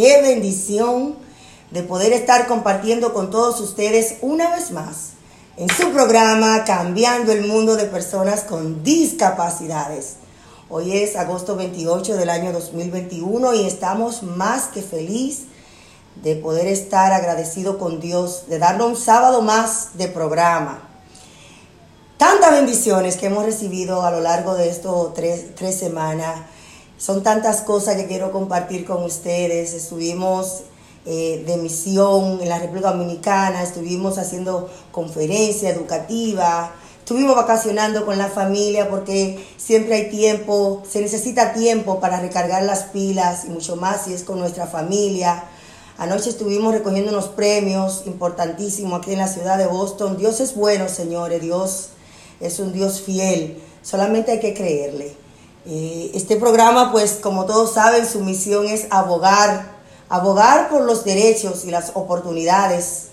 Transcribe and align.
Qué 0.00 0.22
bendición 0.22 1.14
de 1.72 1.82
poder 1.82 2.14
estar 2.14 2.46
compartiendo 2.46 3.12
con 3.12 3.30
todos 3.30 3.60
ustedes 3.60 4.14
una 4.22 4.50
vez 4.50 4.70
más 4.70 5.10
en 5.58 5.68
su 5.68 5.90
programa 5.90 6.64
Cambiando 6.64 7.32
el 7.32 7.46
Mundo 7.46 7.76
de 7.76 7.84
Personas 7.84 8.44
con 8.44 8.82
Discapacidades. 8.82 10.14
Hoy 10.70 10.96
es 10.96 11.16
agosto 11.16 11.54
28 11.54 12.16
del 12.16 12.30
año 12.30 12.50
2021 12.50 13.52
y 13.56 13.66
estamos 13.66 14.22
más 14.22 14.68
que 14.68 14.80
feliz 14.80 15.42
de 16.22 16.34
poder 16.34 16.66
estar 16.66 17.12
agradecido 17.12 17.78
con 17.78 18.00
Dios, 18.00 18.44
de 18.48 18.58
darnos 18.58 18.88
un 18.88 18.96
sábado 18.96 19.42
más 19.42 19.98
de 19.98 20.08
programa 20.08 20.90
tantas 22.20 22.50
bendiciones 22.52 23.16
que 23.16 23.28
hemos 23.28 23.46
recibido 23.46 24.02
a 24.02 24.10
lo 24.10 24.20
largo 24.20 24.54
de 24.54 24.68
estos 24.68 25.14
tres, 25.14 25.54
tres 25.54 25.78
semanas. 25.78 26.40
Son 27.00 27.22
tantas 27.22 27.62
cosas 27.62 27.96
que 27.96 28.06
quiero 28.06 28.30
compartir 28.30 28.84
con 28.84 29.02
ustedes. 29.02 29.72
Estuvimos 29.72 30.64
eh, 31.06 31.42
de 31.46 31.56
misión 31.56 32.42
en 32.42 32.48
la 32.50 32.58
República 32.58 32.92
Dominicana, 32.92 33.62
estuvimos 33.62 34.18
haciendo 34.18 34.68
conferencia 34.92 35.70
educativa, 35.70 36.74
estuvimos 36.98 37.36
vacacionando 37.36 38.04
con 38.04 38.18
la 38.18 38.28
familia 38.28 38.90
porque 38.90 39.42
siempre 39.56 39.94
hay 39.94 40.10
tiempo, 40.10 40.82
se 40.86 41.00
necesita 41.00 41.54
tiempo 41.54 42.00
para 42.00 42.20
recargar 42.20 42.64
las 42.64 42.82
pilas 42.82 43.46
y 43.46 43.48
mucho 43.48 43.76
más 43.76 44.04
si 44.04 44.12
es 44.12 44.22
con 44.22 44.38
nuestra 44.38 44.66
familia. 44.66 45.44
Anoche 45.96 46.28
estuvimos 46.28 46.74
recogiendo 46.74 47.12
unos 47.12 47.28
premios 47.28 48.02
importantísimos 48.04 49.00
aquí 49.00 49.12
en 49.12 49.20
la 49.20 49.28
ciudad 49.28 49.56
de 49.56 49.66
Boston. 49.66 50.18
Dios 50.18 50.38
es 50.40 50.54
bueno, 50.54 50.86
señores, 50.86 51.40
Dios 51.40 51.88
es 52.40 52.60
un 52.60 52.74
Dios 52.74 53.00
fiel, 53.00 53.58
solamente 53.80 54.32
hay 54.32 54.40
que 54.40 54.52
creerle. 54.52 55.29
Eh, 55.66 56.10
este 56.14 56.36
programa, 56.36 56.90
pues 56.90 57.18
como 57.22 57.44
todos 57.44 57.74
saben, 57.74 58.06
su 58.06 58.20
misión 58.20 58.66
es 58.66 58.86
abogar, 58.90 59.72
abogar 60.08 60.70
por 60.70 60.82
los 60.82 61.04
derechos 61.04 61.64
y 61.66 61.70
las 61.70 61.92
oportunidades 61.94 63.08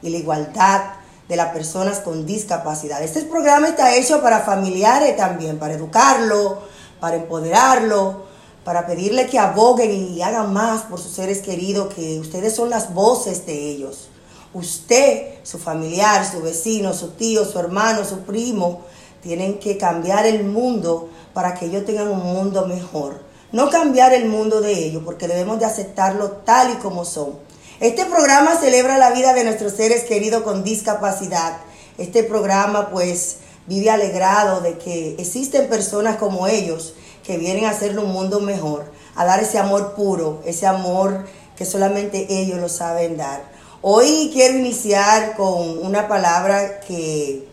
y 0.00 0.10
la 0.10 0.18
igualdad 0.18 0.82
de 1.28 1.36
las 1.36 1.52
personas 1.52 1.98
con 1.98 2.24
discapacidad. 2.24 3.02
Este 3.02 3.22
programa 3.22 3.68
está 3.68 3.96
hecho 3.96 4.22
para 4.22 4.40
familiares 4.40 5.16
también, 5.16 5.58
para 5.58 5.74
educarlo, 5.74 6.58
para 7.00 7.16
empoderarlo, 7.16 8.28
para 8.64 8.86
pedirle 8.86 9.26
que 9.26 9.38
aboguen 9.38 9.90
y 9.90 10.22
hagan 10.22 10.52
más 10.52 10.82
por 10.82 11.00
sus 11.00 11.12
seres 11.12 11.40
queridos, 11.40 11.92
que 11.92 12.20
ustedes 12.20 12.54
son 12.54 12.70
las 12.70 12.94
voces 12.94 13.44
de 13.44 13.70
ellos. 13.70 14.08
Usted, 14.54 15.34
su 15.42 15.58
familiar, 15.58 16.24
su 16.30 16.40
vecino, 16.42 16.94
su 16.94 17.10
tío, 17.10 17.44
su 17.44 17.58
hermano, 17.58 18.04
su 18.04 18.20
primo, 18.20 18.82
tienen 19.20 19.58
que 19.58 19.76
cambiar 19.76 20.26
el 20.26 20.44
mundo 20.44 21.08
para 21.38 21.54
que 21.54 21.66
ellos 21.66 21.86
tengan 21.86 22.08
un 22.08 22.18
mundo 22.18 22.66
mejor. 22.66 23.20
No 23.52 23.70
cambiar 23.70 24.12
el 24.12 24.28
mundo 24.28 24.60
de 24.60 24.72
ellos, 24.72 25.04
porque 25.04 25.28
debemos 25.28 25.60
de 25.60 25.66
aceptarlo 25.66 26.32
tal 26.44 26.72
y 26.72 26.74
como 26.78 27.04
son. 27.04 27.38
Este 27.78 28.06
programa 28.06 28.56
celebra 28.56 28.98
la 28.98 29.12
vida 29.12 29.32
de 29.34 29.44
nuestros 29.44 29.74
seres 29.74 30.02
queridos 30.02 30.42
con 30.42 30.64
discapacidad. 30.64 31.58
Este 31.96 32.24
programa 32.24 32.90
pues 32.90 33.36
vive 33.68 33.88
alegrado 33.88 34.62
de 34.62 34.78
que 34.78 35.14
existen 35.20 35.68
personas 35.68 36.16
como 36.16 36.48
ellos 36.48 36.94
que 37.22 37.38
vienen 37.38 37.66
a 37.66 37.70
hacerle 37.70 38.00
un 38.00 38.10
mundo 38.10 38.40
mejor, 38.40 38.86
a 39.14 39.24
dar 39.24 39.38
ese 39.38 39.58
amor 39.58 39.94
puro, 39.94 40.42
ese 40.44 40.66
amor 40.66 41.24
que 41.54 41.64
solamente 41.64 42.26
ellos 42.28 42.58
lo 42.58 42.68
saben 42.68 43.16
dar. 43.16 43.44
Hoy 43.80 44.30
quiero 44.32 44.58
iniciar 44.58 45.36
con 45.36 45.86
una 45.86 46.08
palabra 46.08 46.80
que 46.80 47.46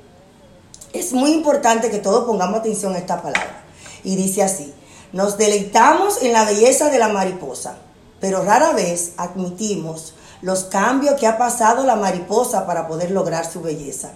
es 0.91 1.13
muy 1.13 1.33
importante 1.33 1.91
que 1.91 1.99
todos 1.99 2.25
pongamos 2.25 2.61
atención 2.61 2.95
a 2.95 2.97
esta 2.97 3.21
palabra. 3.21 3.64
Y 4.05 4.15
dice 4.15 4.43
así, 4.43 4.71
nos 5.11 5.37
deleitamos 5.37 6.21
en 6.21 6.31
la 6.31 6.45
belleza 6.45 6.89
de 6.89 6.99
la 6.99 7.09
mariposa, 7.09 7.79
pero 8.21 8.43
rara 8.43 8.71
vez 8.71 9.13
admitimos 9.17 10.13
los 10.41 10.65
cambios 10.65 11.19
que 11.19 11.25
ha 11.25 11.37
pasado 11.37 11.85
la 11.85 11.95
mariposa 11.95 12.67
para 12.67 12.87
poder 12.87 13.09
lograr 13.09 13.51
su 13.51 13.61
belleza. 13.61 14.11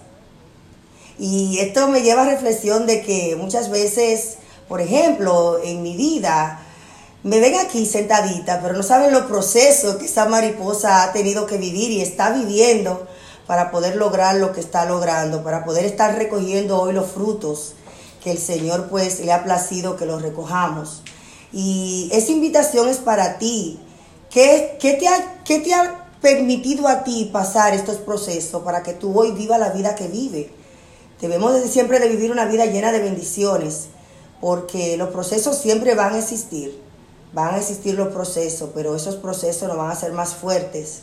Y 1.18 1.58
esto 1.58 1.88
me 1.88 2.02
lleva 2.02 2.22
a 2.22 2.30
reflexión 2.30 2.86
de 2.86 3.02
que 3.02 3.36
muchas 3.36 3.68
veces, 3.68 4.36
por 4.68 4.80
ejemplo, 4.80 5.58
en 5.62 5.82
mi 5.82 5.96
vida, 5.96 6.62
me 7.24 7.40
ven 7.40 7.56
aquí 7.56 7.84
sentadita, 7.84 8.60
pero 8.62 8.74
no 8.74 8.84
saben 8.84 9.12
los 9.12 9.22
procesos 9.22 9.96
que 9.96 10.06
esa 10.06 10.26
mariposa 10.26 11.02
ha 11.02 11.12
tenido 11.12 11.46
que 11.46 11.58
vivir 11.58 11.90
y 11.90 12.00
está 12.00 12.30
viviendo 12.30 13.06
para 13.46 13.72
poder 13.72 13.96
lograr 13.96 14.36
lo 14.36 14.52
que 14.52 14.60
está 14.60 14.84
logrando, 14.84 15.42
para 15.42 15.64
poder 15.64 15.84
estar 15.84 16.16
recogiendo 16.16 16.80
hoy 16.80 16.92
los 16.92 17.10
frutos 17.10 17.74
que 18.22 18.30
el 18.30 18.38
Señor 18.38 18.88
pues 18.88 19.20
le 19.20 19.32
ha 19.32 19.44
placido 19.44 19.96
que 19.96 20.06
los 20.06 20.22
recojamos. 20.22 21.02
Y 21.52 22.08
esa 22.12 22.32
invitación 22.32 22.88
es 22.88 22.98
para 22.98 23.38
ti. 23.38 23.80
¿Qué, 24.30 24.76
qué 24.80 24.94
te, 24.94 25.08
ha, 25.08 25.42
qué 25.44 25.58
te 25.58 25.74
ha 25.74 26.10
permitido 26.20 26.86
a 26.86 27.02
ti 27.02 27.30
pasar 27.32 27.74
estos 27.74 27.96
procesos 27.96 28.62
para 28.62 28.82
que 28.82 28.92
tú 28.92 29.18
hoy 29.18 29.32
viva 29.32 29.58
la 29.58 29.70
vida 29.70 29.94
que 29.94 30.06
vive? 30.08 30.50
Debemos 31.20 31.54
de 31.54 31.68
siempre 31.68 31.98
de 31.98 32.08
vivir 32.08 32.30
una 32.30 32.44
vida 32.44 32.66
llena 32.66 32.92
de 32.92 33.00
bendiciones, 33.00 33.88
porque 34.40 34.96
los 34.96 35.10
procesos 35.10 35.58
siempre 35.58 35.94
van 35.94 36.14
a 36.14 36.18
existir 36.18 36.80
van 37.32 37.54
a 37.54 37.58
existir 37.58 37.94
los 37.94 38.08
procesos, 38.08 38.70
pero 38.74 38.96
esos 38.96 39.16
procesos 39.16 39.68
nos 39.68 39.76
van 39.76 39.90
a 39.90 39.94
ser 39.94 40.12
más 40.12 40.34
fuertes. 40.34 41.02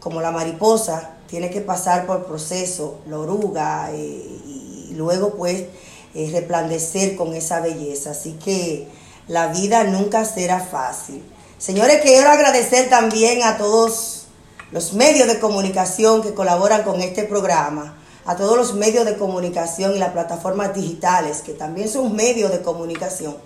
Como 0.00 0.20
la 0.20 0.30
mariposa 0.30 1.16
tiene 1.26 1.50
que 1.50 1.60
pasar 1.60 2.06
por 2.06 2.24
proceso, 2.24 3.00
la 3.08 3.18
oruga, 3.18 3.90
eh, 3.92 4.40
y 4.88 4.94
luego 4.94 5.34
pues 5.34 5.64
eh, 6.14 6.30
resplandecer 6.32 7.16
con 7.16 7.34
esa 7.34 7.60
belleza. 7.60 8.10
Así 8.10 8.32
que 8.32 8.88
la 9.26 9.48
vida 9.48 9.84
nunca 9.84 10.24
será 10.24 10.60
fácil. 10.60 11.22
Señores, 11.58 12.00
quiero 12.02 12.30
agradecer 12.30 12.88
también 12.88 13.42
a 13.42 13.56
todos 13.56 14.26
los 14.70 14.92
medios 14.92 15.28
de 15.28 15.38
comunicación 15.38 16.22
que 16.22 16.34
colaboran 16.34 16.82
con 16.82 17.00
este 17.00 17.24
programa, 17.24 17.98
a 18.26 18.36
todos 18.36 18.56
los 18.56 18.74
medios 18.74 19.06
de 19.06 19.16
comunicación 19.16 19.94
y 19.94 19.98
las 19.98 20.12
plataformas 20.12 20.74
digitales, 20.74 21.42
que 21.42 21.52
también 21.52 21.88
son 21.88 22.14
medios 22.14 22.50
de 22.50 22.62
comunicación 22.62 23.36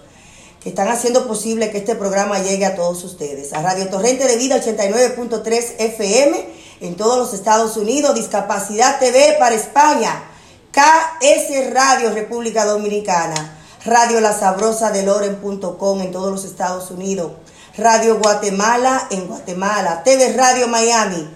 que 0.63 0.69
están 0.69 0.89
haciendo 0.89 1.27
posible 1.27 1.71
que 1.71 1.79
este 1.79 1.97
programa 1.97 2.39
llegue 2.39 2.65
a 2.65 2.77
todos 2.77 3.03
ustedes. 3.03 3.53
A 3.53 3.63
Radio 3.63 3.89
Torrente 3.89 4.27
de 4.27 4.37
Vida 4.37 4.63
89.3 4.63 5.75
FM 5.79 6.47
en 6.81 6.97
todos 6.97 7.19
los 7.19 7.35
Estados 7.35 7.77
Unidos, 7.77 8.15
Discapacidad 8.15 9.01
TV 9.01 9.37
para 9.41 9.57
España, 9.57 10.23
KS 10.73 11.71
Radio 11.75 12.15
República 12.15 12.65
Dominicana, 12.65 13.59
Radio 13.85 14.21
La 14.21 14.33
Sabrosa 14.33 14.91
de 14.91 15.03
Loren.com 15.03 16.01
en 16.01 16.11
todos 16.13 16.31
los 16.33 16.47
Estados 16.47 16.91
Unidos, 16.91 17.33
Radio 17.77 18.19
Guatemala 18.19 19.07
en 19.11 19.27
Guatemala, 19.27 20.03
TV 20.03 20.33
Radio 20.33 20.69
Miami. 20.69 21.29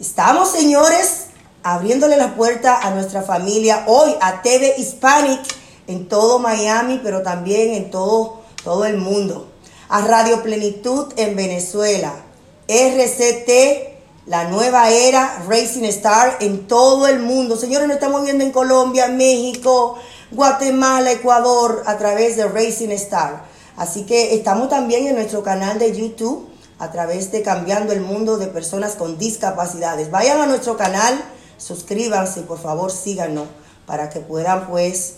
Estamos, 0.00 0.50
señores, 0.50 1.26
abriéndole 1.62 2.16
la 2.16 2.36
puerta 2.36 2.78
a 2.80 2.92
nuestra 2.92 3.20
familia 3.20 3.84
hoy 3.86 4.14
a 4.22 4.40
TV 4.40 4.76
Hispanic 4.78 5.42
en 5.86 6.08
todo 6.08 6.38
Miami, 6.38 7.02
pero 7.04 7.20
también 7.20 7.74
en 7.74 7.90
todo, 7.90 8.40
todo 8.64 8.86
el 8.86 8.96
mundo. 8.96 9.52
A 9.90 10.00
Radio 10.00 10.42
Plenitud 10.42 11.12
en 11.18 11.36
Venezuela, 11.36 12.14
RCT, 12.66 13.93
la 14.26 14.44
nueva 14.48 14.88
era, 14.90 15.44
Racing 15.46 15.84
Star 15.84 16.38
en 16.40 16.66
todo 16.66 17.06
el 17.06 17.20
mundo. 17.20 17.56
Señores, 17.56 17.86
nos 17.86 17.96
estamos 17.96 18.22
viendo 18.22 18.42
en 18.42 18.52
Colombia, 18.52 19.08
México, 19.08 19.96
Guatemala, 20.30 21.12
Ecuador, 21.12 21.82
a 21.86 21.98
través 21.98 22.36
de 22.36 22.46
Racing 22.46 22.88
Star. 22.90 23.44
Así 23.76 24.06
que 24.06 24.34
estamos 24.34 24.70
también 24.70 25.06
en 25.06 25.16
nuestro 25.16 25.42
canal 25.42 25.78
de 25.78 25.94
YouTube 25.94 26.48
a 26.78 26.90
través 26.90 27.32
de 27.32 27.42
Cambiando 27.42 27.92
el 27.92 28.00
Mundo 28.00 28.38
de 28.38 28.46
Personas 28.46 28.94
con 28.94 29.18
Discapacidades. 29.18 30.10
Vayan 30.10 30.40
a 30.40 30.46
nuestro 30.46 30.76
canal, 30.76 31.22
suscríbanse, 31.58 32.42
por 32.42 32.58
favor 32.58 32.90
síganos 32.90 33.46
para 33.86 34.08
que 34.08 34.20
puedan 34.20 34.68
pues 34.68 35.16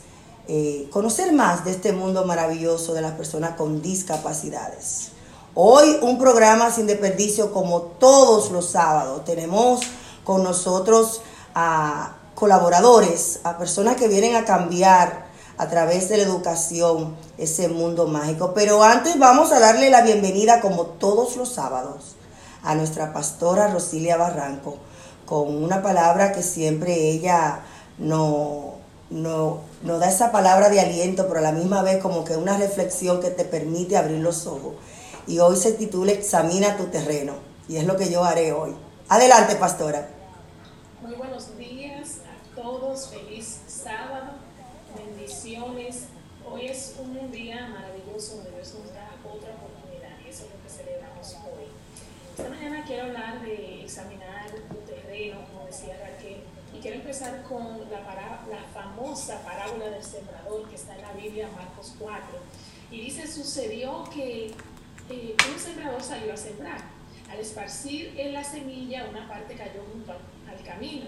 eh, 0.48 0.88
conocer 0.90 1.32
más 1.32 1.64
de 1.64 1.70
este 1.70 1.92
mundo 1.92 2.24
maravilloso 2.24 2.92
de 2.94 3.02
las 3.02 3.12
personas 3.12 3.56
con 3.56 3.82
discapacidades. 3.82 5.12
Hoy 5.58 5.96
un 6.02 6.18
programa 6.18 6.70
sin 6.70 6.86
desperdicio 6.86 7.50
como 7.50 7.80
todos 7.80 8.50
los 8.50 8.72
sábados. 8.72 9.24
Tenemos 9.24 9.80
con 10.22 10.44
nosotros 10.44 11.22
a 11.54 12.16
colaboradores, 12.34 13.40
a 13.42 13.56
personas 13.56 13.96
que 13.96 14.06
vienen 14.06 14.36
a 14.36 14.44
cambiar 14.44 15.28
a 15.56 15.66
través 15.70 16.10
de 16.10 16.18
la 16.18 16.24
educación 16.24 17.16
ese 17.38 17.68
mundo 17.68 18.06
mágico. 18.06 18.52
Pero 18.52 18.82
antes 18.82 19.18
vamos 19.18 19.50
a 19.50 19.58
darle 19.58 19.88
la 19.88 20.02
bienvenida, 20.02 20.60
como 20.60 20.84
todos 20.84 21.38
los 21.38 21.54
sábados, 21.54 22.16
a 22.62 22.74
nuestra 22.74 23.14
pastora 23.14 23.68
Rosilia 23.68 24.18
Barranco, 24.18 24.76
con 25.24 25.64
una 25.64 25.80
palabra 25.80 26.32
que 26.32 26.42
siempre 26.42 27.08
ella 27.08 27.60
no, 27.96 28.74
no, 29.08 29.60
no 29.82 29.98
da 29.98 30.10
esa 30.10 30.30
palabra 30.30 30.68
de 30.68 30.80
aliento, 30.80 31.26
pero 31.28 31.38
a 31.38 31.42
la 31.42 31.52
misma 31.52 31.80
vez 31.80 32.02
como 32.02 32.26
que 32.26 32.36
una 32.36 32.58
reflexión 32.58 33.22
que 33.22 33.30
te 33.30 33.46
permite 33.46 33.96
abrir 33.96 34.18
los 34.18 34.46
ojos. 34.46 34.74
Y 35.26 35.38
hoy 35.40 35.56
se 35.56 35.72
titula 35.72 36.12
Examina 36.12 36.76
tu 36.76 36.86
terreno. 36.86 37.34
Y 37.68 37.76
es 37.76 37.84
lo 37.84 37.96
que 37.96 38.10
yo 38.10 38.24
haré 38.24 38.52
hoy. 38.52 38.74
Adelante, 39.08 39.56
pastora. 39.56 40.08
Muy 41.02 41.14
buenos 41.14 41.56
días 41.58 42.18
a 42.20 42.54
todos. 42.54 43.08
Feliz 43.08 43.60
sábado 43.66 44.46
Hoy 46.48 46.66
es 46.66 46.94
un 46.98 47.30
día 47.30 47.66
maravilloso 47.68 48.36
donde 48.36 48.52
Dios 48.52 48.74
nos 48.74 48.94
da 48.94 49.10
otra 49.24 49.50
oportunidad 49.54 50.16
y 50.24 50.28
eso 50.28 50.44
es 50.44 50.50
lo 50.50 50.62
que 50.62 50.68
celebramos 50.68 51.34
hoy. 51.44 51.66
Esta 52.30 52.48
mañana 52.48 52.84
quiero 52.86 53.04
hablar 53.04 53.40
de 53.42 53.82
examinar 53.82 54.50
tu 54.68 54.76
terreno, 54.90 55.38
como 55.52 55.66
decía 55.66 55.98
Raquel, 56.00 56.42
y 56.72 56.78
quiero 56.80 56.96
empezar 56.96 57.42
con 57.42 57.80
la, 57.90 58.00
la 58.00 58.62
famosa 58.72 59.42
parábola 59.42 59.90
del 59.90 60.02
sembrador 60.02 60.68
que 60.68 60.76
está 60.76 60.94
en 60.94 61.02
la 61.02 61.12
Biblia, 61.12 61.48
Marcos 61.54 61.94
4. 61.98 62.22
Y 62.90 63.00
dice, 63.00 63.26
sucedió 63.26 64.04
que 64.14 64.54
eh, 65.10 65.36
un 65.52 65.58
sembrador 65.58 66.02
salió 66.02 66.32
a 66.32 66.36
sembrar. 66.36 66.80
Al 67.30 67.40
esparcir 67.40 68.14
en 68.16 68.32
la 68.32 68.44
semilla, 68.44 69.08
una 69.10 69.28
parte 69.28 69.54
cayó 69.54 69.82
junto 69.92 70.12
al 70.12 70.62
camino 70.64 71.06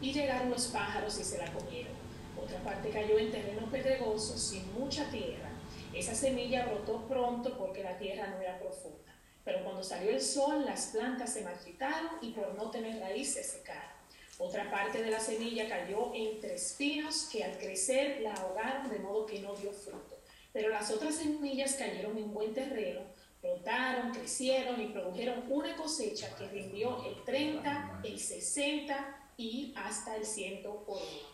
y 0.00 0.12
llegaron 0.12 0.50
los 0.50 0.66
pájaros 0.68 1.18
y 1.20 1.24
se 1.24 1.38
la 1.38 1.52
comieron 1.52 1.98
otra 2.42 2.62
parte 2.62 2.90
cayó 2.90 3.18
en 3.18 3.30
terreno 3.30 3.70
pedregoso 3.70 4.36
sin 4.38 4.72
mucha 4.72 5.10
tierra. 5.10 5.50
Esa 5.94 6.14
semilla 6.14 6.66
brotó 6.66 7.06
pronto 7.08 7.56
porque 7.58 7.82
la 7.82 7.98
tierra 7.98 8.28
no 8.28 8.40
era 8.40 8.58
profunda. 8.58 9.14
Pero 9.44 9.64
cuando 9.64 9.82
salió 9.82 10.10
el 10.10 10.20
sol, 10.20 10.64
las 10.64 10.88
plantas 10.88 11.32
se 11.32 11.42
marchitaron 11.42 12.10
y 12.20 12.32
por 12.32 12.54
no 12.54 12.70
tener 12.70 13.00
raíces 13.00 13.46
se 13.46 13.58
secaron. 13.58 13.98
Otra 14.38 14.70
parte 14.70 15.02
de 15.02 15.10
la 15.10 15.20
semilla 15.20 15.68
cayó 15.68 16.12
entre 16.14 16.54
espinos 16.54 17.28
que 17.32 17.42
al 17.42 17.58
crecer 17.58 18.20
la 18.20 18.34
ahogaron 18.34 18.88
de 18.88 18.98
modo 18.98 19.26
que 19.26 19.40
no 19.40 19.54
dio 19.56 19.72
fruto. 19.72 20.16
Pero 20.52 20.68
las 20.68 20.90
otras 20.90 21.16
semillas 21.16 21.74
cayeron 21.74 22.16
en 22.16 22.32
buen 22.32 22.54
terreno, 22.54 23.00
brotaron, 23.42 24.12
crecieron 24.12 24.80
y 24.80 24.88
produjeron 24.88 25.44
una 25.48 25.76
cosecha 25.76 26.34
que 26.36 26.48
rindió 26.48 27.04
el 27.04 27.22
30, 27.24 28.00
el 28.04 28.18
60 28.18 29.32
y 29.36 29.72
hasta 29.76 30.16
el 30.16 30.24
100 30.24 30.62
por 30.62 30.96
uno. 30.96 31.28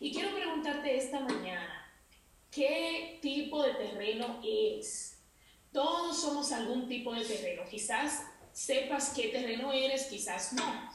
Y 0.00 0.12
quiero 0.12 0.34
preguntarte 0.34 0.96
esta 0.96 1.20
mañana, 1.20 1.92
¿qué 2.50 3.18
tipo 3.22 3.62
de 3.62 3.74
terreno 3.74 4.40
eres? 4.42 5.20
Todos 5.72 6.20
somos 6.20 6.52
algún 6.52 6.88
tipo 6.88 7.14
de 7.14 7.24
terreno. 7.24 7.62
Quizás 7.70 8.24
sepas 8.52 9.12
qué 9.14 9.28
terreno 9.28 9.72
eres, 9.72 10.06
quizás 10.06 10.52
no. 10.52 10.90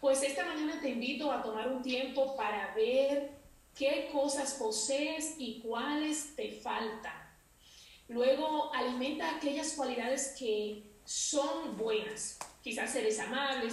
Pues 0.00 0.22
esta 0.22 0.44
mañana 0.44 0.80
te 0.80 0.90
invito 0.90 1.32
a 1.32 1.42
tomar 1.42 1.68
un 1.68 1.82
tiempo 1.82 2.36
para 2.36 2.74
ver 2.74 3.32
qué 3.74 4.08
cosas 4.12 4.54
posees 4.54 5.34
y 5.38 5.60
cuáles 5.60 6.34
te 6.36 6.52
faltan. 6.52 7.25
Luego 8.08 8.72
alimenta 8.72 9.36
aquellas 9.36 9.72
cualidades 9.72 10.34
que 10.38 10.82
son 11.04 11.76
buenas. 11.76 12.38
Quizás 12.62 12.94
eres 12.96 13.18
amable, 13.20 13.68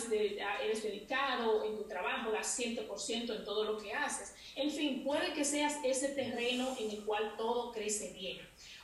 eres 0.64 0.84
dedicado 0.84 1.64
en 1.64 1.76
tu 1.78 1.84
trabajo, 1.84 2.32
das 2.32 2.60
100% 2.60 3.36
en 3.36 3.44
todo 3.44 3.64
lo 3.64 3.78
que 3.78 3.94
haces. 3.94 4.36
En 4.56 4.70
fin, 4.70 5.04
puede 5.04 5.34
que 5.34 5.44
seas 5.44 5.80
ese 5.84 6.10
terreno 6.10 6.76
en 6.80 6.92
el 6.92 7.04
cual 7.04 7.36
todo 7.38 7.72
crece 7.72 8.14
bien. 8.14 8.38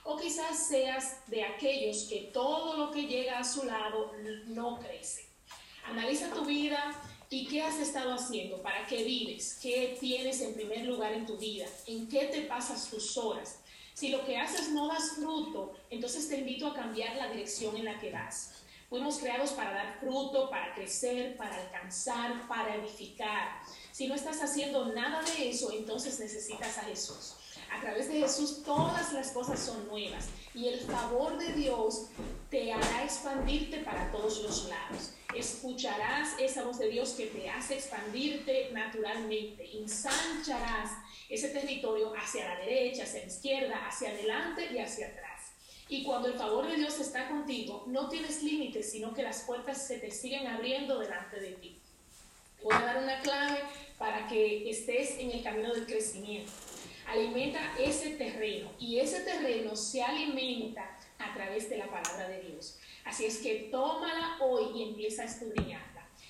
O 0.04 0.18
quizás 0.18 0.68
seas 0.68 1.28
de 1.28 1.44
aquellos 1.44 2.08
que 2.10 2.32
todo 2.34 2.76
lo 2.78 2.92
que 2.92 3.04
llega 3.04 3.38
a 3.38 3.44
su 3.44 3.66
lado 3.66 4.12
no 4.48 4.80
crece. 4.80 5.26
Analiza 5.86 6.34
tu 6.34 6.44
vida 6.44 7.00
y 7.30 7.46
qué 7.46 7.62
has 7.62 7.80
estado 7.80 8.14
haciendo, 8.14 8.62
para 8.64 8.88
qué 8.88 9.04
vives, 9.04 9.60
qué 9.62 9.96
tienes 10.00 10.42
en 10.42 10.56
primer 10.56 10.86
lugar 10.86 11.14
en 11.14 11.28
tu 11.28 11.38
vida, 11.38 11.68
en 11.86 12.08
qué 12.10 12.26
te 12.26 12.42
pasas 12.42 12.90
tus 12.90 13.16
horas. 13.18 13.60
Si 14.00 14.08
lo 14.08 14.24
que 14.24 14.38
haces 14.38 14.70
no 14.70 14.88
das 14.88 15.16
fruto, 15.18 15.74
entonces 15.90 16.30
te 16.30 16.38
invito 16.38 16.68
a 16.68 16.74
cambiar 16.74 17.18
la 17.18 17.28
dirección 17.28 17.76
en 17.76 17.84
la 17.84 18.00
que 18.00 18.10
vas. 18.10 18.54
Fuimos 18.88 19.18
creados 19.18 19.52
para 19.52 19.74
dar 19.74 20.00
fruto, 20.00 20.50
para 20.50 20.74
crecer, 20.74 21.36
para 21.36 21.58
alcanzar, 21.58 22.48
para 22.48 22.76
edificar. 22.76 23.60
Si 23.92 24.08
no 24.08 24.16
estás 24.16 24.42
haciendo 24.42 24.86
nada 24.94 25.22
de 25.22 25.50
eso, 25.50 25.74
entonces 25.74 26.18
necesitas 26.18 26.78
a 26.78 26.84
Jesús. 26.84 27.34
A 27.70 27.82
través 27.82 28.08
de 28.08 28.22
Jesús 28.22 28.64
todas 28.64 29.12
las 29.12 29.32
cosas 29.32 29.60
son 29.60 29.86
nuevas 29.90 30.30
y 30.54 30.70
el 30.70 30.80
favor 30.80 31.38
de 31.38 31.52
Dios 31.52 32.06
te 32.50 32.72
hará 32.72 33.04
expandirte 33.04 33.80
para 33.80 34.10
todos 34.14 34.42
los 34.44 34.70
lados. 34.70 35.12
Escucharás 35.36 36.36
esa 36.40 36.64
voz 36.64 36.80
de 36.80 36.88
Dios 36.88 37.10
que 37.10 37.26
te 37.26 37.50
hace 37.50 37.76
expandirte 37.76 38.72
naturalmente. 38.72 39.78
Ensancharás 39.78 40.92
ese 41.30 41.50
territorio 41.50 42.14
hacia 42.16 42.48
la 42.48 42.60
derecha, 42.60 43.04
hacia 43.04 43.22
la 43.22 43.28
izquierda, 43.28 43.88
hacia 43.88 44.10
adelante 44.10 44.68
y 44.74 44.80
hacia 44.80 45.08
atrás. 45.08 45.30
Y 45.88 46.04
cuando 46.04 46.28
el 46.28 46.36
favor 46.36 46.68
de 46.68 46.76
Dios 46.76 47.00
está 47.00 47.30
contigo, 47.30 47.84
no 47.88 48.10
tienes 48.10 48.44
límites, 48.44 48.92
sino 48.92 49.14
que 49.14 49.24
las 49.24 49.42
puertas 49.42 49.88
se 49.88 49.98
te 49.98 50.12
siguen 50.12 50.48
abriendo 50.48 51.00
delante 51.00 51.40
de 51.40 51.54
ti. 51.54 51.80
Voy 52.64 52.74
a 52.76 52.80
dar 52.80 53.04
una 53.04 53.20
clave 53.22 53.60
para 53.98 54.28
que 54.28 54.70
estés 54.70 55.18
en 55.18 55.32
el 55.32 55.42
camino 55.42 55.74
del 55.74 55.86
crecimiento. 55.86 56.52
Alimenta 57.08 57.60
ese 57.80 58.12
terreno 58.12 58.72
y 58.80 59.00
ese 59.00 59.22
terreno 59.22 59.76
se 59.76 60.04
alimenta 60.04 60.98
a 61.18 61.34
través 61.34 61.70
de 61.70 61.78
la 61.78 61.90
palabra 61.90 62.28
de 62.28 62.42
Dios. 62.42 62.78
Así 63.06 63.26
es 63.26 63.40
que 63.40 63.70
tómala 63.72 64.38
hoy 64.42 64.80
y 64.80 64.90
empieza 64.90 65.24
a 65.24 65.26
estudiarla. 65.26 65.89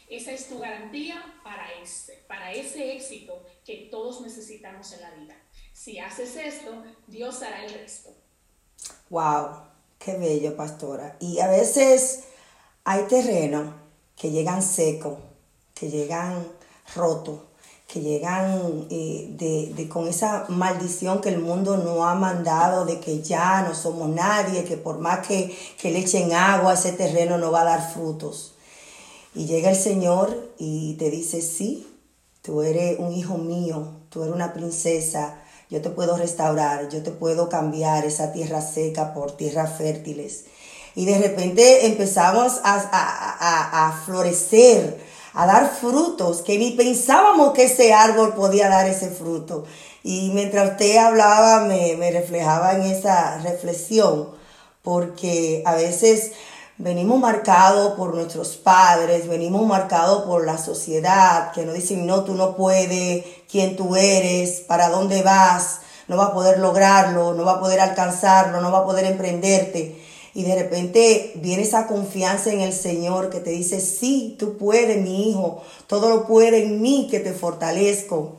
Esa 0.09 0.31
es 0.31 0.49
tu 0.49 0.57
garantía 0.57 1.23
para 1.43 1.71
ese, 1.81 2.23
para 2.27 2.51
ese 2.51 2.95
éxito 2.95 3.43
que 3.63 3.87
todos 3.91 4.21
necesitamos 4.21 4.91
en 4.93 5.01
la 5.01 5.11
vida. 5.11 5.35
Si 5.71 5.99
haces 5.99 6.35
esto, 6.35 6.83
Dios 7.07 7.43
hará 7.43 7.63
el 7.63 7.73
resto. 7.73 8.09
Wow, 9.09 9.49
qué 9.99 10.17
bello, 10.17 10.55
pastora. 10.55 11.15
Y 11.19 11.39
a 11.39 11.47
veces 11.47 12.23
hay 12.83 13.03
terrenos 13.03 13.73
que 14.15 14.31
llegan 14.31 14.63
secos, 14.63 15.19
que 15.75 15.89
llegan 15.89 16.47
rotos, 16.95 17.41
que 17.87 18.01
llegan 18.01 18.87
eh, 18.89 19.27
de, 19.31 19.89
con 19.89 20.07
esa 20.07 20.45
maldición 20.49 21.21
que 21.21 21.29
el 21.29 21.39
mundo 21.39 21.77
nos 21.77 22.01
ha 22.01 22.15
mandado 22.15 22.85
de 22.85 22.99
que 22.99 23.21
ya 23.21 23.61
no 23.61 23.73
somos 23.73 24.09
nadie, 24.09 24.63
que 24.63 24.77
por 24.77 24.99
más 24.99 25.27
que, 25.27 25.55
que 25.79 25.91
le 25.91 25.99
echen 25.99 26.33
agua, 26.33 26.73
ese 26.73 26.93
terreno 26.93 27.37
no 27.37 27.51
va 27.51 27.61
a 27.61 27.65
dar 27.65 27.93
frutos. 27.93 28.55
Y 29.35 29.45
llega 29.45 29.69
el 29.69 29.75
Señor 29.75 30.53
y 30.57 30.95
te 30.95 31.11
dice, 31.11 31.41
sí, 31.41 31.87
tú 32.41 32.61
eres 32.61 32.97
un 32.99 33.13
hijo 33.13 33.37
mío, 33.37 33.87
tú 34.09 34.23
eres 34.23 34.33
una 34.33 34.53
princesa, 34.53 35.35
yo 35.69 35.81
te 35.81 35.91
puedo 35.91 36.17
restaurar, 36.17 36.89
yo 36.89 37.03
te 37.03 37.11
puedo 37.11 37.47
cambiar 37.47 38.05
esa 38.05 38.31
tierra 38.31 38.61
seca 38.61 39.13
por 39.13 39.37
tierras 39.37 39.77
fértiles. 39.77 40.45
Y 40.95 41.05
de 41.05 41.19
repente 41.19 41.85
empezamos 41.85 42.59
a, 42.63 44.01
florecer, 44.05 44.99
a 45.33 45.45
dar 45.45 45.69
frutos, 45.79 46.41
que 46.41 46.57
ni 46.57 46.71
pensábamos 46.71 47.53
que 47.53 47.65
ese 47.65 47.93
árbol 47.93 48.33
podía 48.33 48.67
dar 48.67 48.87
ese 48.87 49.11
fruto. 49.11 49.65
Y 50.03 50.31
mientras 50.33 50.71
usted 50.71 50.97
hablaba, 50.97 51.65
me, 51.65 51.95
me 51.97 52.09
reflejaba 52.09 52.73
en 52.73 52.81
esa 52.81 53.37
reflexión, 53.37 54.29
porque 54.81 55.61
a 55.65 55.75
veces 55.75 56.31
venimos 56.79 57.19
marcados 57.19 57.95
por 57.95 58.15
nuestros 58.15 58.55
padres, 58.55 59.27
venimos 59.27 59.67
marcados 59.67 60.23
por 60.23 60.45
la 60.45 60.57
sociedad, 60.57 61.51
que 61.51 61.65
nos 61.65 61.75
dicen, 61.75 62.07
no, 62.07 62.23
tú 62.23 62.35
no 62.35 62.55
puedes, 62.55 63.25
quién 63.51 63.75
tú 63.75 63.97
eres, 63.97 64.61
para 64.61 64.87
dónde 64.87 65.21
vas, 65.21 65.81
no 66.07 66.15
va 66.15 66.27
a 66.27 66.33
poder 66.33 66.57
lograrlo, 66.57 67.33
no 67.33 67.43
va 67.43 67.53
a 67.53 67.59
poder 67.59 67.81
alcanzarlo, 67.81 68.61
no 68.61 68.71
va 68.71 68.79
a 68.79 68.85
poder 68.85 69.05
emprenderte. 69.05 70.01
Y 70.33 70.43
de 70.43 70.55
repente 70.55 71.33
viene 71.35 71.63
esa 71.63 71.85
confianza 71.85 72.51
en 72.53 72.61
el 72.61 72.71
Señor 72.71 73.29
que 73.29 73.41
te 73.41 73.49
dice, 73.49 73.81
sí, 73.81 74.37
tú 74.39 74.57
puedes, 74.57 75.01
mi 75.01 75.29
hijo, 75.29 75.61
todo 75.85 76.09
lo 76.09 76.27
puede 76.27 76.63
en 76.63 76.81
mí 76.81 77.09
que 77.11 77.19
te 77.19 77.33
fortalezco. 77.33 78.37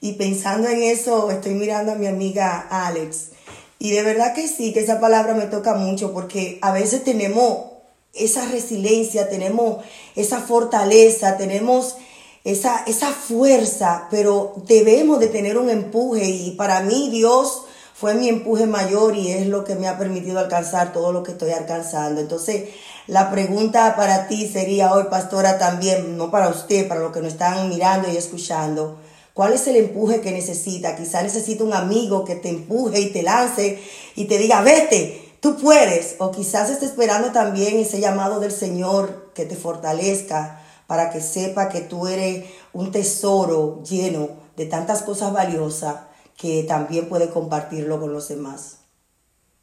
Y 0.00 0.12
pensando 0.12 0.68
en 0.68 0.82
eso, 0.82 1.30
estoy 1.30 1.54
mirando 1.54 1.92
a 1.92 1.94
mi 1.94 2.06
amiga 2.06 2.66
Alex. 2.70 3.30
Y 3.78 3.92
de 3.92 4.02
verdad 4.02 4.34
que 4.34 4.46
sí, 4.46 4.74
que 4.74 4.80
esa 4.80 5.00
palabra 5.00 5.32
me 5.32 5.46
toca 5.46 5.72
mucho 5.74 6.12
porque 6.12 6.58
a 6.60 6.72
veces 6.72 7.02
tenemos 7.02 7.77
esa 8.14 8.46
resiliencia, 8.46 9.28
tenemos 9.28 9.84
esa 10.16 10.40
fortaleza, 10.40 11.36
tenemos 11.36 11.96
esa, 12.44 12.82
esa 12.86 13.08
fuerza, 13.12 14.08
pero 14.10 14.54
debemos 14.66 15.20
de 15.20 15.28
tener 15.28 15.58
un 15.58 15.70
empuje 15.70 16.24
y 16.24 16.52
para 16.52 16.80
mí 16.80 17.10
Dios 17.10 17.62
fue 17.94 18.14
mi 18.14 18.28
empuje 18.28 18.66
mayor 18.66 19.16
y 19.16 19.32
es 19.32 19.48
lo 19.48 19.64
que 19.64 19.74
me 19.74 19.88
ha 19.88 19.98
permitido 19.98 20.38
alcanzar 20.38 20.92
todo 20.92 21.12
lo 21.12 21.24
que 21.24 21.32
estoy 21.32 21.50
alcanzando. 21.50 22.20
Entonces, 22.20 22.68
la 23.08 23.30
pregunta 23.30 23.96
para 23.96 24.28
ti 24.28 24.46
sería 24.46 24.92
hoy, 24.92 25.04
pastora, 25.10 25.58
también, 25.58 26.16
no 26.16 26.30
para 26.30 26.48
usted, 26.48 26.86
para 26.86 27.00
los 27.00 27.12
que 27.12 27.20
nos 27.20 27.32
están 27.32 27.68
mirando 27.68 28.08
y 28.08 28.16
escuchando. 28.16 28.98
¿Cuál 29.34 29.52
es 29.52 29.66
el 29.66 29.76
empuje 29.76 30.20
que 30.20 30.30
necesita? 30.30 30.96
Quizá 30.96 31.22
necesita 31.22 31.64
un 31.64 31.72
amigo 31.72 32.24
que 32.24 32.36
te 32.36 32.48
empuje 32.48 33.00
y 33.00 33.10
te 33.10 33.22
lance 33.22 33.80
y 34.14 34.26
te 34.26 34.38
diga, 34.38 34.62
vete, 34.62 35.27
tú 35.40 35.56
puedes. 35.56 36.16
O 36.18 36.30
quizás 36.30 36.70
esté 36.70 36.86
esperando 36.86 37.32
también 37.32 37.78
ese 37.78 38.00
llamado 38.00 38.40
del 38.40 38.52
Señor 38.52 39.32
que 39.34 39.44
te 39.44 39.56
fortalezca 39.56 40.64
para 40.86 41.10
que 41.10 41.20
sepa 41.20 41.68
que 41.68 41.82
tú 41.82 42.06
eres 42.06 42.46
un 42.72 42.90
tesoro 42.90 43.82
lleno 43.82 44.30
de 44.56 44.66
tantas 44.66 45.02
cosas 45.02 45.32
valiosas 45.32 45.96
que 46.36 46.62
también 46.62 47.08
puede 47.08 47.30
compartirlo 47.30 48.00
con 48.00 48.12
los 48.12 48.28
demás. 48.28 48.78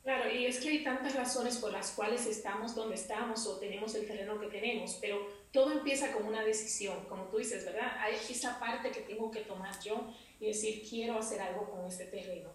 Claro, 0.04 0.30
y 0.30 0.46
es 0.46 0.60
que 0.60 0.70
hay 0.70 0.84
tantas 0.84 1.16
razones 1.16 1.58
por 1.58 1.72
las 1.72 1.90
cuales 1.92 2.28
estamos 2.28 2.76
donde 2.76 2.94
estamos 2.94 3.48
o 3.48 3.58
tenemos 3.58 3.96
el 3.96 4.06
terreno 4.06 4.40
que 4.40 4.46
tenemos, 4.48 5.00
pero 5.02 5.18
todo 5.52 5.72
empieza 5.72 6.12
con 6.12 6.28
una 6.28 6.44
decisión, 6.44 7.06
como 7.10 7.24
tú 7.24 7.38
dices, 7.38 7.66
¿verdad? 7.66 7.92
Hay 8.00 8.14
esa 8.30 8.60
parte 8.60 8.92
que 8.92 9.02
tengo 9.02 9.32
que 9.32 9.40
tomar 9.40 9.74
yo 9.82 10.14
y 10.40 10.46
decir, 10.46 10.86
quiero 10.88 11.18
hacer 11.18 11.42
algo 11.42 11.72
con 11.72 11.86
este 11.86 12.06
terreno. 12.06 12.52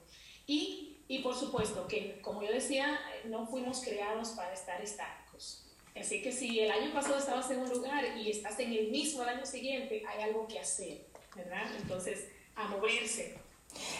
Y, 0.46 0.89
y 1.10 1.18
por 1.18 1.34
supuesto 1.34 1.88
que, 1.88 2.20
como 2.22 2.40
yo 2.40 2.52
decía, 2.52 2.86
no 3.24 3.44
fuimos 3.44 3.80
creados 3.80 4.28
para 4.28 4.52
estar 4.52 4.80
estáticos. 4.80 5.64
Así 6.00 6.22
que 6.22 6.30
si 6.30 6.60
el 6.60 6.70
año 6.70 6.94
pasado 6.94 7.18
estabas 7.18 7.50
en 7.50 7.58
un 7.58 7.68
lugar 7.68 8.04
y 8.16 8.30
estás 8.30 8.60
en 8.60 8.72
el 8.72 8.92
mismo 8.92 9.24
el 9.24 9.30
año 9.30 9.44
siguiente, 9.44 10.04
hay 10.08 10.22
algo 10.22 10.46
que 10.46 10.60
hacer, 10.60 11.04
¿verdad? 11.34 11.64
Entonces, 11.82 12.20
a 12.54 12.68
moverse, 12.68 13.34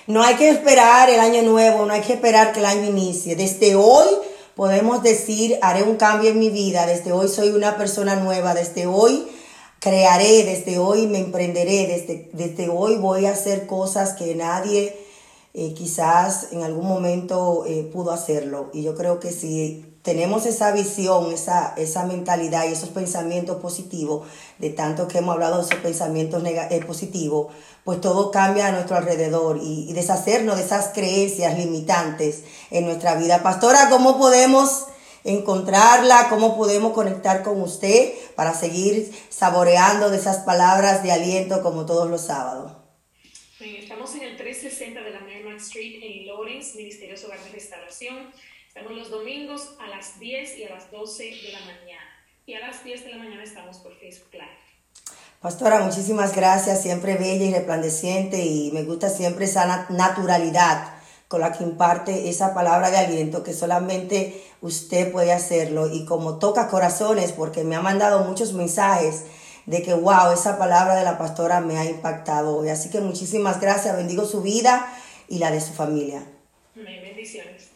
no 0.07 0.23
hay 0.23 0.37
que 0.37 0.51
esperar 0.51 1.11
el 1.11 1.19
año 1.19 1.43
nuevo, 1.43 1.85
no 1.85 1.93
hay 1.93 2.03
que 2.03 2.13
esperar 2.13 2.53
que 2.53 2.61
el 2.61 2.67
año 2.67 2.85
inicie. 2.85 3.35
Desde 3.35 3.75
hoy 3.75 4.07
podemos 4.55 5.03
decir, 5.03 5.59
haré 5.63 5.83
un 5.83 5.97
cambio 5.97 6.31
en 6.31 6.39
mi 6.39 6.51
vida, 6.51 6.87
desde 6.87 7.11
hoy 7.11 7.27
soy 7.27 7.49
una 7.49 7.77
persona 7.77 8.15
nueva, 8.15 8.55
desde 8.55 8.87
hoy 8.87 9.27
crearé, 9.81 10.45
desde 10.45 10.79
hoy 10.79 11.09
me 11.09 11.19
emprenderé, 11.19 11.89
desde, 11.89 12.31
desde 12.35 12.69
hoy 12.69 12.99
voy 12.99 13.27
a 13.27 13.33
hacer 13.33 13.67
cosas 13.67 14.13
que 14.13 14.37
nadie 14.37 15.00
eh, 15.53 15.75
quizás 15.75 16.49
en 16.53 16.63
algún 16.63 16.87
momento 16.87 17.65
eh, 17.67 17.89
pudo 17.93 18.13
hacerlo. 18.13 18.71
Y 18.73 18.83
yo 18.83 18.95
creo 18.95 19.19
que 19.19 19.33
si 19.33 19.91
tenemos 20.03 20.47
esa 20.47 20.73
visión, 20.73 21.33
esa, 21.33 21.75
esa 21.77 22.05
mentalidad 22.05 22.65
y 22.65 22.73
esos 22.73 22.89
pensamientos 22.91 23.59
positivos, 23.59 24.27
de 24.59 24.71
tanto 24.71 25.09
que 25.09 25.19
hemos 25.19 25.35
hablado 25.35 25.59
de 25.59 25.65
esos 25.65 25.81
pensamientos 25.81 26.43
eh, 26.45 26.85
positivos, 26.87 27.49
pues 27.85 28.01
todo 28.01 28.31
cambia 28.31 28.69
a 28.69 28.73
nuestro 28.73 28.97
alrededor 28.97 29.59
y, 29.63 29.93
deshacernos 29.93 30.57
de 30.57 30.65
esas 30.65 30.89
creencias 30.89 31.59
limitantes 31.59 32.45
en 32.71 32.87
nuestra 32.87 33.17
vida. 33.17 33.43
Pastora, 33.43 33.91
¿cómo 33.91 34.19
podemos 34.19 34.87
encontrarla? 35.25 36.29
¿Cómo 36.31 36.57
podemos 36.57 36.93
conectar 36.93 37.43
con 37.43 37.61
usted 37.61 38.13
para 38.37 38.55
seguir 38.55 39.13
saboreando 39.29 40.11
de 40.11 40.17
esas 40.17 40.39
palabras 40.39 41.03
de 41.03 41.13
aliento 41.13 41.63
como 41.63 41.85
todos 41.85 42.09
los 42.09 42.23
sábados? 42.23 42.80
Estamos 43.63 44.15
en 44.15 44.23
el 44.23 44.39
360 44.39 45.03
de 45.03 45.11
la 45.11 45.21
Merrimack 45.21 45.59
Street 45.59 46.01
en 46.03 46.27
Lawrence, 46.27 46.79
Ministerio 46.79 47.15
Hogar 47.27 47.45
de 47.45 47.51
Restauración. 47.51 48.33
Estamos 48.67 48.93
los 48.93 49.11
domingos 49.11 49.75
a 49.79 49.87
las 49.89 50.19
10 50.19 50.59
y 50.61 50.65
a 50.65 50.71
las 50.71 50.91
12 50.91 51.25
de 51.25 51.53
la 51.53 51.61
mañana. 51.61 52.09
Y 52.47 52.55
a 52.55 52.61
las 52.61 52.83
10 52.83 53.05
de 53.05 53.11
la 53.11 53.19
mañana 53.19 53.43
estamos 53.45 53.77
por 53.81 53.95
Facebook 53.99 54.33
Live. 54.33 54.47
Pastora, 55.43 55.81
muchísimas 55.81 56.35
gracias, 56.35 56.81
siempre 56.81 57.17
bella 57.17 57.45
y 57.45 57.53
resplandeciente 57.53 58.43
y 58.43 58.71
me 58.73 58.85
gusta 58.85 59.11
siempre 59.11 59.45
esa 59.45 59.87
naturalidad 59.91 60.95
con 61.29 61.43
la 61.43 61.53
que 61.53 61.63
imparte 61.63 62.31
esa 62.31 62.55
palabra 62.55 62.91
de 62.91 62.97
aliento 62.97 63.43
que 63.43 63.53
solamente 63.53 64.43
usted 64.63 65.13
puede 65.13 65.33
hacerlo 65.33 65.93
y 65.93 66.07
como 66.07 66.39
toca 66.39 66.69
corazones 66.69 67.33
porque 67.33 67.63
me 67.65 67.77
ha 67.77 67.83
mandado 67.83 68.25
muchos 68.25 68.55
mensajes 68.55 69.25
de 69.67 69.83
que 69.83 69.95
wow, 69.95 70.33
esa 70.33 70.59
palabra 70.59 70.97
de 70.97 71.05
la 71.05 71.19
pastora 71.19 71.61
me 71.61 71.79
ha 71.79 71.85
impactado 71.85 72.57
hoy. 72.57 72.69
Así 72.69 72.91
que 72.91 73.01
muchísimas 73.01 73.61
gracias, 73.61 73.97
bendigo 73.97 74.25
su 74.25 74.43
vida 74.43 74.93
y 75.29 75.39
la 75.39 75.51
de 75.51 75.61
su 75.61 75.73
familia. 75.73 76.25
Bendiciones. 76.75 77.69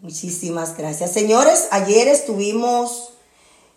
Muchísimas 0.00 0.76
gracias. 0.76 1.12
Señores, 1.12 1.68
ayer 1.70 2.08
estuvimos 2.08 3.14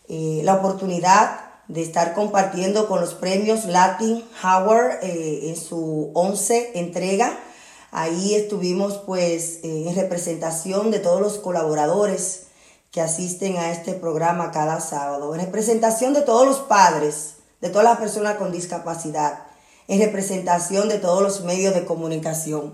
eh, 0.10 0.42
la 0.44 0.56
oportunidad 0.56 1.40
de 1.70 1.84
estar 1.84 2.14
compartiendo 2.14 2.88
con 2.88 3.00
los 3.00 3.14
premios 3.14 3.66
Latin 3.66 4.24
Howard 4.44 5.00
eh, 5.04 5.50
en 5.50 5.56
su 5.56 6.12
11 6.14 6.72
entrega. 6.76 7.40
Ahí 7.92 8.36
estuvimos 8.36 8.98
pues 9.06 9.60
eh, 9.64 9.86
en 9.88 9.96
representación 9.96 10.92
de 10.92 11.00
todos 11.00 11.22
los 11.22 11.38
colaboradores 11.38 12.48
que 12.92 13.02
asisten 13.02 13.58
a 13.58 13.72
este 13.72 13.94
programa 13.94 14.52
cada 14.52 14.82
sábado, 14.82 15.34
en 15.36 15.42
representación 15.42 16.14
de 16.14 16.22
todos 16.22 16.48
los 16.48 16.60
padres, 16.60 17.36
de 17.62 17.70
todas 17.70 17.86
las 17.86 18.00
personas 18.00 18.38
con 18.38 18.52
discapacidad, 18.52 19.44
en 19.88 20.00
representación 20.00 20.90
de 20.90 20.98
todos 20.98 21.22
los 21.22 21.42
medios 21.44 21.76
de 21.76 21.86
comunicación. 21.86 22.74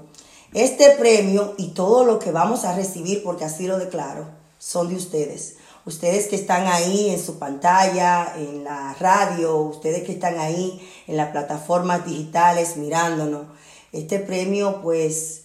Este 0.53 0.91
premio 0.91 1.53
y 1.57 1.69
todo 1.69 2.05
lo 2.05 2.19
que 2.19 2.31
vamos 2.31 2.63
a 2.63 2.75
recibir, 2.75 3.23
porque 3.23 3.43
así 3.43 3.67
lo 3.67 3.77
declaro, 3.77 4.27
son 4.57 4.89
de 4.89 4.95
ustedes. 4.95 5.55
Ustedes 5.85 6.27
que 6.27 6.35
están 6.35 6.65
ahí 6.67 7.09
en 7.09 7.23
su 7.23 7.37
pantalla, 7.37 8.33
en 8.37 8.63
la 8.63 8.95
radio, 8.99 9.57
ustedes 9.57 10.03
que 10.03 10.13
están 10.13 10.39
ahí 10.39 10.81
en 11.07 11.17
las 11.17 11.29
plataformas 11.29 12.05
digitales 12.05 12.77
mirándonos. 12.77 13.47
Este 13.91 14.19
premio 14.19 14.81
pues 14.81 15.43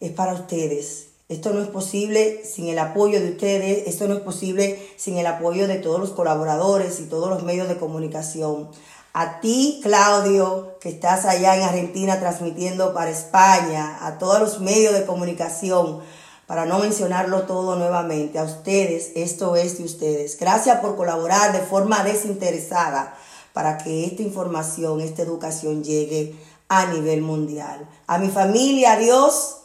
es 0.00 0.10
para 0.10 0.32
ustedes. 0.32 1.05
Esto 1.28 1.52
no 1.52 1.60
es 1.60 1.66
posible 1.66 2.44
sin 2.44 2.68
el 2.68 2.78
apoyo 2.78 3.18
de 3.18 3.30
ustedes, 3.30 3.88
esto 3.88 4.06
no 4.06 4.14
es 4.14 4.20
posible 4.20 4.80
sin 4.96 5.18
el 5.18 5.26
apoyo 5.26 5.66
de 5.66 5.74
todos 5.74 5.98
los 5.98 6.10
colaboradores 6.10 7.00
y 7.00 7.06
todos 7.06 7.28
los 7.28 7.42
medios 7.42 7.66
de 7.66 7.78
comunicación. 7.78 8.68
A 9.12 9.40
ti, 9.40 9.80
Claudio, 9.82 10.78
que 10.78 10.88
estás 10.88 11.24
allá 11.24 11.56
en 11.56 11.62
Argentina 11.62 12.20
transmitiendo 12.20 12.94
para 12.94 13.10
España, 13.10 14.06
a 14.06 14.18
todos 14.18 14.38
los 14.38 14.60
medios 14.60 14.94
de 14.94 15.04
comunicación, 15.04 16.00
para 16.46 16.64
no 16.64 16.78
mencionarlo 16.78 17.42
todo 17.42 17.74
nuevamente, 17.74 18.38
a 18.38 18.44
ustedes, 18.44 19.10
esto 19.16 19.56
es 19.56 19.78
de 19.78 19.84
ustedes. 19.84 20.38
Gracias 20.38 20.78
por 20.78 20.94
colaborar 20.94 21.52
de 21.52 21.58
forma 21.58 22.04
desinteresada 22.04 23.16
para 23.52 23.78
que 23.78 24.04
esta 24.04 24.22
información, 24.22 25.00
esta 25.00 25.22
educación 25.22 25.82
llegue 25.82 26.36
a 26.68 26.86
nivel 26.92 27.22
mundial. 27.22 27.88
A 28.06 28.18
mi 28.18 28.28
familia, 28.28 28.92
a 28.92 28.98
Dios, 28.98 29.56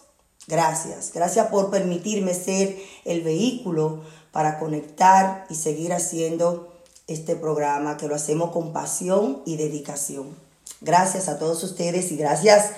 gracias. 0.47 1.11
Gracias 1.13 1.47
por 1.47 1.69
permitirme 1.69 2.33
ser 2.33 2.77
el 3.05 3.21
vehículo 3.21 4.01
para 4.31 4.59
conectar 4.59 5.45
y 5.49 5.55
seguir 5.55 5.93
haciendo 5.93 6.71
este 7.07 7.35
programa, 7.35 7.97
que 7.97 8.07
lo 8.07 8.15
hacemos 8.15 8.51
con 8.51 8.73
pasión 8.73 9.41
y 9.45 9.57
dedicación. 9.57 10.35
Gracias 10.79 11.27
a 11.27 11.37
todos 11.37 11.63
ustedes 11.63 12.11
y 12.11 12.17
gracias 12.17 12.71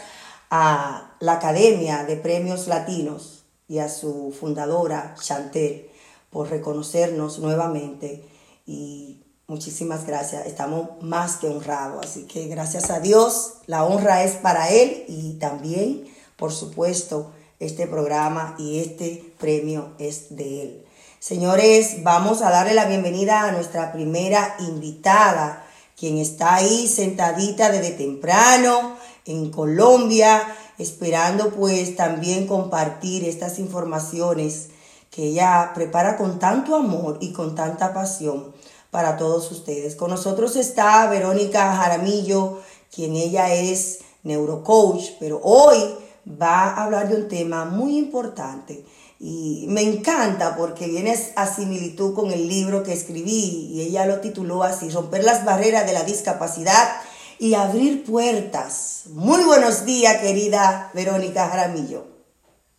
a 0.49 1.15
la 1.19 1.33
Academia 1.33 2.03
de 2.03 2.17
Premios 2.17 2.67
Latinos 2.67 3.43
y 3.67 3.79
a 3.79 3.89
su 3.89 4.35
fundadora, 4.37 5.15
Chantel, 5.19 5.89
por 6.29 6.49
reconocernos 6.49 7.39
nuevamente 7.39 8.25
y 8.65 9.23
muchísimas 9.47 10.05
gracias. 10.05 10.45
Estamos 10.45 10.89
más 11.01 11.37
que 11.37 11.47
honrados, 11.47 12.05
así 12.05 12.23
que 12.23 12.47
gracias 12.47 12.89
a 12.89 12.99
Dios, 12.99 13.53
la 13.67 13.85
honra 13.85 14.23
es 14.23 14.35
para 14.35 14.69
Él 14.69 15.05
y 15.07 15.33
también, 15.33 16.05
por 16.35 16.51
supuesto, 16.51 17.31
este 17.65 17.87
programa 17.87 18.55
y 18.59 18.79
este 18.79 19.23
premio 19.39 19.93
es 19.99 20.35
de 20.35 20.61
Él. 20.61 20.85
Señores, 21.19 22.03
vamos 22.03 22.41
a 22.41 22.49
darle 22.49 22.73
la 22.73 22.85
bienvenida 22.85 23.43
a 23.43 23.51
nuestra 23.51 23.93
primera 23.93 24.55
invitada, 24.59 25.65
quien 25.97 26.17
está 26.17 26.55
ahí 26.55 26.87
sentadita 26.87 27.71
desde 27.71 27.91
temprano 27.91 28.97
en 29.25 29.49
Colombia, 29.49 30.43
esperando 30.77 31.51
pues 31.51 31.95
también 31.95 32.45
compartir 32.45 33.23
estas 33.23 33.57
informaciones 33.59 34.69
que 35.09 35.27
ella 35.27 35.71
prepara 35.73 36.17
con 36.17 36.39
tanto 36.39 36.75
amor 36.75 37.19
y 37.21 37.31
con 37.31 37.55
tanta 37.55 37.93
pasión 37.93 38.53
para 38.91 39.15
todos 39.15 39.49
ustedes. 39.51 39.95
Con 39.95 40.09
nosotros 40.09 40.55
está 40.57 41.07
Verónica 41.07 41.73
Jaramillo, 41.75 42.59
quien 42.93 43.15
ella 43.15 43.53
es 43.53 43.99
neurocoach, 44.23 45.11
pero 45.19 45.39
hoy 45.41 46.02
va 46.25 46.69
a 46.69 46.83
hablar 46.85 47.09
de 47.09 47.15
un 47.15 47.27
tema 47.27 47.65
muy 47.65 47.97
importante 47.97 48.85
y 49.19 49.65
me 49.69 49.81
encanta 49.81 50.55
porque 50.55 50.87
viene 50.87 51.15
a 51.35 51.45
similitud 51.45 52.13
con 52.13 52.31
el 52.31 52.47
libro 52.47 52.83
que 52.83 52.93
escribí 52.93 53.69
y 53.71 53.81
ella 53.81 54.05
lo 54.05 54.19
tituló 54.19 54.63
así, 54.63 54.89
Romper 54.89 55.23
las 55.23 55.45
barreras 55.45 55.85
de 55.85 55.93
la 55.93 56.03
discapacidad 56.03 57.01
y 57.39 57.53
abrir 57.53 58.03
puertas. 58.03 59.05
Muy 59.11 59.43
buenos 59.43 59.85
días, 59.85 60.17
querida 60.17 60.91
Verónica 60.93 61.47
Jaramillo. 61.47 62.05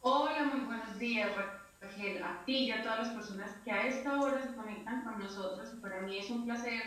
Hola, 0.01 0.45
muy 0.45 0.67
buenos 0.67 0.99
días, 0.99 1.31
Raquel, 1.81 2.23
a 2.23 2.45
ti 2.45 2.57
y 2.57 2.71
a 2.71 2.83
todas 2.83 3.07
las 3.07 3.15
personas 3.15 3.51
que 3.65 3.71
a 3.71 3.87
esta 3.87 4.21
hora 4.21 4.43
se 4.43 4.55
conectan 4.55 5.03
con 5.05 5.19
nosotros. 5.19 5.69
Para 5.81 6.03
mí 6.03 6.19
es 6.19 6.31
un 6.31 6.45
placer 6.45 6.83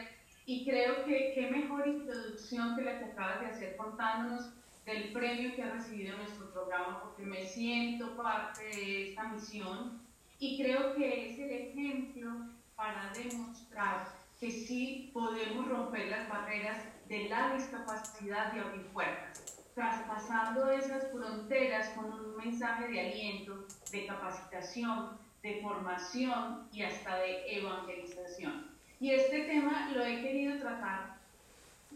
y 0.45 0.65
creo 0.65 1.03
que 1.05 1.33
qué 1.33 1.49
mejor 1.49 1.87
introducción 1.87 2.75
que 2.75 2.83
la 2.83 2.99
que 2.99 3.05
acabas 3.05 3.41
de 3.41 3.47
hacer 3.47 3.75
contándonos 3.75 4.49
del 4.87 5.11
premio 5.11 5.53
que 5.53 5.63
ha 5.63 5.71
recibido 5.71 6.15
nuestro 6.17 6.49
programa, 6.49 7.01
porque 7.03 7.23
me 7.23 7.45
siento 7.45 8.15
parte 8.15 8.63
de 8.63 9.09
esta 9.09 9.23
misión 9.27 10.01
y 10.39 10.57
creo 10.63 10.95
que 10.95 11.29
es 11.29 11.39
el 11.39 11.51
ejemplo 11.51 12.31
para 12.77 13.11
demostrar 13.11 14.07
que 14.39 14.49
sí 14.49 15.11
podemos 15.13 15.67
romper 15.67 16.07
las 16.07 16.29
barreras 16.29 16.85
de 17.09 17.27
la 17.27 17.53
discapacidad 17.53 18.55
y 18.55 18.59
abrir 18.59 18.85
puertas, 18.87 19.61
traspasando 19.75 20.71
esas 20.71 21.11
fronteras 21.11 21.89
con 21.89 22.05
un 22.05 22.37
mensaje 22.37 22.87
de 22.87 23.01
aliento, 23.01 23.65
de 23.91 24.05
capacitación, 24.05 25.17
de 25.43 25.59
formación 25.61 26.69
y 26.71 26.83
hasta 26.83 27.17
de 27.17 27.57
evangelización. 27.57 28.71
Y 29.01 29.11
este 29.11 29.41
tema 29.41 29.91
lo 29.93 30.05
he 30.05 30.21
querido 30.21 30.57
tratar 30.59 31.17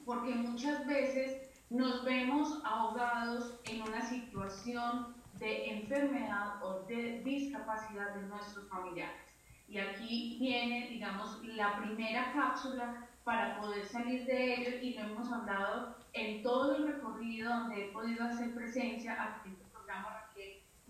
porque 0.06 0.32
muchas 0.36 0.86
veces 0.86 1.51
nos 1.72 2.04
vemos 2.04 2.62
ahogados 2.64 3.60
en 3.64 3.82
una 3.82 4.02
situación 4.02 5.16
de 5.40 5.72
enfermedad 5.72 6.62
o 6.64 6.82
de 6.86 7.22
discapacidad 7.24 8.14
de 8.14 8.28
nuestros 8.28 8.68
familiares. 8.70 9.26
Y 9.68 9.80
aquí 9.80 10.38
viene, 10.40 10.90
digamos, 10.90 11.44
la 11.46 11.78
primera 11.78 12.34
cápsula 12.34 13.08
para 13.24 13.60
poder 13.60 13.86
salir 13.86 14.26
de 14.26 14.54
ello 14.54 14.82
y 14.82 14.94
lo 14.96 15.02
hemos 15.02 15.32
hablado 15.32 15.96
en 16.12 16.44
todo 16.44 16.76
el 16.76 16.88
recorrido 16.88 17.50
donde 17.50 17.86
he 17.86 17.92
podido 17.94 18.26
hacer 18.26 18.54
presencia 18.54 19.16
en 19.46 19.54
este 19.54 19.66
programa 19.72 20.22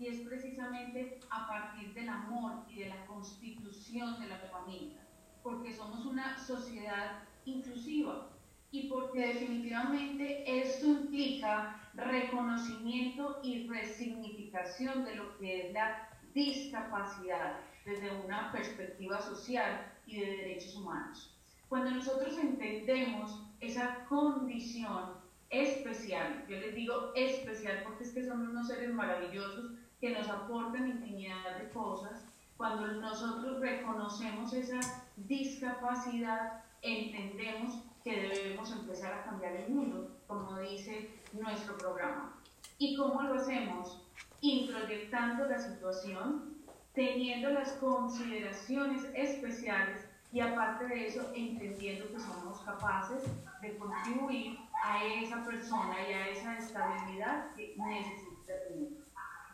y 0.02 0.08
es 0.08 0.20
precisamente 0.26 1.20
a 1.30 1.46
partir 1.46 1.94
del 1.94 2.08
amor 2.08 2.64
y 2.68 2.80
de 2.80 2.88
la 2.88 3.06
constitución 3.06 4.18
de 4.18 4.26
la 4.26 4.38
familia, 4.38 5.06
porque 5.44 5.72
somos 5.72 6.04
una 6.04 6.36
sociedad 6.36 7.22
inclusiva, 7.44 8.26
y 8.72 8.88
porque 8.88 9.26
definitivamente 9.26 10.44
esto 10.46 10.86
implica 10.86 11.78
reconocimiento 11.94 13.38
y 13.42 13.68
resignificación 13.68 15.04
de 15.04 15.14
lo 15.16 15.36
que 15.38 15.66
es 15.66 15.72
la 15.74 16.08
discapacidad 16.34 17.58
desde 17.84 18.10
una 18.24 18.50
perspectiva 18.50 19.20
social 19.20 19.92
y 20.06 20.20
de 20.20 20.26
derechos 20.38 20.74
humanos. 20.74 21.36
Cuando 21.68 21.90
nosotros 21.90 22.38
entendemos 22.38 23.42
esa 23.60 24.04
condición 24.06 25.20
especial, 25.50 26.44
yo 26.48 26.56
les 26.56 26.74
digo 26.74 27.12
especial 27.14 27.82
porque 27.84 28.04
es 28.04 28.12
que 28.12 28.24
somos 28.24 28.48
unos 28.48 28.68
seres 28.68 28.92
maravillosos 28.92 29.72
que 30.00 30.10
nos 30.10 30.28
aportan 30.28 30.88
infinidad 30.88 31.58
de 31.58 31.68
cosas, 31.70 32.24
cuando 32.56 32.86
nosotros 32.86 33.60
reconocemos 33.60 34.52
esa 34.52 34.80
discapacidad, 35.16 36.64
entendemos 36.80 37.82
que 38.02 38.20
debemos 38.20 38.70
empezar 38.72 39.12
a 39.12 39.24
cambiar 39.24 39.52
el 39.52 39.70
mundo, 39.70 40.10
como 40.26 40.58
dice 40.58 41.10
nuestro 41.32 41.76
programa. 41.78 42.34
¿Y 42.78 42.96
cómo 42.96 43.22
lo 43.22 43.34
hacemos? 43.34 44.02
Introyectando 44.40 45.46
la 45.46 45.58
situación, 45.58 46.56
teniendo 46.94 47.50
las 47.50 47.72
consideraciones 47.74 49.04
especiales 49.14 50.08
y 50.32 50.40
aparte 50.40 50.86
de 50.86 51.06
eso, 51.06 51.30
entendiendo 51.34 52.10
que 52.10 52.18
somos 52.18 52.60
capaces 52.60 53.22
de 53.60 53.76
contribuir 53.76 54.58
a 54.82 55.04
esa 55.04 55.44
persona 55.44 55.94
y 56.08 56.12
a 56.12 56.28
esa 56.28 56.58
estabilidad 56.58 57.54
que 57.54 57.74
necesita 57.76 58.52
tener. 58.68 58.92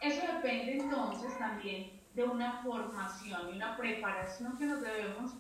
Eso 0.01 0.33
depende 0.33 0.79
entonces 0.79 1.37
también 1.39 2.01
de 2.15 2.25
una 2.25 2.63
formación 2.63 3.49
y 3.51 3.57
una 3.57 3.77
preparación 3.77 4.57
que 4.57 4.67
nos 4.67 4.81
debemos 4.81 5.35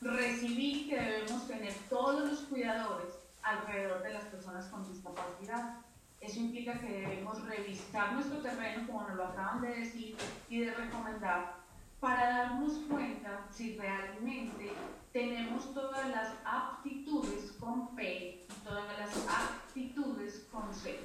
recibir 0.00 0.88
que 0.88 0.98
debemos 0.98 1.46
tener 1.46 1.74
todos 1.88 2.28
los 2.30 2.40
cuidadores 2.40 3.12
alrededor 3.42 4.02
de 4.02 4.14
las 4.14 4.24
personas 4.24 4.66
con 4.66 4.90
discapacidad. 4.90 5.78
Eso 6.20 6.40
implica 6.40 6.78
que 6.78 7.00
debemos 7.00 7.42
revisar 7.46 8.12
nuestro 8.12 8.38
terreno, 8.38 8.86
como 8.86 9.02
nos 9.02 9.16
lo 9.16 9.26
acaban 9.26 9.60
de 9.60 9.68
decir 9.68 10.16
y 10.48 10.60
de 10.60 10.74
recomendar, 10.74 11.60
para 11.98 12.28
darnos 12.28 12.72
cuenta 12.88 13.46
si 13.50 13.76
realmente 13.76 14.72
tenemos 15.12 15.74
todas 15.74 16.08
las 16.08 16.32
aptitudes 16.44 17.52
con 17.52 17.94
P 17.94 18.46
y 18.48 18.64
todas 18.64 18.84
las 18.98 19.10
aptitudes 19.28 20.46
con 20.50 20.72
C. 20.72 21.00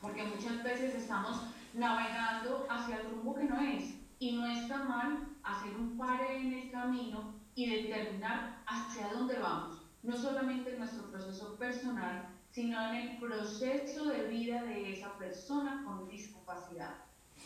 Porque 0.00 0.22
muchas 0.22 0.62
veces 0.62 0.94
estamos 0.94 1.40
navegando 1.72 2.66
hacia 2.68 3.00
el 3.00 3.10
rumbo 3.10 3.34
que 3.34 3.44
no 3.44 3.60
es 3.60 3.94
y 4.18 4.36
no 4.36 4.46
está 4.46 4.78
mal 4.78 5.28
hacer 5.42 5.74
un 5.74 5.96
pare 5.96 6.38
en 6.38 6.52
el 6.52 6.70
camino 6.70 7.35
y 7.56 7.70
determinar 7.70 8.62
hacia 8.66 9.08
dónde 9.08 9.38
vamos, 9.38 9.78
no 10.02 10.16
solamente 10.16 10.72
en 10.72 10.78
nuestro 10.78 11.10
proceso 11.10 11.56
personal, 11.56 12.28
sino 12.52 12.78
en 12.90 12.94
el 12.94 13.18
proceso 13.18 14.04
de 14.04 14.28
vida 14.28 14.62
de 14.62 14.92
esa 14.92 15.16
persona 15.18 15.82
con 15.84 16.06
discapacidad. 16.06 16.94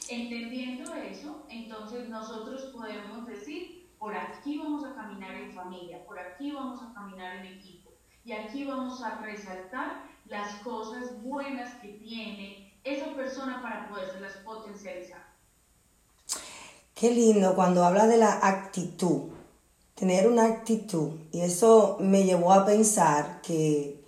Entendiendo 0.08 0.92
eso, 0.94 1.46
entonces 1.48 2.08
nosotros 2.08 2.64
podemos 2.72 3.24
decir, 3.26 3.88
por 3.98 4.16
aquí 4.16 4.58
vamos 4.58 4.84
a 4.84 4.94
caminar 4.94 5.34
en 5.36 5.52
familia, 5.52 6.04
por 6.04 6.18
aquí 6.18 6.50
vamos 6.50 6.82
a 6.82 6.92
caminar 6.92 7.36
en 7.36 7.46
equipo, 7.46 7.90
y 8.24 8.32
aquí 8.32 8.64
vamos 8.64 9.00
a 9.02 9.18
resaltar 9.18 10.02
las 10.26 10.56
cosas 10.56 11.22
buenas 11.22 11.74
que 11.76 11.88
tiene 11.88 12.74
esa 12.82 13.14
persona 13.14 13.62
para 13.62 13.88
las 14.20 14.36
potencializar. 14.38 15.24
Qué 16.94 17.12
lindo 17.12 17.54
cuando 17.54 17.84
habla 17.84 18.06
de 18.08 18.16
la 18.16 18.40
actitud 18.42 19.39
tener 20.00 20.26
una 20.26 20.46
actitud. 20.46 21.10
Y 21.30 21.42
eso 21.42 21.98
me 22.00 22.24
llevó 22.24 22.54
a 22.54 22.64
pensar 22.64 23.42
que 23.42 24.02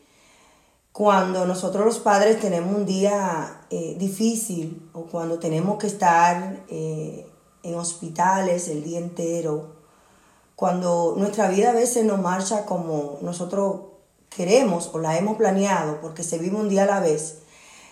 cuando 0.91 1.45
nosotros 1.45 1.85
los 1.85 1.99
padres 1.99 2.41
tenemos 2.41 2.75
un 2.75 2.87
día 2.87 3.67
eh, 3.69 3.95
difícil 3.99 4.89
o 4.95 5.03
cuando 5.03 5.39
tenemos 5.39 5.79
que 5.79 5.89
estar 5.89 6.65
eh, 6.71 7.27
en 7.63 7.75
hospitales 7.75 8.69
el 8.69 8.83
día 8.83 9.01
entero, 9.01 9.77
cuando 10.57 11.15
nuestra 11.19 11.49
vida 11.49 11.71
a 11.71 11.75
veces 11.75 12.07
no 12.07 12.17
marcha 12.17 12.65
como 12.65 13.19
nosotros 13.21 13.81
queremos 14.35 14.91
o 14.95 14.99
la 14.99 15.19
hemos 15.19 15.37
planeado 15.37 16.01
porque 16.01 16.23
se 16.23 16.39
vive 16.39 16.57
un 16.57 16.71
día 16.71 16.85
a 16.85 16.87
la 16.87 17.01
vez, 17.01 17.41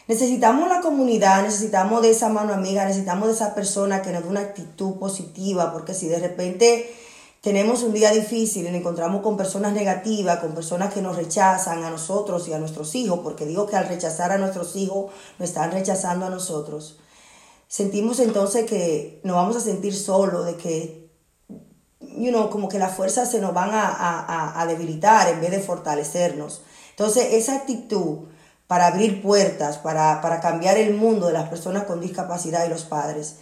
necesitamos 0.09 0.71
la 0.71 0.81
comunidad, 0.81 1.43
necesitamos 1.43 2.01
de 2.01 2.11
esa 2.11 2.31
mano 2.31 2.55
amiga, 2.55 2.87
necesitamos 2.87 3.29
de 3.29 3.35
esa 3.35 3.55
persona 3.55 4.01
que 4.01 4.11
nos 4.11 4.23
dé 4.23 4.29
una 4.31 4.41
actitud 4.41 4.95
positiva, 4.95 5.71
porque 5.71 5.93
si 5.93 6.09
de 6.09 6.19
repente 6.19 6.91
tenemos 7.41 7.83
un 7.83 7.95
día 7.95 8.11
difícil 8.11 8.67
y 8.67 8.71
nos 8.71 8.81
encontramos 8.81 9.23
con 9.23 9.37
personas 9.37 9.73
negativas, 9.73 10.41
con 10.41 10.55
personas 10.55 10.93
que 10.93 11.01
nos 11.01 11.17
rechazan 11.17 11.83
a 11.85 11.91
nosotros 11.91 12.47
y 12.49 12.53
a 12.53 12.59
nuestros 12.59 12.95
hijos, 12.95 13.21
porque 13.23 13.47
digo 13.47 13.67
que 13.67 13.77
al 13.77 13.89
rechazar 13.89 14.31
a 14.31 14.39
nuestros 14.39 14.77
hijos 14.77 15.11
nos 15.39 15.49
están 15.49 15.73
rechazando 15.73 16.27
a 16.27 16.31
nosotros, 16.31 16.99
sentimos 17.67 18.21
entonces 18.21 18.67
que 18.67 19.21
nos 19.25 19.37
vamos 19.37 19.57
a 19.57 19.61
sentir 19.61 19.95
solos, 19.95 20.45
de 20.45 20.57
que, 20.57 21.11
you 22.01 22.29
know, 22.29 22.51
como 22.51 22.69
que 22.69 22.79
las 22.79 22.95
fuerzas 22.95 23.31
se 23.31 23.41
nos 23.41 23.55
van 23.55 23.71
a, 23.73 24.67
debilitar 24.69 25.29
en 25.29 25.41
vez 25.41 25.51
de 25.51 25.61
fortalecernos. 25.61 26.63
Entonces, 26.91 27.29
esa 27.33 27.57
actitud 27.57 28.29
para 28.67 28.89
abrir 28.89 29.23
puertas, 29.23 29.79
para, 29.79 30.21
para 30.21 30.41
cambiar 30.41 30.77
el 30.77 30.95
mundo 30.95 31.29
de 31.29 31.33
las 31.33 31.49
personas 31.49 31.85
con 31.85 32.01
discapacidad 32.01 32.67
y 32.67 32.69
los 32.69 32.85
padres, 32.85 33.37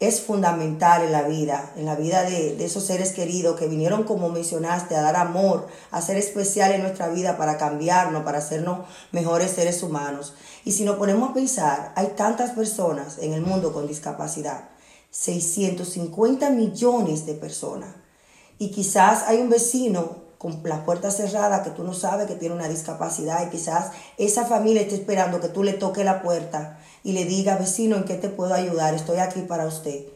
es 0.00 0.20
fundamental 0.20 1.02
en 1.02 1.12
la 1.12 1.22
vida, 1.22 1.72
en 1.76 1.86
la 1.86 1.94
vida 1.94 2.22
de, 2.22 2.62
esos 2.64 2.84
seres 2.84 3.12
queridos 3.12 3.58
que 3.58 3.68
vinieron, 3.68 4.04
como 4.04 4.28
mencionaste, 4.28 4.96
a 4.96 5.02
dar 5.02 5.16
amor, 5.16 5.68
a 5.90 6.02
ser 6.02 6.16
especial 6.16 6.72
en 6.72 6.82
nuestra 6.82 7.08
vida 7.08 7.36
para 7.36 7.56
cambiarnos, 7.56 8.24
para 8.24 8.38
hacernos 8.38 8.86
mejores 9.12 9.52
seres 9.52 9.82
humanos. 9.82 10.34
Y 10.64 10.72
si 10.72 10.84
nos 10.84 10.96
ponemos 10.96 11.30
a 11.30 11.34
pensar, 11.34 11.92
hay 11.96 12.08
tantas 12.16 12.50
personas 12.50 13.18
en 13.18 13.32
el 13.32 13.42
mundo 13.42 13.72
con 13.72 13.86
discapacidad, 13.86 14.68
650 15.10 16.50
millones 16.50 17.24
de 17.24 17.34
personas. 17.34 17.94
Y 18.58 18.70
quizás 18.70 19.22
hay 19.26 19.38
un 19.38 19.48
vecino 19.48 20.24
con 20.38 20.60
las 20.64 20.80
puertas 20.80 21.16
cerradas 21.16 21.62
que 21.62 21.70
tú 21.70 21.84
no 21.84 21.94
sabes 21.94 22.26
que 22.26 22.34
tiene 22.34 22.54
una 22.54 22.68
discapacidad 22.68 23.46
y 23.46 23.50
quizás 23.50 23.92
esa 24.18 24.44
familia 24.44 24.82
esté 24.82 24.96
esperando 24.96 25.40
que 25.40 25.48
tú 25.48 25.62
le 25.62 25.72
toques 25.72 26.04
la 26.04 26.20
puerta 26.20 26.78
y 27.04 27.12
le 27.12 27.26
diga, 27.26 27.56
vecino, 27.56 27.96
¿en 27.96 28.04
qué 28.04 28.14
te 28.14 28.30
puedo 28.30 28.54
ayudar? 28.54 28.94
Estoy 28.94 29.18
aquí 29.18 29.42
para 29.42 29.66
usted. 29.66 30.06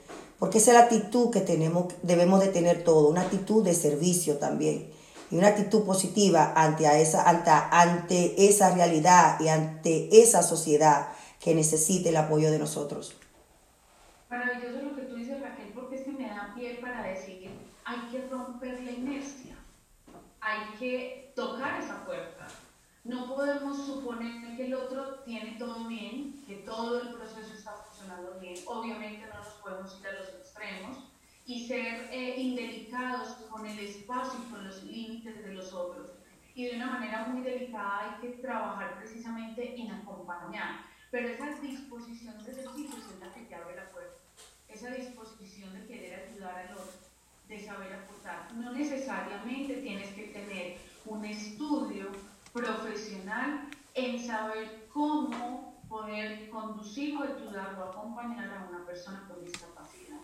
porque 0.41 0.59
esa 0.59 0.71
es 0.71 0.79
la 0.79 0.85
actitud 0.85 1.31
que 1.31 1.41
tenemos, 1.41 1.95
debemos 2.03 2.41
de 2.41 2.49
tener 2.49 2.85
todo, 2.85 3.09
una 3.09 3.23
actitud 3.23 3.65
de 3.65 3.75
servicio 3.75 4.39
también 4.39 4.89
y 5.31 5.37
una 5.37 5.49
actitud 5.49 5.85
positiva 5.85 6.53
ante, 6.55 6.85
esa, 7.03 7.29
ante, 7.29 7.51
ante 7.51 8.49
esa 8.49 8.75
realidad 8.75 9.39
y 9.41 9.49
ante 9.49 10.09
esa 10.23 10.43
sociedad 10.43 11.09
que 11.41 11.55
necesite 11.55 12.11
el 12.11 12.17
apoyo 12.17 12.51
de 12.51 12.59
nosotros. 12.59 13.17
Maravilloso 14.31 14.83
lo 14.83 14.95
que 14.95 15.03
tú 15.03 15.17
dices, 15.17 15.41
Raquel, 15.41 15.73
porque 15.75 15.97
es 15.97 16.03
que 16.03 16.13
me 16.13 16.29
da 16.29 16.53
pie 16.55 16.79
para 16.81 17.03
decir 17.03 17.41
que 17.41 17.51
hay 17.85 18.09
que 18.11 18.29
romper 18.29 18.81
la 18.81 18.91
inercia, 18.91 19.57
hay 20.41 20.79
que 20.79 21.33
tocar 21.35 21.81
esa 21.83 22.05
puerta. 22.07 22.28
No 23.09 23.35
podemos 23.35 23.87
suponer 23.87 24.55
que 24.55 24.67
el 24.67 24.75
otro 24.75 25.21
tiene 25.21 25.53
todo 25.59 25.89
bien, 25.89 26.45
que 26.47 26.57
todo 26.57 27.01
el 27.01 27.15
proceso 27.15 27.55
está 27.55 27.73
funcionando 27.73 28.39
bien. 28.39 28.55
Obviamente 28.67 29.27
no 29.27 29.39
nos 29.39 29.55
podemos 29.63 29.99
ir 29.99 30.09
a 30.09 30.13
los 30.13 30.29
extremos 30.29 30.99
y 31.47 31.67
ser 31.67 32.11
eh, 32.13 32.39
indelicados 32.39 33.29
con 33.51 33.65
el 33.65 33.79
espacio 33.79 34.39
y 34.47 34.51
con 34.51 34.63
los 34.63 34.85
límites 34.85 35.43
de 35.43 35.55
los 35.55 35.73
otros. 35.73 36.11
Y 36.55 36.67
de 36.67 36.77
una 36.77 36.91
manera 36.91 37.25
muy 37.29 37.41
delicada 37.41 38.21
hay 38.21 38.21
que 38.21 38.37
trabajar 38.43 38.99
precisamente 38.99 39.81
en 39.81 39.91
acompañar. 39.91 40.85
Pero 41.11 41.29
esa 41.29 41.59
disposición 41.63 42.45
de 42.45 42.53
servicios 42.53 43.07
es 43.11 43.21
la 43.21 43.33
que 43.33 43.41
te 43.41 43.55
abre 43.55 43.75
la 43.75 43.91
puerta. 43.91 44.19
Esa 44.69 44.91
disposición 44.91 45.73
de 45.73 45.87
querer 45.87 46.29
ayudar 46.29 46.59
al 46.59 46.75
otro, 46.75 46.93
de 47.49 47.59
saber 47.59 47.91
aportar. 47.91 48.53
No 48.53 48.71
necesariamente 48.73 49.77
tienes 49.77 50.11
que 50.11 50.25
tener 50.25 50.77
un 51.07 51.25
estudio 51.25 52.13
profesional 52.53 53.69
en 53.95 54.25
saber 54.25 54.89
cómo 54.93 55.83
poder 55.89 56.51
conducir 56.51 57.17
o 57.17 57.23
ayudar 57.23 57.79
o 57.79 57.85
acompañar 57.85 58.51
a 58.51 58.69
una 58.69 58.85
persona 58.85 59.25
con 59.29 59.45
discapacidad. 59.45 60.21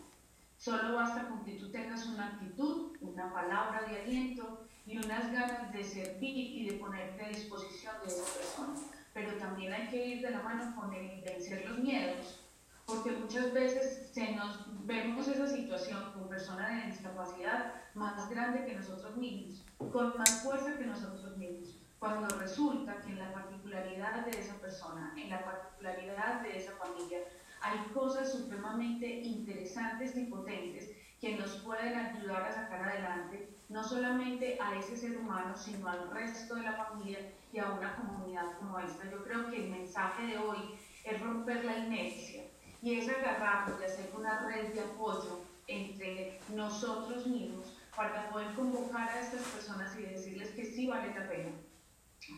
Solo 0.59 0.95
basta 0.95 1.29
con 1.29 1.45
que 1.45 1.55
tú 1.55 1.71
tengas 1.71 2.07
una 2.07 2.29
actitud, 2.29 2.97
una 3.01 3.33
palabra 3.33 3.83
de 3.83 4.01
aliento 4.01 4.61
y 4.87 4.99
unas 4.99 5.33
ganas 5.33 5.73
de 5.73 5.85
servir 5.85 6.37
y 6.37 6.69
de 6.69 6.79
ponerte 6.79 7.25
a 7.25 7.29
disposición 7.29 7.95
de 8.03 8.09
esa 8.09 8.25
persona 8.25 8.95
pero 9.15 9.33
también 9.35 9.73
hay 9.73 9.89
que 9.89 10.07
ir 10.07 10.23
de 10.23 10.31
la 10.31 10.43
mano 10.43 10.75
con 10.75 10.93
el 10.93 11.23
vencer 11.23 11.65
los 11.67 11.79
miedos, 11.79 12.41
porque 12.85 13.13
muchas 13.13 13.53
veces 13.53 14.11
se 14.13 14.33
nos 14.33 14.67
vemos 14.85 15.29
esa 15.29 15.47
situación 15.47 16.13
con 16.13 16.29
personas 16.29 16.69
de 16.71 16.91
discapacidad 16.91 17.73
más 17.95 18.29
grande 18.29 18.67
que 18.67 18.75
nosotros 18.75 19.17
mismos, 19.17 19.65
con 19.93 20.19
más 20.19 20.43
fuerza 20.43 20.77
que 20.77 20.85
nosotros 20.85 21.37
mismos, 21.37 21.79
cuando 22.05 22.29
resulta 22.39 23.01
que 23.01 23.13
en 23.13 23.19
la 23.19 23.33
particularidad 23.33 24.27
de 24.27 24.39
esa 24.39 24.55
persona, 24.57 25.15
en 25.17 25.31
la 25.31 25.43
particularidad 25.43 26.43
de 26.43 26.59
esa 26.59 26.73
familia, 26.73 27.21
hay 27.63 27.79
cosas 27.95 28.31
supremamente 28.31 29.07
interesantes 29.21 30.15
y 30.15 30.27
potentes 30.27 30.91
que 31.19 31.35
nos 31.39 31.53
pueden 31.63 31.95
ayudar 31.95 32.43
a 32.43 32.53
sacar 32.53 32.83
adelante 32.83 33.49
no 33.71 33.83
solamente 33.83 34.59
a 34.61 34.77
ese 34.77 34.99
ser 34.99 35.17
humano, 35.17 35.57
sino 35.57 35.89
al 35.89 36.11
resto 36.11 36.57
de 36.57 36.65
la 36.65 36.75
familia 36.75 37.21
y 37.55 37.59
a 37.59 37.71
una 37.71 37.97
comunidad 37.97 38.59
como 38.59 38.79
esta. 38.81 39.11
Yo 39.11 39.25
creo 39.25 39.51
que 39.51 39.65
el 39.65 39.71
mensaje 39.71 40.27
de 40.27 40.37
hoy 40.37 40.79
es 41.05 41.19
romper 41.23 41.65
la 41.65 41.79
inercia 41.79 42.45
y 42.83 42.99
es 42.99 43.09
agarrarnos 43.09 43.81
y 43.81 43.85
hacer 43.85 44.11
una 44.15 44.47
red 44.47 44.75
de 44.75 44.83
apoyo 44.83 45.41
entre 45.69 46.39
nosotros 46.51 47.27
mismos 47.27 47.79
para 47.97 48.29
poder 48.29 48.55
convocar 48.55 49.09
a 49.09 49.21
estas 49.21 49.41
personas 49.41 49.99
y 49.99 50.03
decirles 50.03 50.51
que 50.51 50.67
sí 50.67 50.87
vale 50.87 51.09
la 51.15 51.27
pena, 51.27 51.51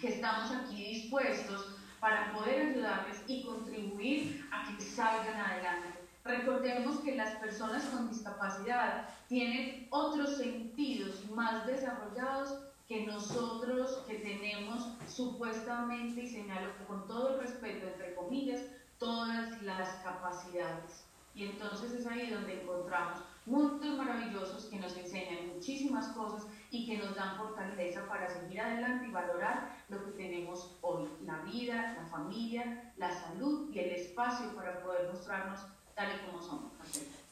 que 0.00 0.08
estamos 0.08 0.50
aquí 0.50 0.76
dispuestos 0.76 1.76
para 2.00 2.32
poder 2.32 2.70
ayudarles 2.70 3.22
y 3.26 3.44
contribuir 3.44 4.48
a 4.52 4.68
que 4.68 4.82
salgan 4.82 5.40
adelante. 5.40 5.88
Recordemos 6.24 7.00
que 7.00 7.14
las 7.14 7.36
personas 7.36 7.84
con 7.84 8.08
discapacidad 8.08 9.08
tienen 9.28 9.86
otros 9.90 10.36
sentidos 10.36 11.28
más 11.30 11.66
desarrollados 11.66 12.58
que 12.88 13.06
nosotros 13.06 14.04
que 14.06 14.14
tenemos 14.14 14.88
supuestamente, 15.08 16.22
y 16.22 16.28
señalo 16.28 16.70
con 16.86 17.06
todo 17.06 17.34
el 17.34 17.40
respeto, 17.40 17.86
entre 17.86 18.14
comillas, 18.14 18.60
todas 18.98 19.60
las 19.62 19.88
capacidades. 20.02 21.04
Y 21.34 21.44
entonces 21.44 21.92
es 21.92 22.06
ahí 22.06 22.30
donde 22.30 22.62
encontramos 22.62 23.20
mundos 23.44 23.96
maravillosos 23.96 24.66
que 24.66 24.78
nos 24.78 24.96
enseñan 24.96 25.48
muchísimas 25.54 26.08
cosas 26.08 26.46
y 26.76 26.86
que 26.86 26.98
nos 26.98 27.14
dan 27.14 27.36
fortaleza 27.36 28.06
para 28.06 28.28
seguir 28.28 28.60
adelante 28.60 29.06
y 29.06 29.10
valorar 29.10 29.70
lo 29.88 30.04
que 30.04 30.10
tenemos 30.12 30.76
hoy, 30.82 31.08
la 31.24 31.38
vida, 31.38 31.96
la 31.98 32.06
familia, 32.06 32.92
la 32.96 33.10
salud 33.10 33.70
y 33.72 33.78
el 33.78 33.92
espacio 33.92 34.54
para 34.54 34.82
poder 34.82 35.08
mostrarnos 35.10 35.60
tal 35.94 36.08
y 36.14 36.26
como 36.26 36.42
somos. 36.42 36.72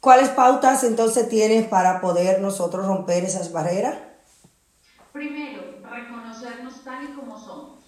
¿Cuáles 0.00 0.30
pautas 0.30 0.84
entonces 0.84 1.28
tienes 1.28 1.66
para 1.66 2.00
poder 2.00 2.40
nosotros 2.40 2.86
romper 2.86 3.24
esas 3.24 3.52
barreras? 3.52 3.98
Primero, 5.12 5.62
reconocernos 5.82 6.82
tal 6.82 7.04
y 7.04 7.08
como 7.08 7.38
somos. 7.38 7.80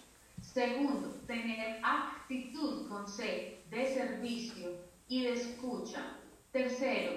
Segundo, 0.43 1.09
tener 1.27 1.81
actitud 1.83 2.89
con 2.89 3.09
C 3.09 3.63
de 3.71 3.95
servicio 3.95 4.69
y 5.09 5.25
de 5.25 5.33
escucha. 5.35 6.19
Tercero, 6.53 7.13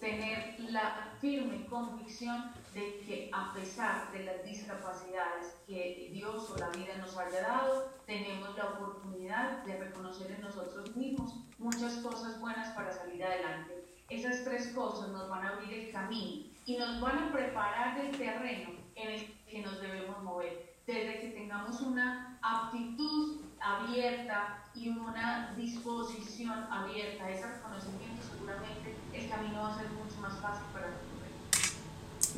tener 0.00 0.56
la 0.58 1.16
firme 1.20 1.66
convicción 1.66 2.52
de 2.74 2.98
que 3.06 3.30
a 3.32 3.52
pesar 3.54 4.10
de 4.12 4.24
las 4.24 4.44
discapacidades 4.44 5.54
que 5.66 6.10
Dios 6.12 6.50
o 6.50 6.56
la 6.56 6.68
vida 6.70 6.96
nos 6.98 7.16
haya 7.16 7.40
dado, 7.40 7.90
tenemos 8.04 8.56
la 8.56 8.70
oportunidad 8.70 9.62
de 9.64 9.78
reconocer 9.78 10.32
en 10.32 10.42
nosotros 10.42 10.94
mismos 10.96 11.36
muchas 11.58 11.94
cosas 11.98 12.40
buenas 12.40 12.74
para 12.74 12.92
salir 12.92 13.22
adelante. 13.24 13.84
Esas 14.08 14.44
tres 14.44 14.72
cosas 14.74 15.10
nos 15.10 15.28
van 15.28 15.46
a 15.46 15.50
abrir 15.50 15.72
el 15.72 15.92
camino 15.92 16.46
y 16.66 16.76
nos 16.76 17.00
van 17.00 17.18
a 17.18 17.32
preparar 17.32 17.98
el 17.98 18.16
terreno 18.16 18.72
en 18.96 19.08
el 19.08 19.34
que 19.46 19.62
nos 19.62 19.80
debemos 19.80 20.22
mover. 20.22 20.74
Desde 20.86 21.20
que 21.20 21.28
tengamos 21.28 21.80
una 21.80 22.38
aptitud 22.42 23.40
abierta 23.60 24.64
y 24.74 24.88
una 24.90 25.54
disposición 25.56 26.66
abierta 26.70 27.24
a 27.24 27.30
ese 27.30 27.46
reconocimiento, 27.46 28.22
seguramente 28.30 28.94
el 29.12 29.28
camino 29.30 29.62
va 29.62 29.74
a 29.74 29.78
ser 29.78 29.88
mucho 29.90 30.20
más 30.20 30.34
fácil 30.40 30.66
para 30.72 30.88
nosotros. 30.90 31.13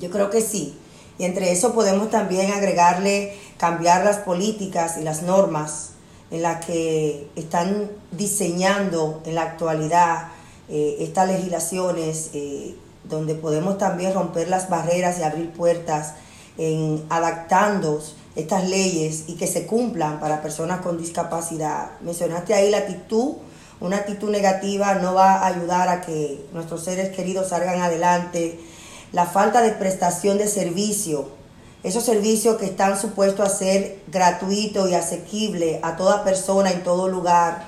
Yo 0.00 0.11
creo 0.11 0.30
que 0.30 0.40
sí. 0.40 0.76
Y 1.18 1.24
entre 1.24 1.52
eso 1.52 1.72
podemos 1.72 2.11
también 2.11 2.52
agregarle 2.52 3.35
cambiar 3.56 4.04
las 4.04 4.18
políticas 4.18 4.98
y 4.98 5.02
las 5.02 5.22
normas 5.22 5.90
en 6.30 6.42
las 6.42 6.64
que 6.64 7.28
están 7.37 7.90
diseñando 8.11 9.22
en 9.24 9.35
la 9.35 9.42
actualidad 9.42 10.28
eh, 10.68 10.96
estas 11.00 11.28
legislaciones, 11.28 12.30
eh, 12.35 12.74
donde 13.04 13.35
podemos 13.35 13.78
también 13.78 14.12
romper 14.12 14.48
las 14.48 14.68
barreras 14.68 15.18
y 15.18 15.22
abrir 15.22 15.50
puertas 15.52 16.14
en 16.59 17.04
adaptando 17.09 18.02
estas 18.35 18.68
leyes 18.68 19.24
y 19.28 19.37
que 19.37 19.46
se 19.46 19.66
cumplan 19.66 20.18
para 20.20 20.42
personas 20.42 20.80
con 20.80 20.98
discapacidad. 20.98 21.90
Mencionaste 22.00 22.54
ahí 22.54 22.70
la 22.70 22.78
actitud, 22.78 23.37
una 23.80 23.96
actitud 23.98 24.30
negativa 24.30 24.94
no 24.96 25.14
va 25.14 25.35
a 25.35 25.46
ayudar 25.46 25.88
a 25.88 26.00
que 26.00 26.46
nuestros 26.52 26.85
seres 26.85 27.14
queridos 27.14 27.50
salgan 27.50 27.80
adelante. 27.80 28.59
La 29.12 29.26
falta 29.26 29.62
de 29.62 29.72
prestación 29.72 30.38
de 30.38 30.48
servicio, 30.48 31.28
esos 31.82 32.04
servicios 32.04 32.56
que 32.56 32.66
están 32.66 33.00
supuestos 33.00 33.48
a 33.48 33.56
ser 33.56 34.00
gratuitos 34.08 34.90
y 34.90 34.94
asequibles 34.94 35.78
a 35.82 35.96
toda 35.96 36.24
persona 36.24 36.70
en 36.70 36.82
todo 36.82 37.08
lugar. 37.08 37.64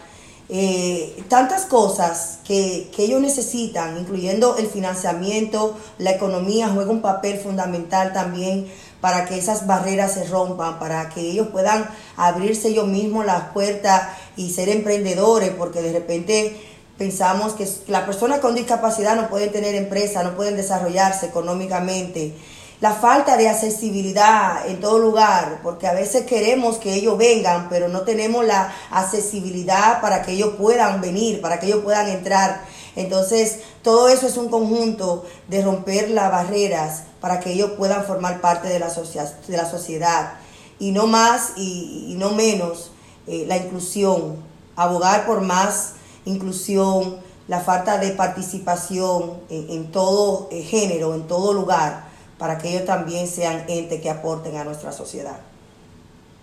Eh, 0.51 1.23
tantas 1.29 1.67
cosas 1.67 2.39
que, 2.43 2.91
que, 2.97 3.05
ellos 3.05 3.21
necesitan, 3.21 3.99
incluyendo 3.99 4.57
el 4.57 4.67
financiamiento, 4.67 5.77
la 5.99 6.13
economía 6.13 6.71
juega 6.71 6.91
un 6.91 7.03
papel 7.03 7.39
fundamental 7.39 8.15
también 8.15 8.67
para 9.01 9.27
que 9.27 9.39
esas 9.39 9.67
barreras 9.67 10.15
se 10.15 10.25
rompan, 10.25 10.79
para 10.79 11.09
que 11.11 11.21
ellos 11.21 11.49
puedan 11.49 11.89
abrirse 12.17 12.69
ellos 12.69 12.89
mismos 12.89 13.27
las 13.27 13.51
puertas 13.51 14.09
y 14.37 14.51
ser 14.51 14.69
emprendedores, 14.71 15.51
porque 15.51 15.83
de 15.83 15.93
repente 15.93 16.57
pensamos 16.99 17.53
que 17.53 17.67
las 17.87 18.03
personas 18.03 18.41
con 18.41 18.57
discapacidad 18.57 19.15
no 19.15 19.29
pueden 19.29 19.53
tener 19.53 19.77
empresa, 19.77 20.25
no 20.25 20.35
pueden 20.35 20.57
desarrollarse 20.57 21.27
económicamente. 21.27 22.35
La 22.81 22.93
falta 22.93 23.37
de 23.37 23.49
accesibilidad 23.49 24.69
en 24.69 24.81
todo 24.81 24.99
lugar, 24.99 25.61
porque 25.63 25.87
a 25.87 25.93
veces 25.93 26.27
queremos 26.27 26.77
que 26.77 26.95
ellos 26.95 27.17
vengan, 27.19 27.69
pero 27.69 27.89
no 27.89 28.03
tenemos 28.03 28.45
la 28.45 28.73
accesibilidad 28.91 30.01
para 30.01 30.23
que 30.23 30.33
ellos 30.33 30.55
puedan 30.59 31.01
venir, 31.01 31.41
para 31.41 31.59
que 31.59 31.67
ellos 31.67 31.83
puedan 31.83 32.09
entrar. 32.09 32.63
Entonces, 32.95 33.61
todo 33.83 34.09
eso 34.09 34.27
es 34.27 34.37
un 34.37 34.49
conjunto 34.49 35.25
de 35.49 35.63
romper 35.63 36.11
las 36.11 36.31
barreras 36.31 37.03
para 37.21 37.41
que 37.41 37.53
ellos 37.53 37.73
puedan 37.77 38.05
formar 38.05 38.41
parte 38.41 38.69
de 38.69 38.79
la, 38.79 38.89
de 38.89 39.57
la 39.57 39.69
sociedad. 39.69 40.35
Y 40.79 40.93
no 40.93 41.09
más 41.09 41.55
y, 41.57 42.15
no 42.17 42.31
menos 42.31 42.93
eh, 43.27 43.45
la 43.49 43.57
inclusión, 43.57 44.37
abogar 44.77 45.27
por 45.27 45.41
más 45.41 45.95
inclusión, 46.29 47.17
la 47.49 47.61
falta 47.61 47.99
de 47.99 48.11
participación 48.11 49.41
en, 49.49 49.71
en 49.71 49.91
todo 49.91 50.49
eh, 50.51 50.63
género, 50.63 51.15
en 51.15 51.27
todo 51.27 51.53
lugar, 51.53 52.05
para 52.39 52.59
que 52.59 52.69
ellos 52.71 52.85
también 52.85 53.27
sean 53.27 53.65
entes 53.69 54.01
que 54.01 54.11
aporten 54.11 54.57
a 54.57 54.65
nuestra 54.65 54.93
sociedad. 54.93 55.41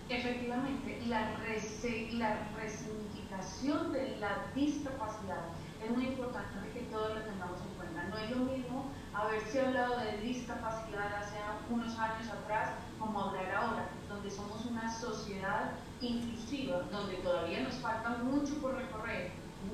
Efectivamente, 0.08 1.00
la, 1.08 1.36
rese, 1.46 2.08
la 2.12 2.36
resignificación 2.60 3.92
de 3.92 4.16
la 4.18 4.46
discapacidad 4.54 5.54
es 5.82 5.90
muy 5.96 6.06
importante 6.06 6.70
que 6.74 6.80
todos 6.92 7.14
lo 7.14 7.22
tengamos 7.22 7.58
en 7.62 7.72
cuenta. 7.78 8.02
No 8.10 8.18
es 8.18 8.30
lo 8.30 8.44
mismo 8.52 8.90
haberse 9.14 9.60
hablado 9.60 9.98
de 10.00 10.18
discapacidad 10.18 11.14
hace 11.22 11.36
unos 11.70 11.98
años 11.98 12.28
atrás 12.28 12.70
como 12.98 13.20
hablar 13.20 13.54
ahora, 13.54 13.88
donde 14.08 14.30
somos 14.30 14.64
una 14.66 14.92
sociedad 14.92 15.72
inclusiva, 16.00 16.82
donde 16.92 17.14
todavía 17.16 17.60
nos 17.60 17.74
falta 17.76 18.10
mucho 18.22 18.54
por 18.60 18.74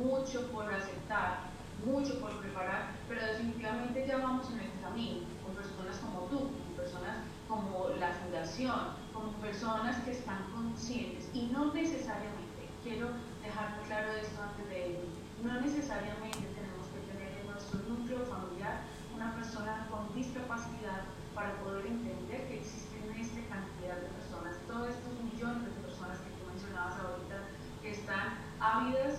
mucho 0.02 0.50
por 0.50 0.72
aceptar, 0.72 1.50
mucho 1.86 2.18
por 2.20 2.38
preparar, 2.40 2.92
pero 3.08 3.24
definitivamente 3.24 4.06
ya 4.06 4.18
vamos 4.18 4.50
en 4.50 4.60
el 4.60 4.72
camino, 4.82 5.26
con 5.44 5.54
personas 5.54 5.96
como 5.98 6.26
tú, 6.26 6.38
con 6.38 6.74
personas 6.76 7.16
como 7.48 7.88
la 7.98 8.12
fundación, 8.12 8.98
con 9.12 9.32
personas 9.34 10.02
que 10.04 10.12
están 10.12 10.42
conscientes. 10.54 11.28
Y 11.32 11.46
no 11.52 11.72
necesariamente, 11.72 12.70
quiero 12.82 13.10
dejar 13.42 13.78
claro 13.86 14.12
esto 14.12 14.42
antes 14.42 14.68
de 14.68 14.86
ello, 14.86 15.04
no 15.42 15.60
necesariamente 15.60 16.46
tenemos 16.54 16.86
que 16.94 17.02
tener 17.10 17.38
en 17.38 17.46
nuestro 17.50 17.78
núcleo 17.88 18.26
familiar 18.26 18.82
una 19.14 19.34
persona 19.34 19.86
con 19.90 20.14
discapacidad 20.14 21.02
para 21.34 21.54
poder 21.62 21.86
entender 21.86 22.48
que 22.48 22.58
existen 22.58 23.10
esta 23.18 23.42
cantidad 23.50 23.96
de 23.98 24.08
personas, 24.18 24.54
todos 24.66 24.88
estos 24.90 25.14
millones 25.22 25.66
de 25.66 25.82
personas 25.82 26.18
que 26.18 26.30
tú 26.38 26.46
mencionabas 26.46 26.94
ahorita, 26.98 27.38
que 27.82 27.90
están 27.90 28.38
ávidas 28.60 29.18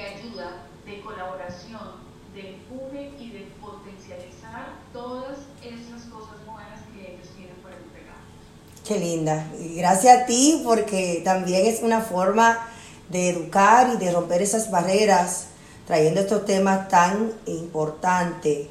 de 0.00 0.06
ayuda, 0.06 0.62
de 0.86 1.00
colaboración, 1.02 2.00
de 2.34 2.56
empuje 2.56 3.10
y 3.18 3.30
de 3.32 3.48
potencializar 3.60 4.78
todas 4.92 5.38
esas 5.62 6.08
cosas 6.08 6.36
buenas 6.46 6.80
que 6.94 7.12
ellos 7.12 7.28
tienen 7.36 7.56
para 7.62 7.76
entregar. 7.76 8.16
Qué 8.86 8.98
linda. 8.98 9.46
Y 9.60 9.76
gracias 9.76 10.22
a 10.22 10.26
ti 10.26 10.62
porque 10.64 11.20
también 11.22 11.66
es 11.66 11.82
una 11.82 12.00
forma 12.00 12.66
de 13.10 13.30
educar 13.30 13.90
y 13.94 13.98
de 13.98 14.10
romper 14.12 14.40
esas 14.40 14.70
barreras, 14.70 15.48
trayendo 15.86 16.20
estos 16.20 16.46
temas 16.46 16.88
tan 16.88 17.32
importantes, 17.46 18.68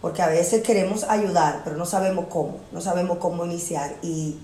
porque 0.00 0.22
a 0.22 0.28
veces 0.28 0.62
queremos 0.62 1.04
ayudar, 1.04 1.62
pero 1.64 1.76
no 1.76 1.84
sabemos 1.84 2.26
cómo, 2.30 2.60
no 2.72 2.80
sabemos 2.80 3.18
cómo 3.18 3.44
iniciar. 3.44 3.96
Y 4.02 4.38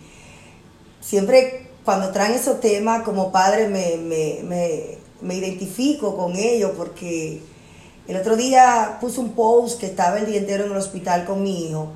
siempre 1.00 1.68
cuando 1.84 2.10
traen 2.10 2.34
esos 2.34 2.60
temas 2.60 3.02
como 3.02 3.32
padre 3.32 3.68
me, 3.68 3.96
me, 3.96 4.40
me, 4.42 4.97
me 5.20 5.34
identifico 5.34 6.16
con 6.16 6.36
ellos 6.36 6.72
porque 6.76 7.40
el 8.06 8.16
otro 8.16 8.36
día 8.36 8.98
puse 9.00 9.20
un 9.20 9.32
post 9.32 9.80
que 9.80 9.86
estaba 9.86 10.18
el 10.18 10.26
día 10.26 10.38
entero 10.38 10.64
en 10.64 10.72
el 10.72 10.76
hospital 10.76 11.24
con 11.24 11.42
mi 11.42 11.66
hijo 11.66 11.88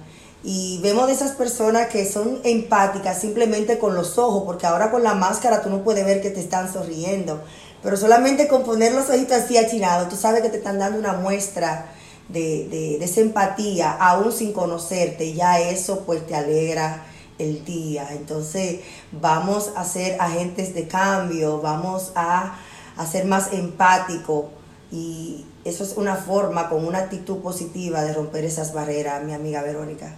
y 0.45 0.81
vemos 0.83 1.07
de 1.07 1.13
esas 1.13 1.33
personas 1.33 1.87
que 1.89 2.05
son 2.05 2.41
empáticas 2.43 3.21
simplemente 3.21 3.79
con 3.79 3.95
los 3.95 4.19
ojos, 4.19 4.43
porque 4.45 4.67
ahora 4.67 4.91
con 4.91 5.05
la 5.05 5.15
máscara 5.15 5.63
tú 5.63 5.71
no 5.71 5.85
puedes 5.85 6.05
ver 6.05 6.21
que 6.21 6.31
te 6.31 6.41
están 6.41 6.73
sonriendo, 6.73 7.41
pero 7.83 7.97
solamente 7.97 8.49
con 8.49 8.65
poner 8.65 8.93
los 8.93 9.09
ojitos 9.09 9.37
así 9.37 9.57
achinados, 9.57 10.09
tú 10.09 10.17
sabes 10.17 10.43
que 10.43 10.49
te 10.49 10.57
están 10.57 10.79
dando 10.81 10.99
una 10.99 11.13
muestra 11.13 11.93
de, 12.29 12.67
de, 12.69 12.99
de 12.99 13.05
esa 13.05 13.21
empatía, 13.21 13.93
aún 13.93 14.33
sin 14.33 14.53
conocerte, 14.53 15.33
ya 15.33 15.61
eso 15.61 16.01
pues 16.05 16.27
te 16.27 16.35
alegra 16.35 17.05
el 17.39 17.65
día. 17.65 18.09
Entonces 18.13 18.81
vamos 19.13 19.71
a 19.77 19.85
ser 19.85 20.21
agentes 20.21 20.75
de 20.75 20.89
cambio, 20.89 21.61
vamos 21.61 22.13
a, 22.15 22.59
a 22.97 23.07
ser 23.07 23.27
más 23.27 23.53
empáticos 23.53 24.47
y 24.91 25.47
eso 25.65 25.85
es 25.85 25.97
una 25.97 26.17
forma, 26.17 26.69
con 26.69 26.85
una 26.85 26.99
actitud 26.99 27.39
positiva 27.39 28.03
de 28.03 28.13
romper 28.13 28.45
esas 28.45 28.75
barreras, 28.75 29.25
mi 29.25 29.33
amiga 29.33 29.63
Verónica. 29.63 30.15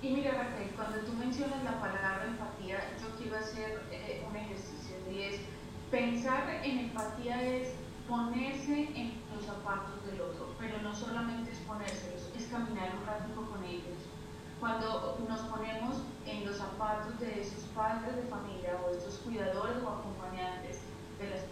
Y 0.00 0.10
mira, 0.10 0.32
Raquel, 0.32 0.70
cuando 0.76 0.98
tú 1.00 1.12
mencionas 1.12 1.62
la 1.64 1.80
palabra 1.80 2.24
empatía, 2.26 2.78
yo 3.02 3.14
quiero 3.18 3.36
hacer 3.36 3.82
eh, 3.90 4.24
un 4.28 4.36
ejercicio 4.36 4.96
y 5.12 5.22
es 5.22 5.40
pensar 5.90 6.60
en 6.62 6.78
empatía 6.78 7.42
es 7.42 7.68
ponerse 8.08 8.88
en 8.94 9.20
los 9.34 9.44
zapatos 9.44 10.06
del 10.06 10.20
otro, 10.22 10.54
pero 10.58 10.80
no 10.80 10.94
solamente 10.94 11.52
es 11.52 11.58
ponérselos, 11.58 12.30
es 12.36 12.46
caminar 12.46 12.96
un 12.96 13.04
ratito 13.04 13.42
con 13.50 13.62
ellos. 13.64 14.00
Cuando 14.58 15.18
nos 15.28 15.40
ponemos 15.40 16.02
en 16.24 16.46
los 16.46 16.56
zapatos 16.56 17.20
de 17.20 17.42
esos 17.42 17.64
padres 17.74 18.16
de 18.16 18.22
familia 18.22 18.80
o 18.84 18.90
estos 18.90 19.18
cuidadores 19.18 19.76
o 19.84 19.88
acompañantes 19.88 20.17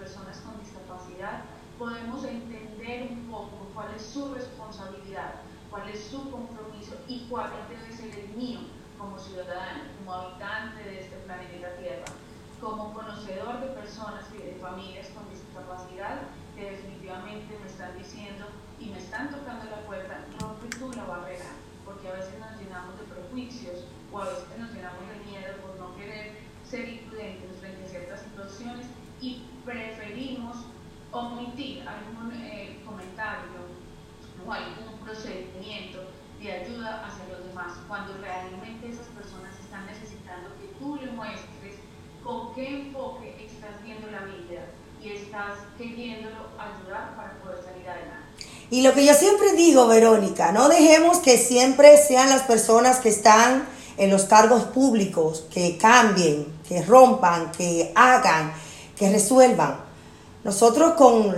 personas 0.06 0.38
con 0.38 0.54
discapacidad, 0.62 1.42
podemos 1.80 2.22
entender 2.22 3.10
un 3.10 3.26
poco 3.26 3.66
cuál 3.74 3.88
es 3.96 4.02
su 4.02 4.32
responsabilidad, 4.32 5.42
cuál 5.68 5.88
es 5.88 6.04
su 6.04 6.30
compromiso 6.30 6.94
y 7.08 7.26
cuál 7.28 7.50
debe 7.68 7.90
ser 7.90 8.14
el 8.16 8.28
mío 8.38 8.60
como 8.96 9.18
ciudadano, 9.18 9.82
como 9.98 10.14
habitante 10.14 10.84
de 10.84 11.00
este 11.00 11.16
planeta 11.26 11.74
Tierra, 11.82 12.06
como 12.60 12.94
conocedor 12.94 13.60
de 13.60 13.66
personas 13.74 14.24
y 14.32 14.46
de 14.46 14.54
familias 14.62 15.08
con 15.08 15.28
discapacidad 15.28 16.22
que 16.54 16.70
definitivamente 16.70 17.58
me 17.58 17.66
están 17.66 17.98
diciendo 17.98 18.46
y 18.78 18.86
me 18.86 18.98
están 18.98 19.28
tocando 19.34 19.64
la 19.64 19.82
puerta, 19.90 20.24
rompe 20.38 20.68
tú 20.78 20.92
la 20.94 21.04
barrera, 21.04 21.50
porque 21.84 22.08
a 22.08 22.12
veces 22.12 22.38
nos 22.38 22.56
llenamos 22.62 22.94
de 22.96 23.10
prejuicios 23.10 23.84
o 24.12 24.20
a 24.20 24.30
veces 24.30 24.56
nos 24.56 24.70
llenamos 24.70 25.02
de 25.02 25.18
miedo 25.28 25.50
por 25.66 25.74
no 25.80 25.96
querer 25.96 26.38
ser 26.64 26.88
imprudentes 26.88 27.58
frente 27.58 27.84
a 27.84 27.88
ciertas 27.88 28.20
situaciones 28.22 28.86
y 29.20 29.42
preferimos 30.46 30.56
omitir 31.12 31.82
algún 31.86 32.32
eh, 32.32 32.78
comentario 32.84 33.66
o 34.46 34.52
algún 34.52 34.98
procedimiento 35.04 36.10
de 36.40 36.52
ayuda 36.52 37.06
hacia 37.06 37.34
los 37.34 37.46
demás, 37.48 37.72
cuando 37.88 38.14
realmente 38.20 38.88
esas 38.88 39.06
personas 39.06 39.52
están 39.58 39.86
necesitando 39.86 40.50
que 40.60 40.68
tú 40.78 40.96
le 40.96 41.10
muestres 41.12 41.80
con 42.22 42.54
qué 42.54 42.82
enfoque 42.82 43.46
estás 43.46 43.82
viendo 43.82 44.10
la 44.10 44.22
vida 44.26 44.66
y 45.02 45.10
estás 45.10 45.58
queriéndolo 45.78 46.50
ayudar 46.58 47.16
para 47.16 47.32
poder 47.38 47.64
salir 47.64 47.88
adelante. 47.88 48.26
Y 48.68 48.82
lo 48.82 48.92
que 48.92 49.06
yo 49.06 49.14
siempre 49.14 49.52
digo, 49.54 49.86
Verónica, 49.86 50.52
no 50.52 50.68
dejemos 50.68 51.18
que 51.18 51.38
siempre 51.38 51.96
sean 51.96 52.28
las 52.28 52.42
personas 52.42 52.98
que 52.98 53.08
están 53.08 53.66
en 53.96 54.10
los 54.10 54.24
cargos 54.24 54.64
públicos 54.64 55.46
que 55.52 55.78
cambien, 55.78 56.46
que 56.68 56.82
rompan, 56.82 57.52
que 57.52 57.92
hagan, 57.94 58.52
que 58.96 59.10
resuelvan. 59.10 59.85
Nosotros 60.46 60.92
con 60.92 61.34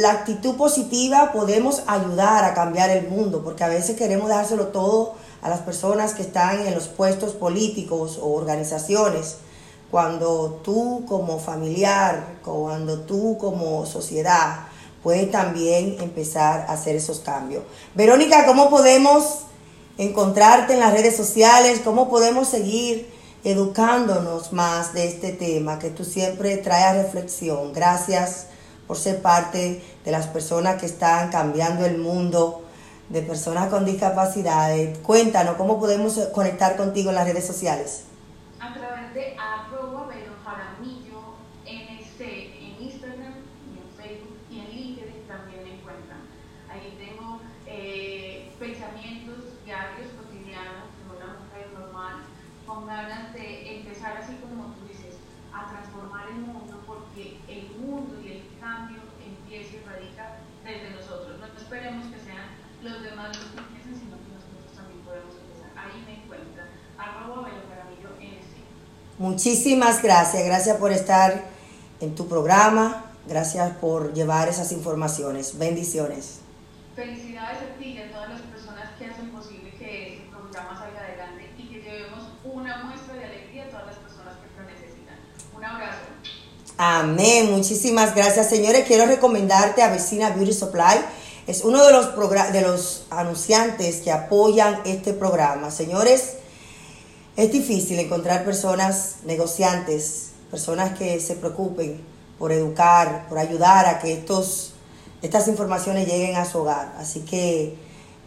la 0.00 0.10
actitud 0.10 0.56
positiva 0.56 1.32
podemos 1.34 1.82
ayudar 1.86 2.46
a 2.46 2.54
cambiar 2.54 2.88
el 2.88 3.06
mundo, 3.06 3.42
porque 3.44 3.62
a 3.62 3.68
veces 3.68 3.94
queremos 3.94 4.30
dárselo 4.30 4.68
todo 4.68 5.16
a 5.42 5.50
las 5.50 5.60
personas 5.60 6.14
que 6.14 6.22
están 6.22 6.66
en 6.66 6.74
los 6.74 6.88
puestos 6.88 7.34
políticos 7.34 8.18
o 8.18 8.32
organizaciones, 8.32 9.36
cuando 9.90 10.62
tú 10.64 11.04
como 11.06 11.38
familiar, 11.38 12.38
cuando 12.42 13.00
tú 13.00 13.36
como 13.36 13.84
sociedad 13.84 14.60
puedes 15.02 15.30
también 15.30 15.98
empezar 16.00 16.64
a 16.68 16.72
hacer 16.72 16.96
esos 16.96 17.20
cambios. 17.20 17.64
Verónica, 17.94 18.46
¿cómo 18.46 18.70
podemos 18.70 19.40
encontrarte 19.98 20.72
en 20.72 20.80
las 20.80 20.94
redes 20.94 21.14
sociales? 21.14 21.82
¿Cómo 21.84 22.08
podemos 22.08 22.48
seguir? 22.48 23.17
Educándonos 23.48 24.52
más 24.52 24.92
de 24.92 25.08
este 25.08 25.32
tema 25.32 25.78
que 25.78 25.90
tú 25.90 26.04
siempre 26.04 26.58
traes 26.58 27.04
reflexión. 27.04 27.72
Gracias 27.72 28.48
por 28.86 28.96
ser 28.96 29.22
parte 29.22 29.82
de 30.04 30.10
las 30.10 30.26
personas 30.26 30.78
que 30.80 30.86
están 30.86 31.30
cambiando 31.30 31.86
el 31.86 31.98
mundo, 31.98 32.64
de 33.08 33.22
personas 33.22 33.68
con 33.68 33.84
discapacidades. 33.84 34.98
Cuéntanos 34.98 35.56
cómo 35.56 35.80
podemos 35.80 36.18
conectar 36.34 36.76
contigo 36.76 37.08
en 37.08 37.16
las 37.16 37.26
redes 37.26 37.46
sociales. 37.46 38.04
A 38.60 38.74
través 38.74 39.14
de 39.14 39.36
Jaramillo 40.44 41.36
NC 41.64 42.20
en 42.20 42.82
Instagram 42.82 43.34
y 43.68 43.78
en 43.80 43.88
Facebook 43.96 44.36
y 44.50 44.58
en 44.60 44.70
LinkedIn 44.70 45.26
también 45.26 45.62
me 45.62 45.74
encuentran. 45.76 46.20
Ahí 46.70 46.96
tengo 46.98 47.40
eh, 47.66 48.52
pensamientos 48.58 49.64
diarios, 49.64 50.08
cotidianos, 50.16 50.88
de 50.96 51.16
una 51.16 51.44
mujer 51.44 51.68
normal, 51.76 52.24
con 52.66 52.86
ganas 52.86 53.32
de 53.34 53.76
empezar 53.76 54.16
así 54.16 54.36
como 54.40 54.72
tú 54.74 54.88
dices, 54.88 55.16
a 55.52 55.68
transformar 55.68 56.28
el 56.28 56.40
mundo, 56.40 56.80
porque 56.86 57.40
el 57.48 57.68
mundo 57.80 58.20
y 58.20 58.28
el 58.28 58.42
cambio 58.60 59.00
empieza 59.20 59.76
y 59.76 59.84
radica 59.84 60.40
desde 60.64 60.90
nosotros. 60.90 61.40
No 61.40 61.46
esperemos 61.46 62.06
que 62.12 62.20
sean 62.20 62.56
los 62.82 63.02
demás 63.02 63.36
los 63.36 63.52
que 63.52 63.58
empiecen, 63.58 63.96
sino 63.96 64.16
que 64.16 64.32
nosotros 64.32 64.72
también 64.76 65.00
podemos 65.04 65.34
empezar. 65.36 65.72
Ahí 65.76 66.04
me 66.04 66.24
encuentran, 66.24 66.68
arroba 66.96 67.48
Caramillo 67.68 68.16
NC. 68.20 68.58
Muchísimas 69.18 70.00
gracias, 70.00 70.44
gracias 70.44 70.76
por 70.76 70.92
estar 70.92 71.42
en 72.00 72.14
tu 72.14 72.28
programa, 72.28 73.04
gracias 73.26 73.72
por 73.78 74.14
llevar 74.14 74.48
esas 74.48 74.70
informaciones. 74.70 75.58
Bendiciones. 75.58 76.38
Felicidades 76.94 77.58
a 77.58 77.78
ti 77.78 77.86
y 77.86 77.98
a 77.98 78.12
todas 78.12 78.30
las 78.30 78.40
personas 78.42 78.84
que 78.96 79.06
hacen 79.06 79.30
posible 79.30 79.74
que 79.76 80.18
este 80.18 80.30
programa 80.30 80.78
salga 80.78 81.00
adelante 81.00 81.50
y 81.58 81.64
que 81.64 81.82
llevemos 81.82 82.28
una 82.44 82.84
muestra 82.84 83.14
de 83.14 83.24
alegría 83.24 83.64
a 83.64 83.68
todas 83.70 83.86
las 83.86 83.96
personas 83.96 84.34
que 84.36 84.60
lo 84.60 84.68
necesitan. 84.68 85.16
Un 85.56 85.64
abrazo. 85.64 85.98
Amén, 86.76 87.50
muchísimas 87.50 88.14
gracias. 88.14 88.48
Señores, 88.48 88.84
quiero 88.86 89.06
recomendarte 89.06 89.82
a 89.82 89.90
Vecina 89.90 90.30
Beauty 90.30 90.52
Supply. 90.52 91.00
Es 91.48 91.64
uno 91.64 91.84
de 91.84 91.92
los, 91.92 92.52
de 92.52 92.62
los 92.62 93.06
anunciantes 93.10 93.96
que 93.96 94.12
apoyan 94.12 94.80
este 94.84 95.12
programa. 95.12 95.72
Señores, 95.72 96.37
es 97.38 97.50
difícil 97.52 97.98
encontrar 98.00 98.44
personas 98.44 99.18
negociantes, 99.24 100.32
personas 100.50 100.98
que 100.98 101.20
se 101.20 101.36
preocupen 101.36 102.00
por 102.36 102.50
educar, 102.50 103.28
por 103.28 103.38
ayudar 103.38 103.86
a 103.86 104.00
que 104.00 104.12
estos, 104.12 104.72
estas 105.22 105.46
informaciones 105.46 106.08
lleguen 106.08 106.34
a 106.34 106.44
su 106.44 106.58
hogar. 106.58 106.96
Así 106.98 107.20
que 107.20 107.76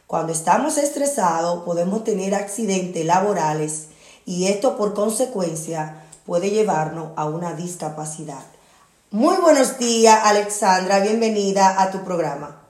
Cuando 0.07 0.31
estamos 0.31 0.77
estresados 0.77 1.63
podemos 1.65 2.05
tener 2.05 2.35
accidentes 2.35 3.05
laborales 3.05 3.87
y 4.25 4.47
esto 4.47 4.77
por 4.77 4.93
consecuencia 4.93 6.05
puede 6.25 6.51
llevarnos 6.51 7.11
a 7.17 7.25
una 7.25 7.53
discapacidad. 7.53 8.45
Muy 9.11 9.37
buenos 9.37 9.79
días, 9.79 10.19
Alexandra. 10.25 10.99
Bienvenida 10.99 11.81
a 11.81 11.91
tu 11.91 12.03
programa. 12.03 12.67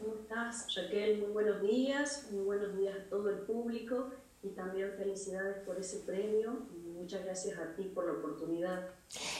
¿Cómo 0.00 0.14
estás, 0.14 0.66
Raquel? 0.74 1.18
Muy 1.18 1.30
buenos 1.30 1.60
días. 1.60 2.22
Muy 2.30 2.42
buenos 2.42 2.74
días 2.74 2.94
a 2.96 3.10
todo 3.10 3.28
el 3.28 3.40
público 3.40 4.06
y 4.42 4.48
también 4.54 4.94
felicidades 4.96 5.58
por 5.66 5.78
ese 5.78 5.98
premio 5.98 6.66
Muchas 6.98 7.24
gracias 7.24 7.58
a 7.58 7.74
ti 7.76 7.82
por 7.94 8.06
la 8.06 8.12
oportunidad. 8.12 8.80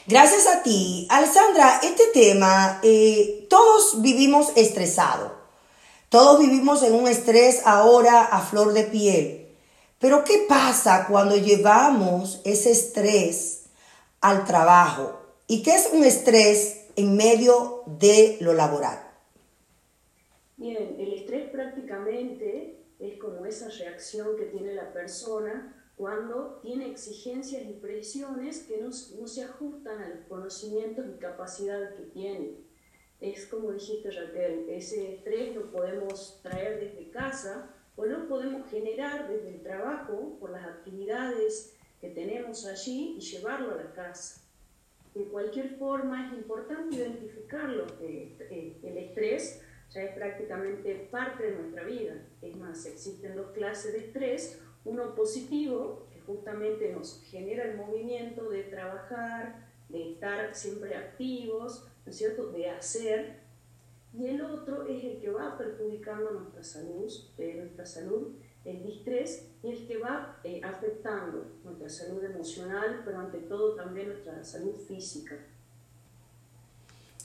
Gracias 0.07 0.47
a 0.49 0.63
ti. 0.63 1.07
Alessandra, 1.09 1.81
este 1.83 2.09
tema, 2.13 2.81
eh, 2.83 3.47
todos 3.49 4.03
vivimos 4.03 4.53
estresados. 4.57 5.33
Todos 6.11 6.41
vivimos 6.41 6.83
en 6.83 6.95
un 6.95 7.09
estrés 7.09 7.63
ahora 7.65 8.25
a 8.25 8.41
flor 8.41 8.75
de 8.75 8.83
piel. 8.83 9.57
Pero 9.99 10.25
¿qué 10.25 10.45
pasa 10.47 11.07
cuando 11.07 11.37
llevamos 11.37 12.43
ese 12.45 12.73
estrés 12.73 13.63
al 14.21 14.45
trabajo? 14.45 15.22
¿Y 15.53 15.63
qué 15.63 15.75
es 15.75 15.91
un 15.93 16.03
estrés 16.03 16.89
en 16.97 17.15
medio 17.15 17.83
de 17.85 18.39
lo 18.41 18.55
laboral? 18.55 18.99
Bien, 20.57 20.97
el 20.99 21.13
estrés 21.13 21.51
prácticamente 21.51 22.87
es 22.99 23.19
como 23.19 23.45
esa 23.45 23.69
reacción 23.69 24.35
que 24.39 24.47
tiene 24.47 24.73
la 24.73 24.95
persona 24.95 25.93
cuando 25.95 26.59
tiene 26.63 26.91
exigencias 26.91 27.67
y 27.67 27.75
presiones 27.75 28.61
que 28.61 28.79
no, 28.79 28.89
no, 28.89 29.27
se 29.27 29.45
ajustan 29.45 30.01
a 30.01 30.09
los 30.09 30.25
conocimientos 30.27 31.05
y 31.07 31.19
capacidades 31.19 31.97
que 31.97 32.05
tiene. 32.05 32.57
Es 33.21 33.45
como 33.45 33.73
dijiste 33.73 34.11
Raquel, 34.11 34.71
ese 34.71 35.17
estrés 35.17 35.55
lo 35.55 35.71
podemos 35.71 36.41
traer 36.41 36.81
desde 36.81 37.11
casa 37.11 37.77
o 37.97 38.07
lo 38.07 38.27
podemos 38.27 38.71
generar 38.71 39.29
desde 39.29 39.51
el 39.51 39.63
trabajo 39.63 40.39
por 40.41 40.49
las 40.49 40.65
actividades 40.65 41.75
que 42.01 42.09
tenemos 42.09 42.65
allí 42.65 43.17
y 43.19 43.21
llevarlo 43.21 43.73
a 43.73 43.77
la 43.77 43.93
casa. 43.93 44.42
De 45.15 45.25
cualquier 45.25 45.77
forma 45.77 46.27
es 46.27 46.39
importante 46.39 46.97
identificarlo, 46.97 47.87
que 47.99 48.37
el 48.83 48.97
estrés 48.99 49.63
ya 49.91 50.03
es 50.03 50.15
prácticamente 50.15 51.09
parte 51.11 51.51
de 51.51 51.57
nuestra 51.57 51.85
vida. 51.85 52.15
Es 52.41 52.57
más, 52.57 52.87
existen 52.87 53.37
dos 53.37 53.51
clases 53.51 53.93
de 53.93 53.99
estrés, 54.07 54.61
uno 54.85 55.15
positivo, 55.15 56.07
que 56.13 56.21
justamente 56.21 56.93
nos 56.93 57.23
genera 57.25 57.65
el 57.65 57.77
movimiento 57.77 58.49
de 58.49 58.65
trabajar, 58.65 59.69
de 59.91 60.13
estar 60.13 60.55
siempre 60.55 60.97
activos, 60.97 61.87
¿no 62.07 62.11
es 62.11 62.17
cierto?, 62.17 62.51
de 62.51 62.71
hacer, 62.71 63.43
y 64.15 64.27
el 64.27 64.43
otro 64.43 64.87
es 64.87 65.03
el 65.05 65.21
que 65.21 65.31
va 65.31 65.57
perjudicando 65.57 66.31
nuestra 66.33 66.63
salud, 66.63 67.11
eh, 67.39 67.55
nuestra 67.57 67.87
salud, 67.87 68.35
el 68.65 68.83
distrés, 68.83 69.45
y 69.63 69.71
el 69.71 69.87
que 69.87 69.99
va 69.99 70.37
eh, 70.45 70.61
afectando 70.65 71.45
nuestra 71.65 71.89
salud 71.89 72.25
emocional, 72.25 73.03
pero 73.05 73.19
ante 73.21 73.39
todo 73.39 73.75
también 73.75 74.09
nuestra 74.09 74.45
salud 74.45 74.75
física. 74.89 75.37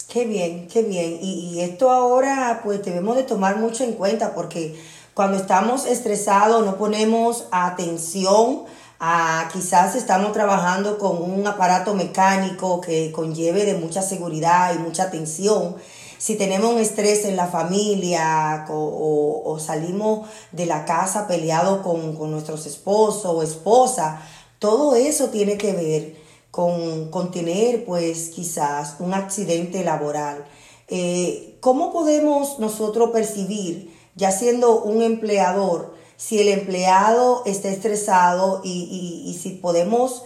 Qué 0.08 0.26
bien, 0.26 0.68
qué 0.68 0.84
bien. 0.84 1.20
Y, 1.22 1.54
y 1.54 1.62
esto 1.62 1.90
ahora 1.90 2.62
pues 2.64 2.84
debemos 2.84 3.16
de 3.16 3.24
tomar 3.24 3.58
mucho 3.58 3.84
en 3.84 3.94
cuenta 3.94 4.34
porque 4.34 4.80
cuando 5.14 5.38
estamos 5.38 5.86
estresados 5.86 6.66
no 6.66 6.78
ponemos 6.78 7.48
atención 7.52 8.66
a 9.00 9.50
quizás 9.54 9.96
estamos 9.96 10.32
trabajando 10.32 10.98
con 10.98 11.22
un 11.22 11.46
aparato 11.46 11.94
mecánico 11.94 12.82
que 12.82 13.12
conlleve 13.12 13.66
de 13.66 13.76
mucha 13.76 14.02
seguridad 14.02 14.74
y 14.74 14.80
mucha 14.80 15.04
atención. 15.04 15.76
Si 16.18 16.36
tenemos 16.36 16.74
un 16.74 16.80
estrés 16.80 17.26
en 17.26 17.36
la 17.36 17.48
familia 17.48 18.66
o, 18.70 19.58
salimos 19.60 20.28
de 20.52 20.66
la 20.66 20.86
casa 20.86 21.28
peleados 21.28 21.82
con, 21.82 22.16
con 22.16 22.32
nuestros 22.32 22.66
esposos 22.66 23.26
o 23.26 23.44
esposa, 23.44 24.22
todo 24.60 24.96
eso 24.96 25.30
tiene 25.30 25.58
que 25.58 25.74
ver 25.74 26.16
con, 26.52 27.10
con 27.12 27.32
tener 27.32 27.86
pues 27.86 28.30
quizás 28.30 28.96
un 29.00 29.14
accidente 29.14 29.84
laboral. 29.84 30.46
Eh, 30.88 31.58
¿Cómo 31.60 31.92
podemos 31.92 32.60
nosotros 32.60 33.10
percibir 33.12 33.92
ya 34.18 34.32
siendo 34.32 34.82
un 34.82 35.04
empleador, 35.04 35.94
si 36.18 36.40
el 36.40 36.48
empleado 36.48 37.44
está 37.46 37.70
estresado 37.70 38.62
y, 38.64 39.38
si 39.40 39.52
podemos, 39.52 40.24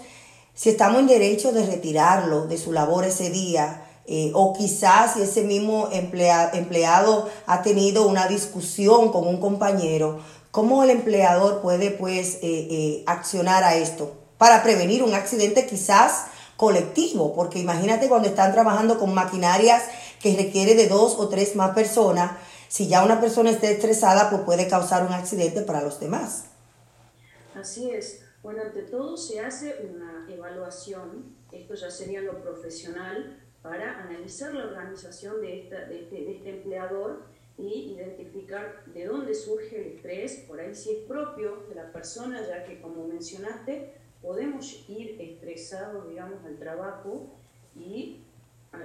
si 0.54 0.70
estamos 0.70 1.00
en 1.00 1.08
derecho 1.08 1.52
de 1.52 1.66
retirarlo 1.66 2.48
de 2.48 2.58
su 2.58 2.72
labor 2.72 3.04
ese 3.04 3.30
día, 3.30 3.86
eh, 4.06 4.32
o 4.34 4.54
quizás 4.54 5.14
si 5.14 5.22
ese 5.22 5.43
mismo 5.43 5.89
empleado 5.91 7.30
ha 7.45 7.62
tenido 7.62 8.08
una 8.08 8.28
discusión 8.28 9.12
con 9.12 9.28
un 9.28 9.39
compañero, 9.39 10.20
¿cómo 10.52 10.84
el 10.84 10.89
empleador 10.89 11.62
puede 11.62 11.91
pues 11.91 12.36
eh, 12.36 12.39
eh, 12.43 13.04
accionar 13.06 13.64
a 13.64 13.76
esto 13.76 14.12
para 14.38 14.64
prevenir 14.64 15.04
un 15.04 15.14
accidente 15.14 15.66
quizás 15.66 16.26
colectivo? 16.58 17.34
Porque 17.34 17.60
imagínate 17.60 18.10
cuando 18.10 18.28
están 18.28 18.54
trabajando 18.54 18.97
con 18.99 19.14
maquinarias 19.14 19.84
que 20.20 20.36
requiere 20.36 20.76
de 20.76 20.88
dos 20.88 21.16
o 21.18 21.30
tres 21.30 21.56
más 21.56 21.72
personas, 21.72 22.32
si 22.68 22.88
ya 22.88 23.04
una 23.04 23.20
persona 23.20 23.52
está 23.52 23.70
estresada, 23.70 24.30
pues 24.30 24.41
puede 24.43 24.68
causar 24.68 25.06
un 25.06 25.14
accidente 25.14 25.62
para 25.62 25.82
los 25.82 25.99
demás. 25.99 26.45
Así 27.54 27.91
es. 27.91 28.22
Bueno, 28.41 28.64
ante 28.64 28.82
todo 28.84 29.18
se 29.18 29.39
hace 29.39 29.76
una 29.88 30.26
evaluación, 30.28 31.36
esto 31.52 31.76
ya 31.76 31.91
sería 31.91 32.22
lo 32.22 32.41
profesional, 32.41 33.41
para 33.62 34.01
analizar 34.03 34.53
la 34.53 34.66
organización 34.66 35.41
de, 35.41 35.62
esta, 35.62 35.86
de, 35.86 36.01
este, 36.01 36.16
de 36.16 36.38
este 36.38 36.49
empleador 36.49 37.24
y 37.57 37.93
identificar 37.95 38.84
de 38.86 39.05
dónde 39.05 39.36
surge 39.36 39.80
el 39.80 39.95
estrés, 39.95 40.45
por 40.47 40.59
ahí 40.59 40.74
si 40.74 40.91
es 40.91 40.97
propio 41.07 41.64
de 41.70 41.76
la 41.76 41.91
persona, 41.91 42.41
ya 42.47 42.64
que 42.64 42.82
como 42.82 43.07
mencionaste, 43.07 43.93
podemos 44.22 44.86
ir 44.89 45.20
estresados, 45.20 46.07
digamos, 46.07 46.43
al 46.45 46.57
trabajo 46.57 47.36
y 47.76 48.24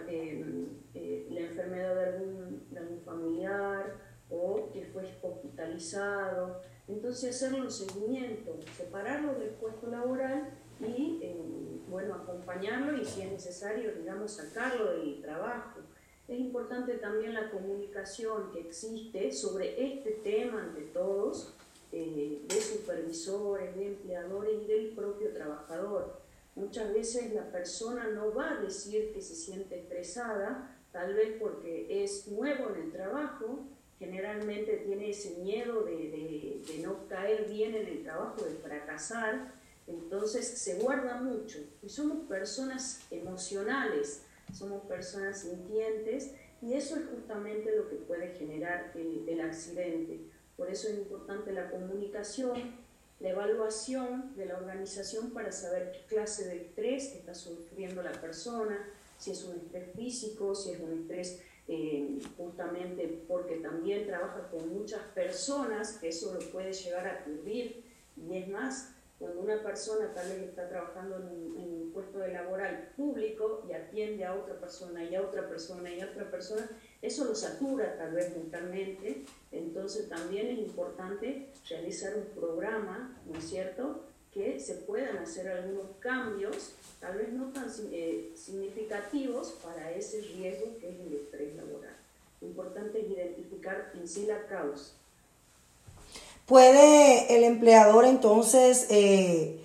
eh, 0.09 0.66
eh, 0.95 1.27
la 1.31 1.41
enfermedad 1.41 1.95
de 1.95 2.05
algún, 2.07 2.66
de 2.70 2.79
algún, 2.79 3.01
familiar 3.01 3.95
o 4.29 4.70
que 4.72 4.85
fue 4.87 5.05
hospitalizado. 5.22 6.61
Entonces 6.89 7.35
hacerle 7.35 7.62
un 7.62 7.70
seguimiento, 7.70 8.59
separarlo 8.77 9.35
del 9.35 9.51
puesto 9.51 9.89
laboral 9.89 10.51
y 10.81 11.18
eh, 11.22 11.37
bueno, 11.89 12.14
acompañarlo 12.14 12.97
y 12.97 13.05
si 13.05 13.22
es 13.22 13.33
necesario, 13.33 13.95
digamos, 13.95 14.33
sacarlo 14.33 14.93
del 14.93 15.20
trabajo. 15.22 15.81
Es 16.29 16.39
importante 16.41 16.95
también 16.95 17.35
la 17.35 17.51
comunicación 17.51 18.51
que 18.53 18.61
existe 18.61 19.33
sobre 19.33 19.95
este 19.95 20.11
tema 20.11 20.62
ante 20.62 20.83
todos, 20.83 21.55
eh, 21.93 22.43
de 22.49 22.61
supervisores, 22.61 23.77
de 23.77 23.87
empleadores 23.87 24.62
y 24.64 24.66
del 24.66 24.89
propio 24.89 25.31
trabajador. 25.31 26.20
Muchas 26.57 26.93
veces 26.93 27.33
la 27.33 27.51
persona 27.53 28.09
no 28.09 28.35
va 28.35 28.53
a 28.53 28.61
decir 28.61 29.12
que 29.12 29.22
se 29.22 29.35
siente 29.35 29.79
estresada, 29.79 30.77
tal 30.91 31.14
vez 31.14 31.37
porque 31.39 32.03
es 32.03 32.27
nuevo 32.29 32.74
en 32.74 32.83
el 32.83 32.93
trabajo, 32.93 33.61
generalmente 33.99 34.79
tiene 34.79 35.11
ese 35.11 35.39
miedo 35.39 35.85
de, 35.85 35.93
de, 35.93 36.62
de 36.66 36.83
no 36.83 37.07
caer 37.09 37.49
bien 37.49 37.74
en 37.74 37.87
el 37.87 38.03
trabajo, 38.03 38.45
de 38.45 38.57
fracasar, 38.57 39.55
entonces 39.87 40.47
se 40.47 40.78
guarda 40.80 41.20
mucho. 41.20 41.59
Y 41.82 41.89
somos 41.89 42.26
personas 42.26 43.01
emocionales, 43.11 44.22
somos 44.53 44.84
personas 44.87 45.41
sintientes 45.41 46.32
y 46.62 46.74
eso 46.74 46.97
es 46.97 47.07
justamente 47.07 47.76
lo 47.76 47.89
que 47.89 47.97
puede 47.97 48.34
generar 48.34 48.93
el, 48.95 49.28
el 49.28 49.41
accidente. 49.41 50.20
Por 50.57 50.70
eso 50.70 50.89
es 50.89 50.99
importante 50.99 51.53
la 51.53 51.70
comunicación, 51.70 52.76
la 53.20 53.30
evaluación 53.30 54.34
de 54.37 54.47
la 54.47 54.57
organización 54.57 55.30
para 55.30 55.53
saber 55.53 55.93
qué 55.93 56.14
clase 56.14 56.47
de 56.49 56.57
estrés 56.57 57.14
está 57.14 57.34
sufriendo 57.34 58.03
la 58.03 58.12
persona, 58.12 58.89
si 59.18 59.30
es 59.30 59.45
un 59.45 59.57
estrés 59.57 59.93
físico, 59.95 60.55
si 60.55 60.72
es 60.72 60.80
un 60.80 61.01
estrés 61.01 61.41
eh, 61.68 62.18
justamente 62.37 63.24
porque 63.26 63.57
también 63.57 64.07
trabaja 64.07 64.49
con 64.51 64.72
muchas 64.72 65.03
personas, 65.14 65.99
que 65.99 66.09
eso 66.09 66.32
lo 66.32 66.41
puede 66.51 66.72
llegar 66.72 67.07
a 67.07 67.20
ocurrir, 67.22 67.82
y 68.16 68.37
es 68.37 68.49
más, 68.49 68.95
cuando 69.19 69.41
una 69.41 69.62
persona 69.62 70.12
tal 70.14 70.29
vez 70.29 70.43
está 70.43 70.69
trabajando 70.69 71.17
en 71.17 71.23
un, 71.23 71.57
en 71.59 71.83
un, 71.83 71.93
puesto 71.93 72.19
de 72.19 72.33
laboral 72.33 72.91
público 72.95 73.64
y 73.67 73.73
atiende 73.73 74.27
a 74.27 74.35
otra 74.35 74.61
persona 74.61 75.03
y 75.03 75.14
a 75.14 75.23
otra 75.23 75.49
persona 75.49 75.91
y 75.91 76.01
a 76.01 76.07
otra 76.07 76.31
persona, 76.31 76.69
eso 77.01 77.25
lo 77.25 77.35
satura 77.35 77.97
tal 77.97 78.12
vez 78.12 78.37
mentalmente. 78.37 79.25
Entonces 79.51 80.09
también 80.11 80.49
es 80.49 80.59
importante 80.59 81.49
realizar 81.69 82.14
un 82.17 82.27
programa, 82.39 83.17
¿no 83.27 83.39
es 83.39 83.49
cierto?, 83.49 84.03
que 84.37 84.61
se 84.61 84.75
puedan 84.75 85.17
hacer 85.17 85.49
algunos 85.49 85.97
cambios, 85.99 86.75
tal 87.01 87.17
vez 87.17 87.33
no 87.33 87.51
tan 87.53 87.71
eh, 87.91 88.33
significativos 88.35 89.53
para 89.64 89.91
ese 89.93 90.21
riesgo 90.21 90.77
que 90.79 90.91
es 90.91 91.01
el 91.01 91.14
estrés 91.14 91.57
laboral. 91.57 91.97
Lo 92.43 92.49
importante 92.49 93.01
es 93.01 93.11
identificar 93.11 93.93
en 93.95 94.07
sí 94.07 94.27
la 94.27 94.47
causa. 94.47 94.93
¿Puede 96.47 97.36
el 97.36 97.42
empleador 97.42 98.05
entonces 98.05 98.86
eh, 98.88 99.61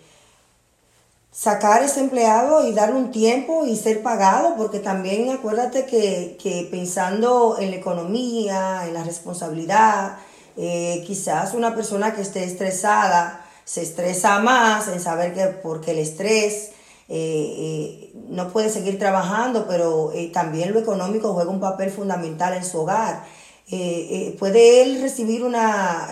sacar 1.32 1.84
ese 1.84 1.99
empleado 1.99 2.67
y 2.67 2.73
darle 2.73 2.95
un 2.95 3.11
tiempo 3.11 3.67
y 3.67 3.75
ser 3.77 4.01
pagado? 4.01 4.55
Porque 4.57 4.79
también 4.79 5.29
acuérdate 5.29 5.86
que, 5.86 6.38
que 6.41 6.67
pensando 6.71 7.57
en 7.59 7.69
la 7.69 7.77
economía, 7.77 8.88
en 8.88 8.95
la 8.95 9.03
responsabilidad, 9.03 10.17
eh, 10.57 11.03
quizás 11.05 11.53
una 11.53 11.75
persona 11.75 12.15
que 12.15 12.21
esté 12.21 12.43
estresada 12.43 13.45
se 13.63 13.84
estresa 13.84 14.39
más 14.39 14.88
en 14.88 14.99
saber 14.99 15.36
que 15.36 15.45
porque 15.45 15.91
el 15.91 15.99
estrés 15.99 16.71
eh, 17.09 18.11
no 18.27 18.51
puede 18.51 18.71
seguir 18.71 18.97
trabajando, 18.97 19.67
pero 19.67 20.11
también 20.34 20.73
lo 20.73 20.79
económico 20.79 21.34
juega 21.34 21.51
un 21.51 21.59
papel 21.59 21.91
fundamental 21.91 22.55
en 22.55 22.65
su 22.65 22.79
hogar. 22.79 23.23
Eh, 23.72 24.36
¿Puede 24.38 24.84
él 24.84 25.01
recibir 25.01 25.43
una 25.43 26.09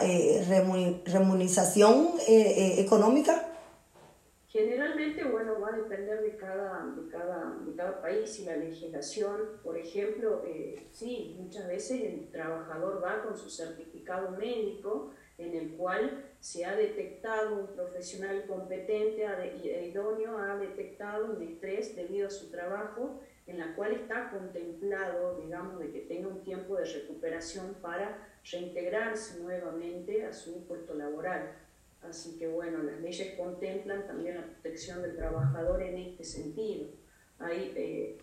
remuneración 1.05 2.14
económica? 2.28 3.49
Generalmente, 4.49 5.24
bueno, 5.26 5.60
va 5.62 5.70
a 5.70 5.78
depender 5.78 6.24
de 6.24 6.36
cada, 6.36 6.84
de 6.95 7.07
cada, 7.07 7.55
de 7.64 7.76
cada 7.76 8.01
país 8.01 8.39
y 8.39 8.45
la 8.45 8.55
legislación. 8.55 9.60
Por 9.64 9.78
ejemplo, 9.78 10.41
eh, 10.43 10.88
sí, 10.91 11.36
muchas 11.39 11.68
veces 11.68 12.01
el 12.01 12.32
trabajador 12.32 12.99
va 13.03 13.22
con 13.22 13.38
su 13.38 13.47
certificado 13.47 14.32
médico 14.32 15.12
en 15.38 15.53
el 15.53 15.78
cual 15.78 16.26
se 16.39 16.66
ha 16.66 16.76
detectado 16.76 17.60
un 17.60 17.68
profesional 17.76 18.47
competente 18.47 19.24
e 19.24 19.88
idóneo, 19.88 20.39
ha 20.39 20.57
detectado 20.57 21.32
un 21.32 21.43
estrés 21.43 21.95
debido 21.95 22.26
a 22.26 22.32
su 22.32 22.49
trabajo, 22.49 23.20
en 23.50 23.58
la 23.58 23.76
cual 23.76 23.93
está 23.93 24.30
contemplado, 24.30 25.41
digamos, 25.41 25.80
de 25.80 25.91
que 25.91 26.02
tenga 26.02 26.28
un 26.28 26.43
tiempo 26.43 26.76
de 26.76 26.86
recuperación 26.86 27.76
para 27.82 28.30
reintegrarse 28.52 29.39
nuevamente 29.39 30.24
a 30.24 30.32
su 30.32 30.66
puesto 30.68 30.93
laboral. 30.93 31.56
Así 32.02 32.38
que 32.38 32.47
bueno, 32.47 32.84
las 32.84 33.02
leyes 33.02 33.34
contemplan 33.36 34.06
también 34.06 34.36
la 34.36 34.45
protección 34.45 35.02
del 35.02 35.16
trabajador 35.16 35.82
en 35.82 35.97
este 35.97 36.24
sentido. 36.24 36.89
Hay, 37.39 37.74
eh, 37.76 38.18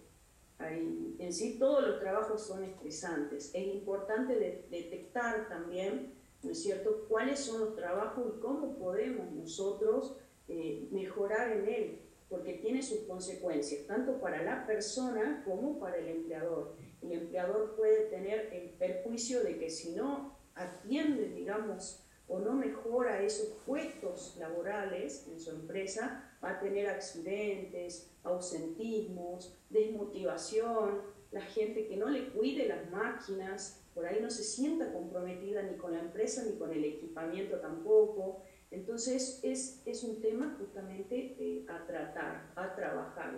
en 1.19 1.33
sí 1.33 1.59
todos 1.59 1.85
los 1.87 1.99
trabajos 1.99 2.47
son 2.47 2.63
estresantes. 2.63 3.51
Es 3.53 3.67
importante 3.67 4.39
de, 4.39 4.67
detectar 4.71 5.49
también, 5.49 6.15
¿no 6.45 6.53
es 6.53 6.63
cierto?, 6.63 7.05
cuáles 7.09 7.41
son 7.41 7.63
los 7.63 7.75
trabajos 7.75 8.35
y 8.37 8.41
cómo 8.41 8.79
podemos 8.79 9.33
nosotros 9.33 10.17
eh, 10.47 10.87
mejorar 10.93 11.51
en 11.51 11.69
él, 11.69 12.01
porque 12.29 12.55
tiene 12.55 12.83
sus 12.83 13.01
consecuencias, 13.01 13.87
tanto 13.87 14.21
para 14.21 14.43
la 14.43 14.67
persona 14.67 15.43
como 15.45 15.79
para 15.79 15.97
el 15.97 16.09
empleador. 16.09 16.75
El 17.03 17.13
empleador 17.13 17.77
puede 17.77 18.07
tener 18.07 18.53
el 18.53 18.71
perjuicio 18.71 19.43
de 19.45 19.59
que 19.59 19.71
si 19.71 19.95
no 19.95 20.37
atiende, 20.55 21.29
digamos, 21.29 22.03
o 22.29 22.41
no 22.41 22.55
mejora 22.55 23.23
esos 23.23 23.49
puestos 23.65 24.37
laborales 24.39 25.29
en 25.29 25.39
su 25.39 25.51
empresa, 25.51 26.37
va 26.43 26.53
a 26.53 26.61
tener 26.61 26.89
accidentes, 26.89 28.11
ausentismos, 28.25 29.57
desmotivación, 29.71 31.03
la 31.31 31.43
gente 31.43 31.87
que 31.87 31.97
no 31.97 32.09
le 32.09 32.31
cuide 32.31 32.67
las 32.67 32.91
máquinas, 32.91 33.85
por 33.95 34.07
ahí 34.07 34.21
no 34.21 34.31
se 34.31 34.43
sienta 34.43 34.93
comprometida 34.93 35.63
ni 35.63 35.77
con 35.77 35.93
la 35.93 36.01
empresa 36.01 36.45
ni 36.45 36.57
con 36.59 36.73
el 36.73 36.85
equipamiento 36.85 37.61
tampoco. 37.61 38.43
Entonces 38.77 39.41
es, 39.43 39.77
es 39.87 40.05
un 40.05 40.21
tema 40.21 40.55
justamente 40.59 41.35
eh, 41.41 41.65
a 41.67 41.87
tratar, 41.87 42.53
a 42.55 42.75
trabajar. 42.75 43.33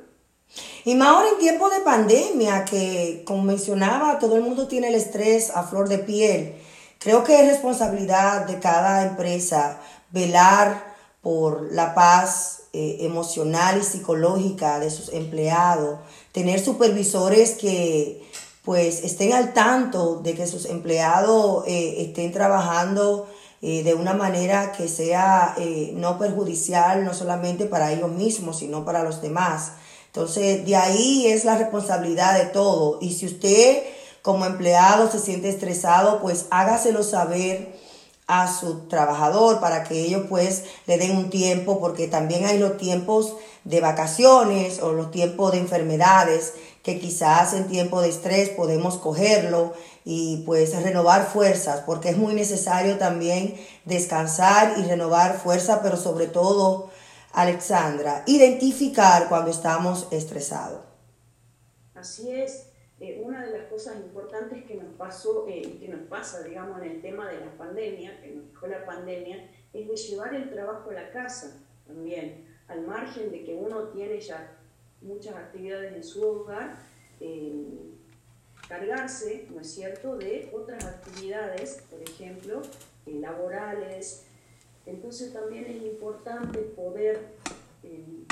Y 0.85 0.97
más 0.97 1.09
ahora 1.09 1.29
en 1.29 1.39
tiempo 1.39 1.71
de 1.71 1.79
pandemia, 1.81 2.65
que 2.65 3.23
como 3.25 3.45
mencionaba, 3.45 4.19
todo 4.19 4.35
el 4.35 4.43
mundo 4.43 4.67
tiene 4.67 4.89
el 4.89 4.97
estrés 4.97 5.51
a 5.51 5.63
flor 5.63 5.89
de 5.89 5.99
piel. 5.99 6.57
Creo 6.99 7.23
que 7.23 7.41
es 7.41 7.47
responsabilidad 7.47 8.47
de 8.47 8.59
cada 8.59 9.07
empresa 9.07 9.81
velar 10.11 10.97
por 11.23 11.73
la 11.73 11.95
paz 11.95 12.65
eh, 12.73 12.97
emocional 13.01 13.79
y 13.79 13.85
psicológica 13.85 14.81
de 14.81 14.91
sus 14.91 15.13
empleados, 15.13 16.01
tener 16.33 16.59
supervisores 16.59 17.53
que 17.53 18.29
pues 18.65 19.05
estén 19.05 19.33
al 19.33 19.53
tanto 19.53 20.17
de 20.17 20.35
que 20.35 20.49
sus 20.49 20.67
empleados 20.67 21.65
eh, 21.69 22.03
estén 22.03 22.33
trabajando 22.33 23.29
eh, 23.61 23.83
de 23.83 23.95
una 23.95 24.15
manera 24.15 24.73
que 24.73 24.89
sea 24.89 25.57
no 25.95 26.19
perjudicial 26.19 27.05
no 27.05 27.15
solamente 27.15 27.67
para 27.67 27.93
ellos 27.93 28.11
mismos, 28.11 28.59
sino 28.59 28.85
para 28.85 29.03
los 29.03 29.21
demás. 29.21 29.73
Entonces, 30.07 30.65
de 30.65 30.75
ahí 30.77 31.27
es 31.27 31.45
la 31.45 31.59
responsabilidad 31.59 32.39
de 32.39 32.47
todo. 32.47 32.99
Y 33.01 33.13
si 33.13 33.27
usted 33.27 33.83
como 34.23 34.45
empleado 34.45 35.11
se 35.11 35.19
siente 35.19 35.49
estresado, 35.49 36.21
pues 36.21 36.47
hágaselo 36.51 37.03
saber 37.03 37.77
a 38.27 38.53
su 38.53 38.81
trabajador 38.89 39.59
para 39.59 39.85
que 39.85 40.01
ellos 40.03 40.25
pues 40.29 40.65
le 40.87 40.99
den 40.99 41.17
un 41.17 41.31
tiempo, 41.31 41.81
porque 41.81 42.09
también 42.09 42.45
hay 42.45 42.59
los 42.59 42.77
tiempos 42.77 43.35
de 43.65 43.81
vacaciones 43.81 44.83
o 44.83 44.93
los 44.93 45.11
tiempos 45.11 45.53
de 45.53 45.59
enfermedades 45.59 46.53
que 46.83 47.01
quizás 47.01 47.55
en 47.55 47.69
tiempo 47.69 48.03
de 48.03 48.11
estrés 48.11 48.51
podemos 48.51 48.99
cogerlo 48.99 49.73
y 50.11 50.39
pues 50.47 50.75
renovar 50.83 51.27
fuerzas, 51.27 51.83
porque 51.85 52.09
es 52.09 52.17
muy 52.17 52.33
necesario 52.33 52.97
también 52.97 53.57
descansar 53.85 54.79
y 54.79 54.85
renovar 54.85 55.37
fuerza, 55.37 55.83
pero 55.83 55.99
sobre 55.99 56.27
todo, 56.29 56.89
Alexandra, 57.35 58.23
identificar 58.27 59.29
cuando 59.29 59.51
estamos 59.51 60.09
estresados. 60.11 60.81
Así 61.95 62.31
es, 62.31 62.71
eh, 63.01 63.21
una 63.23 63.45
de 63.45 63.59
las 63.59 63.69
cosas 63.69 63.97
importantes 63.97 64.65
que 64.65 64.77
nos 64.77 64.95
pasó 64.95 65.47
y 65.47 65.53
eh, 65.53 65.79
que 65.79 65.89
nos 65.89 66.09
pasa, 66.09 66.43
digamos, 66.43 66.81
en 66.81 66.91
el 66.91 67.03
tema 67.03 67.29
de 67.29 67.41
la 67.41 67.59
pandemia, 67.59 68.19
que 68.23 68.31
nos 68.31 68.49
dejó 68.49 68.67
la 68.67 68.87
pandemia, 68.87 69.51
es 69.75 69.89
de 69.89 69.95
llevar 69.95 70.35
el 70.35 70.49
trabajo 70.49 70.89
a 70.89 70.95
la 70.95 71.11
casa 71.11 71.67
también, 71.87 72.49
al 72.67 72.81
margen 72.87 73.31
de 73.31 73.45
que 73.45 73.55
uno 73.55 73.89
tiene 73.89 74.19
ya 74.19 74.57
muchas 75.03 75.37
actividades 75.37 75.93
en 75.93 76.03
su 76.03 76.27
hogar, 76.27 76.79
eh, 77.21 77.98
cargarse, 78.69 79.47
¿no 79.51 79.61
es 79.61 79.71
cierto?, 79.71 80.17
de 80.17 80.51
otras 80.53 80.85
actividades, 80.85 81.83
por 81.91 82.03
ejemplo, 82.03 82.63
eh, 83.07 83.15
laborales. 83.15 84.25
Entonces 84.87 85.33
también 85.33 85.65
es 85.65 85.83
importante 85.83 86.59
poder 86.61 87.21
eh, 87.83 88.25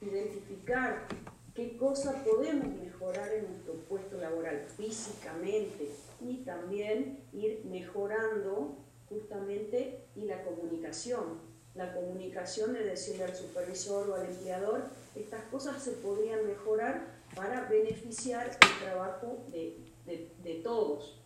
identificar 0.00 1.06
qué 1.54 1.76
cosas 1.76 2.16
podemos 2.26 2.68
mejorar 2.82 3.32
en 3.32 3.50
nuestro 3.50 3.74
puesto 3.88 4.18
laboral 4.18 4.66
físicamente 4.76 5.90
y 6.20 6.38
también 6.38 7.18
ir 7.32 7.64
mejorando 7.64 8.76
justamente 9.08 10.04
y 10.14 10.24
la 10.24 10.42
comunicación. 10.44 11.50
La 11.74 11.94
comunicación 11.94 12.72
de 12.72 12.84
decirle 12.84 13.24
al 13.24 13.34
supervisor 13.34 14.10
o 14.10 14.14
al 14.14 14.26
empleador, 14.26 14.82
estas 15.14 15.42
cosas 15.44 15.82
se 15.82 15.92
podrían 15.92 16.46
mejorar 16.46 17.19
para 17.34 17.68
beneficiar 17.68 18.46
el 18.48 18.84
trabajo 18.84 19.44
de, 19.50 19.76
de, 20.06 20.54
todos. 20.62 21.18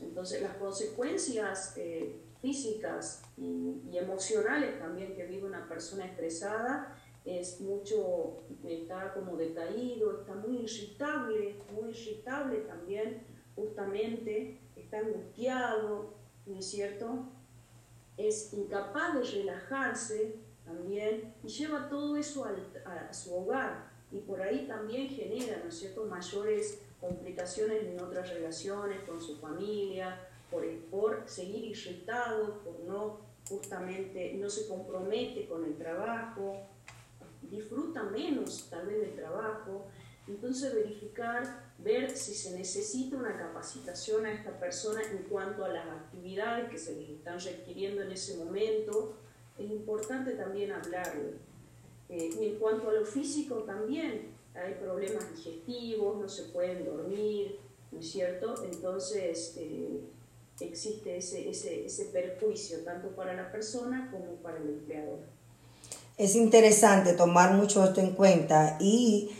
Entonces 0.00 0.42
las 0.42 0.56
consecuencias 0.56 1.74
eh, 1.76 2.20
físicas 2.40 3.22
y, 3.36 3.96
emocionales 3.96 4.78
también 4.78 5.14
que 5.14 5.26
vive 5.26 5.46
una 5.46 5.68
persona 5.68 6.04
estresada 6.04 6.96
es 7.24 7.60
mucho, 7.60 8.42
está 8.64 9.14
como 9.14 9.36
decaído, 9.36 10.20
está 10.20 10.34
muy 10.34 10.58
irritable, 10.58 11.56
muy 11.72 11.90
irritable 11.90 12.58
también, 12.58 13.22
justamente, 13.54 14.60
está 14.76 14.98
angustiado, 14.98 16.12
¿no 16.44 16.58
es 16.58 16.66
cierto? 16.66 17.30
Es 18.18 18.52
incapaz 18.52 19.14
de 19.14 19.22
relajarse 19.22 20.36
también 20.66 21.34
y 21.42 21.48
lleva 21.48 21.88
todo 21.88 22.16
eso 22.16 22.44
a 22.44 23.12
su 23.12 23.34
hogar 23.34 23.93
y 24.12 24.18
por 24.18 24.40
ahí 24.40 24.66
también 24.66 25.08
genera, 25.08 25.60
¿no 25.62 25.68
es 25.68 25.78
cierto?, 25.78 26.04
mayores 26.06 26.80
complicaciones 27.00 27.82
en 27.84 28.00
otras 28.00 28.30
relaciones 28.30 29.02
con 29.02 29.20
su 29.20 29.36
familia, 29.38 30.28
por, 30.50 30.64
por 30.90 31.22
seguir 31.26 31.64
irritado, 31.64 32.60
por 32.60 32.80
no 32.80 33.18
justamente, 33.48 34.34
no 34.34 34.48
se 34.48 34.68
compromete 34.68 35.46
con 35.46 35.64
el 35.64 35.76
trabajo, 35.76 36.66
disfruta 37.42 38.02
menos 38.04 38.68
tal 38.70 38.86
vez 38.86 39.00
del 39.00 39.14
trabajo. 39.14 39.86
Entonces 40.26 40.74
verificar, 40.74 41.72
ver 41.78 42.10
si 42.10 42.34
se 42.34 42.56
necesita 42.56 43.16
una 43.16 43.36
capacitación 43.36 44.24
a 44.24 44.32
esta 44.32 44.58
persona 44.58 45.02
en 45.02 45.24
cuanto 45.24 45.64
a 45.64 45.68
las 45.68 45.86
actividades 45.86 46.70
que 46.70 46.78
se 46.78 46.94
le 46.94 47.14
están 47.14 47.38
requiriendo 47.38 48.02
en 48.02 48.12
ese 48.12 48.38
momento. 48.38 49.18
Es 49.58 49.70
importante 49.70 50.32
también 50.32 50.72
hablarle 50.72 51.34
eh, 52.08 52.30
y 52.40 52.46
en 52.46 52.54
cuanto 52.56 52.90
a 52.90 52.92
lo 52.92 53.04
físico 53.04 53.56
también, 53.66 54.34
hay 54.54 54.74
problemas 54.74 55.24
digestivos, 55.34 56.20
no 56.20 56.28
se 56.28 56.44
pueden 56.44 56.84
dormir, 56.84 57.58
¿no 57.90 58.00
es 58.00 58.10
cierto? 58.10 58.54
Entonces 58.64 59.54
eh, 59.58 60.00
existe 60.60 61.16
ese, 61.16 61.48
ese, 61.48 61.86
ese 61.86 62.04
perjuicio 62.06 62.78
tanto 62.84 63.08
para 63.08 63.34
la 63.34 63.50
persona 63.50 64.08
como 64.12 64.36
para 64.42 64.58
el 64.58 64.68
empleador. 64.68 65.18
Es 66.16 66.36
interesante 66.36 67.14
tomar 67.14 67.54
mucho 67.54 67.82
esto 67.82 68.00
en 68.00 68.12
cuenta 68.12 68.76
y 68.80 69.30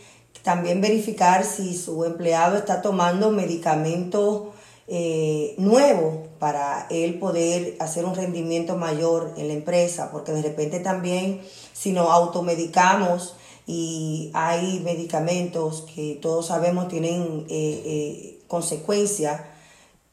también 0.43 0.81
verificar 0.81 1.43
si 1.45 1.75
su 1.75 2.03
empleado 2.03 2.57
está 2.57 2.81
tomando 2.81 3.31
medicamentos 3.31 4.53
eh, 4.87 5.55
nuevo 5.57 6.27
para 6.37 6.85
él 6.91 7.17
poder 7.17 7.75
hacer 7.79 8.05
un 8.05 8.13
rendimiento 8.13 8.75
mayor 8.75 9.33
en 9.37 9.47
la 9.47 9.55
empresa, 9.55 10.11
porque 10.11 10.31
de 10.33 10.43
repente 10.43 10.79
también 10.79 11.41
si 11.75 11.91
nos 11.91 12.09
automedicamos 12.09 13.35
y 13.67 14.31
hay 14.33 14.79
medicamentos 14.79 15.85
que 15.93 16.17
todos 16.21 16.47
sabemos 16.47 16.87
tienen 16.87 17.45
eh, 17.49 17.81
eh, 17.85 18.39
consecuencias, 18.47 19.41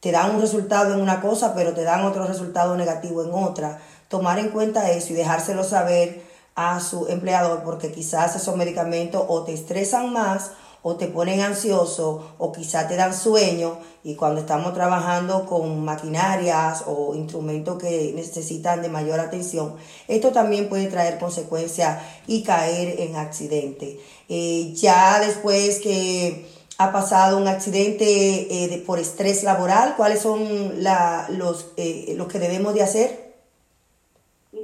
te 0.00 0.10
dan 0.10 0.34
un 0.34 0.40
resultado 0.40 0.92
en 0.92 1.00
una 1.00 1.20
cosa, 1.20 1.54
pero 1.54 1.72
te 1.72 1.84
dan 1.84 2.04
otro 2.04 2.26
resultado 2.26 2.76
negativo 2.76 3.22
en 3.22 3.32
otra. 3.32 3.80
Tomar 4.08 4.40
en 4.40 4.48
cuenta 4.48 4.90
eso 4.90 5.12
y 5.12 5.16
dejárselo 5.16 5.62
saber 5.62 6.24
a 6.56 6.80
su 6.80 7.06
empleador, 7.06 7.62
porque 7.62 7.92
quizás 7.92 8.34
esos 8.34 8.56
medicamentos 8.56 9.24
o 9.28 9.44
te 9.44 9.52
estresan 9.52 10.12
más 10.12 10.50
o 10.82 10.96
te 10.96 11.06
ponen 11.06 11.40
ansioso 11.40 12.34
o 12.38 12.52
quizá 12.52 12.88
te 12.88 12.96
dan 12.96 13.14
sueño 13.14 13.78
y 14.02 14.16
cuando 14.16 14.40
estamos 14.40 14.74
trabajando 14.74 15.46
con 15.46 15.84
maquinarias 15.84 16.84
o 16.86 17.14
instrumentos 17.14 17.80
que 17.80 18.12
necesitan 18.14 18.82
de 18.82 18.88
mayor 18.88 19.20
atención, 19.20 19.76
esto 20.08 20.32
también 20.32 20.68
puede 20.68 20.88
traer 20.88 21.18
consecuencias 21.18 22.02
y 22.26 22.42
caer 22.42 23.00
en 23.00 23.16
accidente. 23.16 24.00
Eh, 24.28 24.72
ya 24.74 25.20
después 25.20 25.78
que 25.78 26.46
ha 26.78 26.90
pasado 26.90 27.38
un 27.38 27.46
accidente 27.46 28.04
eh, 28.64 28.82
por 28.84 28.98
estrés 28.98 29.44
laboral, 29.44 29.94
¿cuáles 29.96 30.20
son 30.20 30.82
la, 30.82 31.28
los, 31.30 31.72
eh, 31.76 32.14
los 32.16 32.26
que 32.26 32.40
debemos 32.40 32.74
de 32.74 32.82
hacer? 32.82 33.32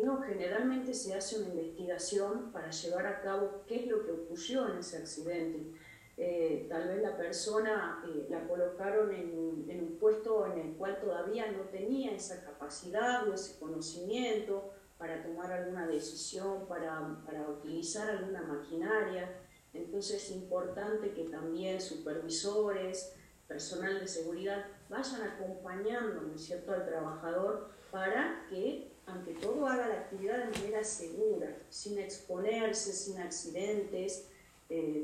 No, 0.05 0.21
generalmente 0.21 0.93
se 0.93 1.15
hace 1.15 1.39
una 1.39 1.49
investigación 1.49 2.51
para 2.53 2.71
llevar 2.71 3.07
a 3.07 3.21
cabo 3.23 3.63
qué 3.69 3.85
es 3.85 3.87
lo 3.87 4.05
que 4.05 4.13
ocurrió 4.13 4.69
en 4.73 4.79
ese 4.79 4.97
accidente 4.97 5.79
eh, 6.21 6.67
tal 6.69 6.89
vez 6.89 7.01
la 7.01 7.17
persona 7.17 8.03
eh, 8.09 8.27
la 8.29 8.47
colocaron 8.49 9.15
en, 9.15 9.81
un 9.81 9.97
puesto 10.01 10.47
en 10.47 10.59
el 10.59 10.77
cual 10.77 10.99
todavía 11.01 11.51
no 11.53 11.63
tenía 11.71 12.13
esa 12.13 12.45
capacidad 12.45 13.29
o 13.29 13.35
ese 13.35 13.59
conocimiento 13.61 14.73
para 14.99 15.23
tomar 15.23 15.53
alguna 15.53 15.87
decisión, 15.87 16.67
para, 16.67 17.23
para 17.25 17.49
utilizar 17.49 18.11
alguna 18.11 18.43
maquinaria. 18.43 19.33
Entonces 19.73 20.25
es 20.25 20.31
importante 20.33 21.13
que 21.13 21.25
también 21.25 21.81
supervisores, 21.81 23.15
personal 23.47 24.01
de 24.01 24.09
seguridad 24.09 24.67
vayan 24.91 25.23
acompañando 25.23 26.21
¿no 26.21 26.35
es 26.35 26.45
cierto? 26.45 26.73
al 26.73 26.85
trabajador 26.85 27.71
para 27.91 28.45
que 28.51 28.93
ante 29.07 29.33
todo 29.35 29.67
haga 29.67 29.89
la 29.89 29.95
actividad 29.95 30.39
de 30.47 30.59
manera 30.59 30.85
segura, 30.85 31.57
sin 31.71 31.99
exponerse, 31.99 32.93
sin 32.93 33.19
accidentes, 33.19 34.28
eh, 34.71 35.03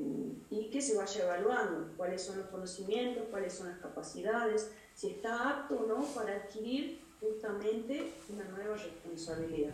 y 0.50 0.70
que 0.70 0.82
se 0.82 0.96
vaya 0.96 1.24
evaluando 1.24 1.94
cuáles 1.96 2.22
son 2.22 2.38
los 2.38 2.48
conocimientos, 2.48 3.24
cuáles 3.30 3.54
son 3.54 3.68
las 3.68 3.78
capacidades, 3.78 4.70
si 4.94 5.08
está 5.08 5.48
apto 5.48 5.76
o 5.76 5.86
no 5.86 6.04
para 6.14 6.36
adquirir 6.36 7.02
justamente 7.18 8.12
una 8.28 8.44
nueva 8.44 8.76
responsabilidad. 8.76 9.72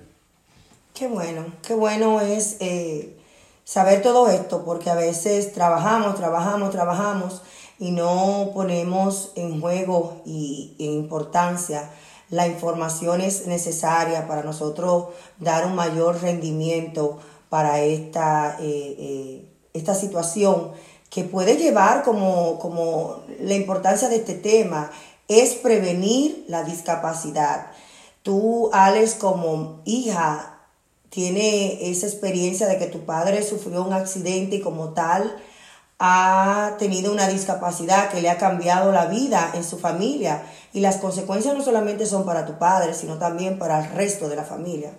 Qué 0.94 1.08
bueno, 1.08 1.46
qué 1.66 1.74
bueno 1.74 2.20
es 2.20 2.56
eh, 2.60 3.16
saber 3.64 4.00
todo 4.02 4.28
esto, 4.28 4.64
porque 4.64 4.90
a 4.90 4.94
veces 4.94 5.52
trabajamos, 5.52 6.14
trabajamos, 6.14 6.70
trabajamos 6.70 7.42
y 7.80 7.90
no 7.90 8.52
ponemos 8.54 9.32
en 9.34 9.60
juego 9.60 10.22
y 10.24 10.76
en 10.78 10.92
importancia 10.92 11.90
la 12.30 12.46
información 12.46 13.20
es 13.20 13.48
necesaria 13.48 14.28
para 14.28 14.44
nosotros 14.44 15.08
dar 15.38 15.66
un 15.66 15.74
mayor 15.74 16.22
rendimiento 16.22 17.18
para 17.48 17.80
esta 17.80 18.56
eh, 18.60 19.49
esta 19.72 19.94
situación 19.94 20.72
que 21.10 21.24
puede 21.24 21.56
llevar 21.56 22.02
como, 22.02 22.58
como 22.58 23.22
la 23.40 23.54
importancia 23.54 24.08
de 24.08 24.16
este 24.16 24.34
tema 24.34 24.90
es 25.28 25.54
prevenir 25.54 26.44
la 26.48 26.64
discapacidad. 26.64 27.66
Tú, 28.22 28.70
Alex, 28.72 29.14
como 29.14 29.80
hija, 29.84 30.60
tiene 31.08 31.90
esa 31.90 32.06
experiencia 32.06 32.68
de 32.68 32.78
que 32.78 32.86
tu 32.86 33.04
padre 33.04 33.42
sufrió 33.42 33.84
un 33.84 33.92
accidente 33.92 34.56
y 34.56 34.60
como 34.60 34.90
tal 34.90 35.36
ha 35.98 36.76
tenido 36.78 37.12
una 37.12 37.28
discapacidad 37.28 38.10
que 38.10 38.22
le 38.22 38.30
ha 38.30 38.38
cambiado 38.38 38.90
la 38.90 39.06
vida 39.06 39.50
en 39.54 39.62
su 39.62 39.78
familia. 39.78 40.42
Y 40.72 40.80
las 40.80 40.96
consecuencias 40.96 41.54
no 41.54 41.62
solamente 41.62 42.06
son 42.06 42.24
para 42.24 42.46
tu 42.46 42.58
padre, 42.58 42.94
sino 42.94 43.18
también 43.18 43.58
para 43.58 43.84
el 43.84 43.90
resto 43.92 44.28
de 44.28 44.36
la 44.36 44.44
familia. 44.44 44.92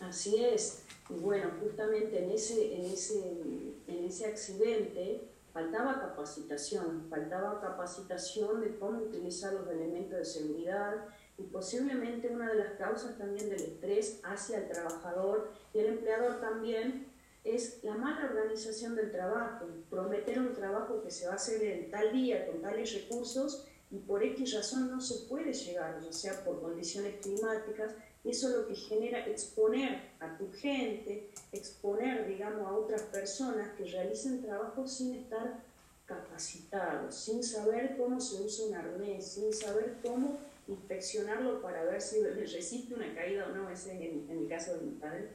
Así 0.00 0.34
es. 0.36 0.81
Bueno, 1.20 1.50
justamente 1.60 2.24
en 2.24 2.30
ese, 2.30 2.74
en 2.74 2.84
ese, 2.86 3.74
en 3.86 4.04
ese 4.04 4.26
accidente 4.26 5.28
faltaba 5.52 6.00
capacitación, 6.00 7.06
faltaba 7.10 7.60
capacitación 7.60 8.60
de 8.60 8.78
cómo 8.78 9.02
utilizar 9.02 9.52
los 9.52 9.68
elementos 9.68 10.18
de 10.18 10.24
seguridad 10.24 10.94
y 11.36 11.42
posiblemente 11.44 12.28
una 12.28 12.50
de 12.50 12.58
las 12.58 12.72
causas 12.74 13.18
también 13.18 13.50
del 13.50 13.60
estrés 13.60 14.20
hacia 14.24 14.58
el 14.58 14.68
trabajador 14.68 15.50
y 15.74 15.80
el 15.80 15.86
empleador 15.86 16.40
también 16.40 17.12
es 17.44 17.82
la 17.82 17.94
mala 17.94 18.26
organización 18.26 18.94
del 18.94 19.10
trabajo, 19.10 19.66
prometer 19.90 20.38
un 20.38 20.54
trabajo 20.54 21.02
que 21.02 21.10
se 21.10 21.26
va 21.26 21.32
a 21.32 21.36
hacer 21.36 21.62
en 21.62 21.90
tal 21.90 22.12
día 22.12 22.46
con 22.46 22.62
tales 22.62 22.94
recursos 22.94 23.66
y 23.92 23.98
por 23.98 24.24
X 24.24 24.54
razón 24.54 24.90
no 24.90 25.00
se 25.00 25.26
puede 25.28 25.52
llegar, 25.52 26.00
ya 26.02 26.12
sea 26.12 26.44
por 26.44 26.62
condiciones 26.62 27.20
climáticas, 27.20 27.94
eso 28.24 28.48
es 28.48 28.54
lo 28.56 28.66
que 28.66 28.74
genera 28.74 29.26
exponer 29.26 30.12
a 30.18 30.38
tu 30.38 30.50
gente, 30.52 31.30
exponer, 31.52 32.26
digamos, 32.26 32.66
a 32.66 32.72
otras 32.72 33.02
personas 33.02 33.76
que 33.76 33.84
realicen 33.84 34.42
trabajo 34.42 34.86
sin 34.88 35.14
estar 35.16 35.60
capacitados, 36.06 37.14
sin 37.14 37.42
saber 37.42 37.96
cómo 37.98 38.20
se 38.20 38.42
usa 38.42 38.66
un 38.66 38.74
arnés, 38.74 39.32
sin 39.32 39.52
saber 39.52 39.96
cómo 40.02 40.38
inspeccionarlo 40.68 41.60
para 41.60 41.84
ver 41.84 42.00
si 42.00 42.22
resiste 42.22 42.94
una 42.94 43.14
caída 43.14 43.48
o 43.48 43.54
no, 43.54 43.68
ese 43.68 43.94
es 43.94 44.00
en, 44.00 44.30
el 44.30 44.48
caso 44.48 44.74
de 44.74 44.86
mi 44.86 44.92
padre. 44.92 45.28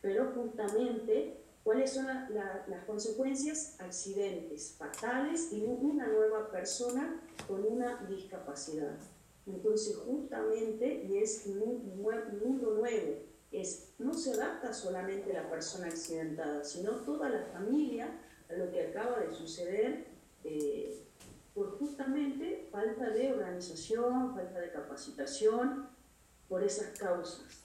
Pero 0.00 0.32
justamente 0.34 1.41
cuáles 1.64 1.92
son 1.92 2.06
las 2.06 2.84
consecuencias, 2.86 3.76
accidentes 3.78 4.74
fatales 4.76 5.52
y 5.52 5.64
una 5.64 6.06
nueva 6.08 6.50
persona 6.50 7.20
con 7.46 7.64
una 7.64 8.04
discapacidad. 8.08 8.98
Entonces, 9.46 9.96
justamente, 9.96 11.04
y 11.08 11.18
es 11.18 11.46
un, 11.46 12.02
mundo 12.42 12.74
nuevo, 12.74 13.16
es, 13.50 13.94
no 13.98 14.14
se 14.14 14.32
adapta 14.32 14.72
solamente 14.72 15.32
la 15.32 15.50
persona 15.50 15.88
accidentada, 15.88 16.64
sino 16.64 16.92
toda 16.92 17.28
la 17.28 17.44
familia 17.52 18.08
a 18.48 18.52
lo 18.54 18.70
que 18.70 18.86
acaba 18.86 19.20
de 19.20 19.32
suceder 19.32 20.06
eh, 20.44 21.02
por 21.54 21.78
justamente 21.78 22.68
falta 22.70 23.10
de 23.10 23.32
organización, 23.32 24.34
falta 24.34 24.58
de 24.58 24.70
capacitación, 24.70 25.88
por 26.48 26.62
esas 26.62 26.98
causas. 26.98 27.62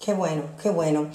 Qué 0.00 0.14
bueno, 0.14 0.44
qué 0.62 0.70
bueno. 0.70 1.10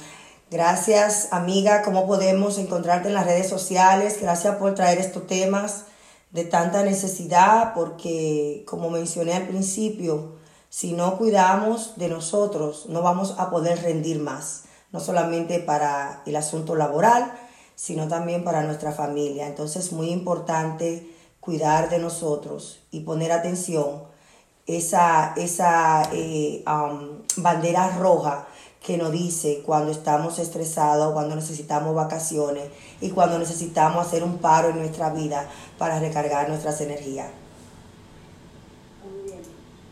Gracias, 0.52 1.30
amiga. 1.32 1.82
¿Cómo 1.82 2.06
podemos 2.06 2.58
encontrarte 2.58 3.08
en 3.08 3.14
las 3.14 3.26
redes 3.26 3.47
sociales? 3.47 4.18
Gracias 4.22 4.58
por 4.58 4.76
traer 4.76 4.97
estos 4.97 5.26
temas 5.26 5.86
de 6.32 6.43
tanta 6.43 6.84
necesidad, 6.84 7.74
porque 7.74 8.66
como 8.68 8.89
mencioné 8.89 9.34
al 9.34 9.47
principio, 9.47 10.34
si 10.68 10.91
no 10.91 11.18
cuidamos 11.18 11.93
de 11.95 12.10
nosotros, 12.10 12.88
no 12.89 13.02
vamos 13.02 13.36
a 13.38 13.49
poder 13.49 13.82
rendir 13.82 14.20
más, 14.20 14.64
no 14.91 14.99
solamente 14.99 15.60
para 15.60 16.22
el 16.26 16.36
asunto 16.36 16.76
laboral, 16.76 17.32
sino 17.76 18.10
también 18.10 18.43
para 18.43 18.64
nuestra 18.64 18.91
familia. 18.91 19.47
Entonces 19.47 19.86
es 19.86 19.93
muy 19.93 20.10
importante 20.10 21.16
cuidar 21.39 21.89
de 21.89 21.99
nosotros 21.99 22.84
y 22.91 22.99
poner 22.99 23.32
atención 23.32 24.04
esa, 24.68 25.34
esa 25.38 26.04
eh, 26.12 26.62
bandera 27.38 27.97
roja 27.97 28.47
que 28.84 28.97
nos 28.97 29.11
dice 29.11 29.61
cuando 29.63 29.91
estamos 29.91 30.39
estresados, 30.39 31.13
cuando 31.13 31.36
necesitamos 31.36 31.93
vacaciones 31.93 32.71
y 32.99 33.11
cuando 33.11 33.38
necesitamos 33.38 34.07
hacer 34.07 34.23
un 34.23 34.39
paro 34.39 34.69
en 34.69 34.79
nuestra 34.79 35.13
vida 35.13 35.47
para 35.77 35.99
recargar 35.99 36.49
nuestras 36.49 36.82
energías. 36.82 37.29
Muy 39.05 39.29
bien. 39.29 39.41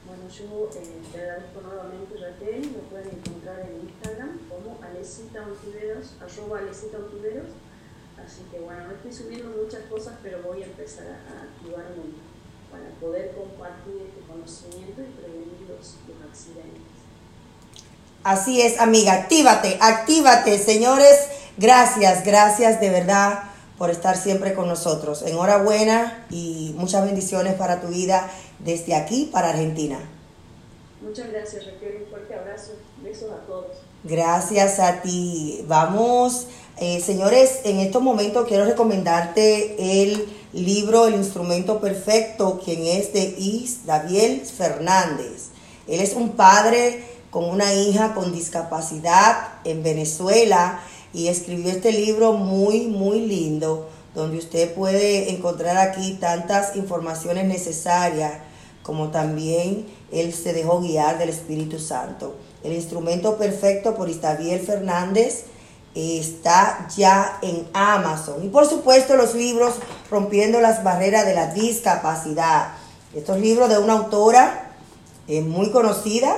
Bueno, 0.07 0.23
yo 0.27 0.69
eh, 0.79 1.01
te 1.11 1.21
agradezco 1.21 1.61
nuevamente, 1.61 2.17
Raquel. 2.17 2.61
Me 2.61 2.79
pueden 2.89 3.09
encontrar 3.09 3.59
en 3.59 3.87
Instagram 3.87 4.39
como 4.49 4.83
Alecita 4.83 5.45
Ontiveros, 5.45 6.15
arroba 6.19 6.59
Alecita 6.59 6.97
Ontiveros. 6.97 7.49
Así 8.17 8.41
que 8.51 8.59
bueno, 8.59 8.87
no 8.87 8.91
estoy 8.91 9.13
subiendo 9.13 9.55
muchas 9.55 9.83
cosas, 9.83 10.15
pero 10.23 10.41
voy 10.41 10.63
a 10.63 10.65
empezar 10.65 11.05
a, 11.05 11.43
activarme 11.43 12.17
para 12.71 12.89
poder 12.99 13.35
compartir 13.35 14.01
este 14.01 14.21
conocimiento 14.27 15.01
y 15.01 15.13
prevenir 15.13 15.69
los 15.69 15.95
accidentes. 16.27 16.88
Así 18.23 18.61
es, 18.61 18.79
amiga, 18.79 19.13
actívate, 19.13 19.77
actívate, 19.79 20.59
señores. 20.59 21.17
Gracias, 21.57 22.25
gracias 22.25 22.79
de 22.81 22.89
verdad 22.89 23.43
por 23.77 23.89
estar 23.89 24.17
siempre 24.17 24.53
con 24.53 24.67
nosotros. 24.67 25.21
Enhorabuena 25.21 26.25
y 26.29 26.73
muchas 26.77 27.05
bendiciones 27.05 27.53
para 27.53 27.79
tu 27.79 27.87
vida 27.87 28.29
desde 28.59 28.93
aquí 28.93 29.29
para 29.31 29.49
Argentina. 29.49 29.99
Muchas 31.01 31.31
gracias, 31.31 31.65
Raquel. 31.65 32.03
Un 32.03 32.09
fuerte 32.09 32.35
abrazo. 32.35 32.73
Besos 33.01 33.31
a 33.31 33.45
todos. 33.47 33.77
Gracias 34.03 34.79
a 34.79 35.01
ti. 35.01 35.63
Vamos, 35.67 36.47
eh, 36.77 36.99
señores, 36.99 37.61
en 37.63 37.79
estos 37.79 38.01
momentos 38.01 38.47
quiero 38.47 38.65
recomendarte 38.65 40.01
el 40.01 40.27
libro 40.51 41.07
El 41.07 41.15
instrumento 41.15 41.79
perfecto, 41.79 42.59
quien 42.63 42.85
es 42.85 43.13
de 43.13 43.33
Is 43.37 43.85
Daviel 43.85 44.41
Fernández. 44.45 45.49
Él 45.87 46.01
es 46.01 46.13
un 46.13 46.31
padre 46.31 47.03
con 47.31 47.45
una 47.45 47.73
hija 47.73 48.13
con 48.13 48.31
discapacidad 48.31 49.49
en 49.63 49.83
Venezuela 49.83 50.79
y 51.13 51.27
escribió 51.27 51.71
este 51.71 51.91
libro 51.91 52.33
muy, 52.33 52.87
muy 52.87 53.21
lindo, 53.21 53.89
donde 54.15 54.37
usted 54.37 54.73
puede 54.73 55.31
encontrar 55.31 55.77
aquí 55.77 56.17
tantas 56.19 56.75
informaciones 56.75 57.45
necesarias 57.45 58.33
como 58.83 59.09
también 59.09 59.85
él 60.11 60.33
se 60.33 60.53
dejó 60.53 60.81
guiar 60.81 61.19
del 61.19 61.29
Espíritu 61.29 61.79
Santo. 61.79 62.35
El 62.63 62.73
instrumento 62.73 63.37
perfecto 63.37 63.95
por 63.95 64.09
Isabiel 64.09 64.59
Fernández 64.61 65.45
está 65.93 66.87
ya 66.95 67.37
en 67.41 67.67
Amazon. 67.73 68.43
Y 68.43 68.49
por 68.49 68.65
supuesto 68.67 69.15
los 69.15 69.35
libros 69.35 69.75
Rompiendo 70.09 70.59
las 70.59 70.83
barreras 70.83 71.25
de 71.27 71.35
la 71.35 71.53
discapacidad. 71.53 72.69
Estos 73.13 73.39
libros 73.39 73.69
de 73.69 73.77
una 73.77 73.93
autora 73.93 74.71
eh, 75.27 75.41
muy 75.41 75.69
conocida, 75.69 76.35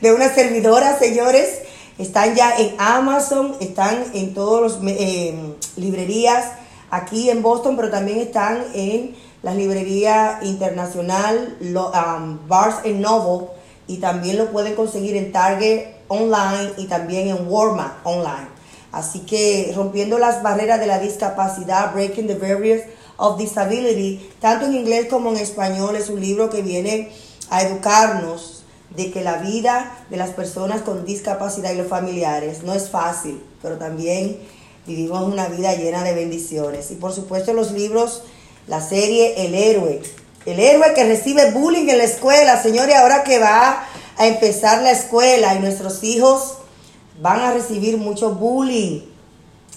de 0.00 0.12
una 0.12 0.32
servidora, 0.32 0.98
señores. 0.98 1.60
Están 1.98 2.34
ya 2.34 2.56
en 2.58 2.74
Amazon, 2.78 3.56
están 3.60 4.04
en 4.12 4.34
todas 4.34 4.74
las 4.74 4.92
eh, 4.92 5.34
librerías 5.76 6.52
aquí 6.90 7.30
en 7.30 7.42
Boston, 7.42 7.76
pero 7.76 7.90
también 7.90 8.18
están 8.18 8.64
en 8.74 9.16
la 9.42 9.54
librería 9.54 10.40
internacional 10.42 11.56
um, 11.62 12.48
Bars 12.48 12.78
and 12.84 13.00
Noble 13.00 13.48
y 13.86 13.98
también 13.98 14.36
lo 14.36 14.50
pueden 14.50 14.74
conseguir 14.74 15.16
en 15.16 15.32
Target 15.32 15.86
online 16.08 16.72
y 16.76 16.86
también 16.86 17.28
en 17.28 17.48
Walmart 17.48 17.94
online. 18.04 18.48
Así 18.92 19.20
que 19.20 19.72
rompiendo 19.74 20.18
las 20.18 20.42
barreras 20.42 20.80
de 20.80 20.86
la 20.86 20.98
discapacidad, 20.98 21.92
Breaking 21.94 22.26
the 22.26 22.34
Barriers 22.34 22.84
of 23.16 23.38
Disability, 23.38 24.30
tanto 24.40 24.66
en 24.66 24.74
inglés 24.74 25.06
como 25.08 25.30
en 25.30 25.38
español, 25.38 25.96
es 25.96 26.10
un 26.10 26.20
libro 26.20 26.50
que 26.50 26.62
viene 26.62 27.10
a 27.50 27.62
educarnos 27.62 28.55
de 28.90 29.10
que 29.10 29.22
la 29.22 29.38
vida 29.38 30.04
de 30.10 30.16
las 30.16 30.30
personas 30.30 30.82
con 30.82 31.04
discapacidad 31.04 31.72
y 31.72 31.76
los 31.76 31.88
familiares 31.88 32.62
no 32.62 32.72
es 32.72 32.88
fácil, 32.88 33.42
pero 33.62 33.76
también 33.76 34.38
vivimos 34.86 35.22
una 35.22 35.48
vida 35.48 35.74
llena 35.74 36.02
de 36.04 36.14
bendiciones. 36.14 36.90
Y 36.90 36.94
por 36.94 37.12
supuesto 37.12 37.52
los 37.52 37.72
libros, 37.72 38.22
la 38.66 38.80
serie 38.80 39.44
El 39.44 39.54
héroe. 39.54 40.00
El 40.44 40.60
héroe 40.60 40.94
que 40.94 41.04
recibe 41.04 41.50
bullying 41.50 41.88
en 41.88 41.98
la 41.98 42.04
escuela, 42.04 42.62
señores, 42.62 42.94
ahora 42.94 43.24
que 43.24 43.38
va 43.38 43.84
a 44.16 44.26
empezar 44.26 44.82
la 44.82 44.92
escuela 44.92 45.54
y 45.54 45.58
nuestros 45.58 46.04
hijos 46.04 46.54
van 47.20 47.40
a 47.40 47.52
recibir 47.52 47.96
mucho 47.96 48.34
bullying. 48.34 49.02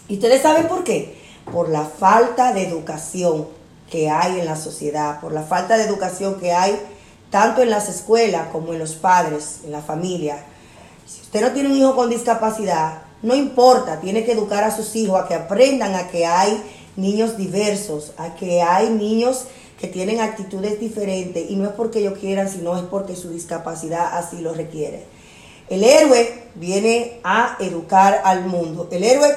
¿Y 0.08 0.14
ustedes 0.16 0.42
saben 0.42 0.68
por 0.68 0.84
qué? 0.84 1.18
Por 1.52 1.70
la 1.70 1.86
falta 1.86 2.54
de 2.54 2.68
educación 2.68 3.48
que 3.90 4.10
hay 4.10 4.40
en 4.40 4.46
la 4.46 4.56
sociedad, 4.56 5.20
por 5.20 5.32
la 5.32 5.42
falta 5.42 5.78
de 5.78 5.86
educación 5.86 6.40
que 6.40 6.54
hay 6.54 6.80
tanto 7.30 7.62
en 7.62 7.70
las 7.70 7.90
escuelas 7.90 8.48
como 8.52 8.74
en 8.74 8.80
los 8.80 8.96
padres, 8.96 9.60
en 9.64 9.72
la 9.72 9.82
familia. 9.82 10.44
Si 11.06 11.22
usted 11.22 11.42
no 11.42 11.52
tiene 11.52 11.70
un 11.70 11.78
hijo 11.78 11.96
con 11.96 12.10
discapacidad, 12.10 13.04
no 13.22 13.36
importa, 13.36 14.00
tiene 14.00 14.24
que 14.24 14.32
educar 14.32 14.64
a 14.64 14.76
sus 14.76 14.96
hijos 14.96 15.22
a 15.22 15.28
que 15.28 15.36
aprendan 15.36 15.96
a 15.96 16.08
que 16.08 16.26
hay 16.26 16.62
niños 16.96 17.38
diversos, 17.38 18.14
a 18.18 18.36
que 18.36 18.62
hay 18.62 18.90
niños 18.90 19.46
que 19.80 19.88
tienen 19.88 20.20
actitudes 20.20 20.80
diferentes 20.80 21.50
y 21.50 21.56
no 21.56 21.66
es 21.66 21.72
porque 21.72 22.00
ellos 22.00 22.18
quieran, 22.20 22.50
sino 22.50 22.78
es 22.78 22.84
porque 22.84 23.16
su 23.16 23.30
discapacidad 23.30 24.18
así 24.18 24.40
lo 24.40 24.54
requiere. 24.54 25.06
El 25.70 25.84
héroe 25.84 26.44
viene 26.56 27.20
a 27.24 27.56
educar 27.60 28.22
al 28.26 28.46
mundo. 28.46 28.88
El 28.92 29.04
héroe 29.04 29.34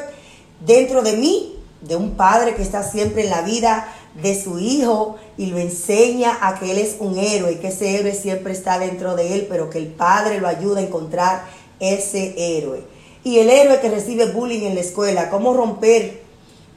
dentro 0.65 1.03
de 1.03 1.13
mí, 1.13 1.59
de 1.81 1.97
un 1.97 2.13
padre 2.13 2.55
que 2.55 2.63
está 2.63 2.83
siempre 2.83 3.25
en 3.25 3.31
la 3.31 3.43
vida, 3.43 3.87
de 4.21 4.41
su 4.41 4.59
hijo 4.59 5.17
y 5.37 5.47
lo 5.47 5.59
enseña 5.59 6.39
a 6.41 6.59
que 6.59 6.71
él 6.71 6.79
es 6.79 6.97
un 6.99 7.19
héroe, 7.19 7.59
que 7.59 7.69
ese 7.69 7.97
héroe 7.99 8.15
siempre 8.15 8.53
está 8.53 8.79
dentro 8.79 9.17
de 9.17 9.35
él, 9.35 9.47
pero 9.49 9.71
que 9.71 9.79
el 9.79 9.87
padre 9.87 10.41
lo 10.41 10.49
ayuda 10.49 10.81
a 10.81 10.83
encontrar 10.83 11.45
ese 11.81 12.35
héroe. 12.59 12.85
Y 13.25 13.39
el 13.39 13.51
héroe 13.51 13.81
que 13.81 13.89
recibe 13.89 14.27
bullying 14.27 14.67
en 14.67 14.75
la 14.75 14.81
escuela, 14.81 15.31
cómo 15.31 15.55
romper 15.55 16.23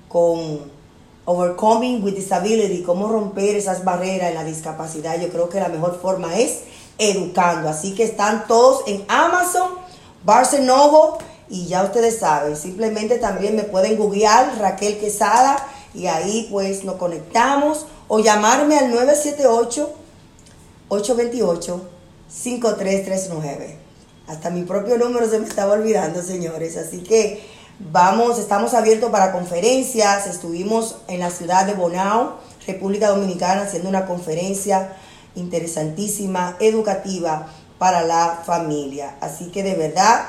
con 0.08 0.74
overcoming 1.26 2.04
with 2.04 2.14
disability, 2.14 2.84
cómo 2.84 3.08
romper 3.08 3.56
esas 3.56 3.84
barreras 3.84 4.30
en 4.30 4.36
la 4.36 4.44
discapacidad. 4.44 5.20
Yo 5.20 5.30
creo 5.30 5.50
que 5.50 5.60
la 5.60 5.70
mejor 5.70 6.00
forma 6.00 6.38
es 6.38 6.62
educando. 6.98 7.68
Así 7.68 7.96
que 7.96 8.04
están 8.04 8.48
todos 8.48 8.84
en 8.88 9.04
Amazon, 9.08 9.70
Barcelona 10.24 11.18
y 11.50 11.68
ya 11.68 11.84
ustedes 11.84 12.20
saben, 12.20 12.56
simplemente 12.56 13.20
también 13.20 13.56
me 13.56 13.64
pueden 13.64 13.98
googlear 13.98 14.58
Raquel 14.60 14.98
Quesada 14.98 15.58
y 15.96 16.08
ahí 16.08 16.48
pues 16.52 16.84
nos 16.84 16.96
conectamos 16.96 17.86
o 18.08 18.20
llamarme 18.20 18.78
al 18.78 18.92
978-828-5339. 20.90 23.76
Hasta 24.28 24.50
mi 24.50 24.64
propio 24.64 24.98
número 24.98 25.30
se 25.30 25.40
me 25.40 25.48
estaba 25.48 25.74
olvidando, 25.74 26.22
señores. 26.22 26.78
Así 26.78 27.04
que 27.04 27.44
vamos, 27.80 28.40
estamos 28.40 28.74
abiertos 28.74 29.12
para 29.12 29.32
conferencias. 29.32 30.28
Estuvimos 30.28 30.98
en 31.08 31.20
la 31.20 31.30
ciudad 31.30 31.66
de 31.66 31.74
Bonao, 31.74 32.40
República 32.66 33.10
Dominicana, 33.10 33.64
haciendo 33.64 33.90
una 33.90 34.06
conferencia 34.06 34.96
interesantísima, 35.36 36.58
educativa 36.60 37.48
para 37.78 38.04
la 38.04 38.42
familia. 38.46 39.16
Así 39.22 39.52
que 39.52 39.64
de 39.64 39.76
verdad 39.76 40.26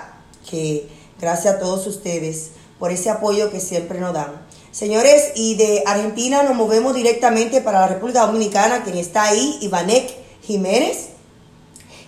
que 0.49 0.89
gracias 1.19 1.55
a 1.55 1.59
todos 1.59 1.87
ustedes 1.87 2.51
por 2.79 2.93
ese 2.93 3.11
apoyo 3.11 3.51
que 3.51 3.61
siempre 3.61 3.99
nos 3.99 4.13
dan. 4.13 4.46
Señores, 4.77 5.33
y 5.35 5.55
de 5.55 5.85
Argentina 5.87 6.43
nos 6.43 6.55
movemos 6.55 6.95
directamente 6.95 7.63
para 7.63 7.81
la 7.81 7.87
República 7.87 8.27
Dominicana, 8.27 8.85
quien 8.85 8.99
está 8.99 9.23
ahí, 9.23 9.57
Ivanek 9.63 10.15
Jiménez, 10.43 11.13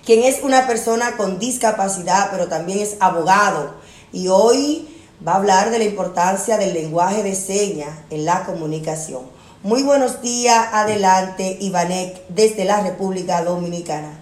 quien 0.05 0.23
es 0.23 0.43
una 0.43 0.67
persona 0.67 1.17
con 1.17 1.39
discapacidad, 1.39 2.29
pero 2.31 2.49
también 2.49 2.81
es 2.81 2.99
abogado. 3.01 3.73
Y 4.13 4.29
hoy 4.29 4.87
va 5.27 5.33
a 5.33 5.37
hablar 5.37 5.71
de 5.71 5.79
la 5.79 5.85
importancia 5.85 6.59
del 6.59 6.75
lenguaje 6.75 7.23
de 7.23 7.35
señas 7.35 8.01
en 8.11 8.27
la 8.27 8.45
comunicación. 8.45 9.23
Muy 9.63 9.83
buenos 9.83 10.21
días, 10.21 10.67
adelante, 10.71 11.57
Ivanek, 11.63 12.29
desde 12.29 12.67
la 12.67 12.83
República 12.83 13.43
Dominicana. 13.45 14.21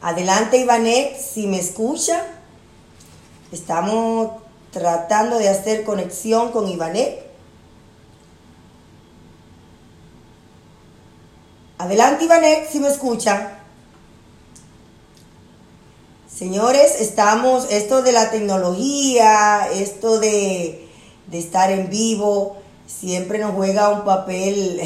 Adelante, 0.00 0.56
Ivanek, 0.56 1.16
si 1.16 1.46
me 1.46 1.60
escucha. 1.60 2.41
Estamos 3.52 4.30
tratando 4.70 5.38
de 5.38 5.50
hacer 5.50 5.84
conexión 5.84 6.52
con 6.52 6.66
Ivanek. 6.68 7.22
Adelante, 11.76 12.24
Ivanek, 12.24 12.70
si 12.70 12.80
me 12.80 12.88
escucha. 12.88 13.58
Señores, 16.34 16.98
estamos, 17.00 17.66
esto 17.70 18.00
de 18.00 18.12
la 18.12 18.30
tecnología, 18.30 19.68
esto 19.70 20.18
de, 20.18 20.88
de 21.26 21.38
estar 21.38 21.70
en 21.70 21.90
vivo, 21.90 22.56
siempre 22.86 23.38
nos 23.38 23.54
juega 23.54 23.90
un 23.90 24.06
papel, 24.06 24.80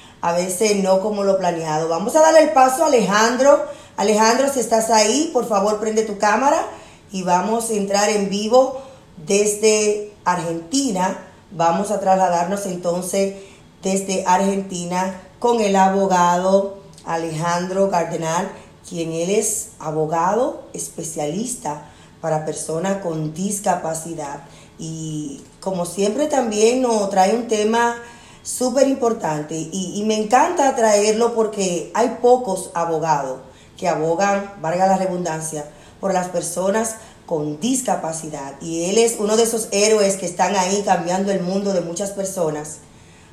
a 0.22 0.32
veces 0.32 0.76
no 0.82 1.00
como 1.00 1.24
lo 1.24 1.36
planeado. 1.36 1.88
Vamos 1.88 2.16
a 2.16 2.22
darle 2.22 2.40
el 2.40 2.52
paso 2.52 2.84
a 2.84 2.86
Alejandro. 2.86 3.66
Alejandro, 3.98 4.50
si 4.50 4.60
estás 4.60 4.88
ahí, 4.88 5.28
por 5.34 5.46
favor 5.46 5.78
prende 5.78 6.04
tu 6.04 6.16
cámara 6.16 6.64
y 7.12 7.22
vamos 7.22 7.70
a 7.70 7.74
entrar 7.74 8.08
en 8.10 8.28
vivo 8.28 8.80
desde 9.26 10.12
Argentina. 10.24 11.18
Vamos 11.50 11.90
a 11.90 12.00
trasladarnos 12.00 12.66
entonces 12.66 13.34
desde 13.82 14.24
Argentina 14.26 15.20
con 15.38 15.60
el 15.60 15.76
abogado 15.76 16.78
Alejandro 17.04 17.90
Cardenal, 17.90 18.50
quien 18.88 19.12
él 19.12 19.30
es 19.30 19.70
abogado 19.78 20.64
especialista 20.74 21.90
para 22.20 22.44
personas 22.44 22.98
con 23.02 23.32
discapacidad. 23.32 24.42
Y 24.78 25.42
como 25.60 25.86
siempre 25.86 26.26
también 26.26 26.82
nos 26.82 27.08
trae 27.10 27.34
un 27.34 27.48
tema 27.48 27.96
súper 28.42 28.88
importante 28.88 29.54
y, 29.56 29.92
y, 29.94 30.04
me 30.04 30.16
encanta 30.16 30.74
traerlo 30.74 31.34
porque 31.34 31.90
hay 31.94 32.18
pocos 32.22 32.70
abogados 32.72 33.40
que 33.76 33.88
abogan, 33.88 34.54
valga 34.62 34.86
la 34.86 34.96
redundancia, 34.96 35.66
por 36.00 36.12
las 36.12 36.28
personas 36.28 36.96
con 37.26 37.60
discapacidad. 37.60 38.54
Y 38.60 38.84
él 38.84 38.98
es 38.98 39.16
uno 39.18 39.36
de 39.36 39.42
esos 39.42 39.68
héroes 39.72 40.16
que 40.16 40.26
están 40.26 40.56
ahí 40.56 40.82
cambiando 40.84 41.32
el 41.32 41.40
mundo 41.40 41.72
de 41.72 41.80
muchas 41.80 42.12
personas 42.12 42.78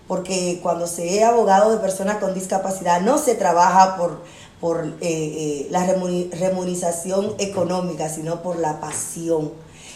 porque 0.07 0.59
cuando 0.61 0.87
se 0.87 1.17
es 1.17 1.23
abogado 1.23 1.71
de 1.71 1.77
personas 1.77 2.17
con 2.17 2.33
discapacidad 2.33 2.99
no 3.01 3.17
se 3.17 3.35
trabaja 3.35 3.97
por, 3.97 4.21
por 4.59 4.85
eh, 4.85 4.95
eh, 5.01 5.67
la 5.71 5.85
remuneración 5.85 7.35
económica, 7.39 8.09
sino 8.09 8.41
por 8.41 8.59
la 8.59 8.79
pasión. 8.79 9.51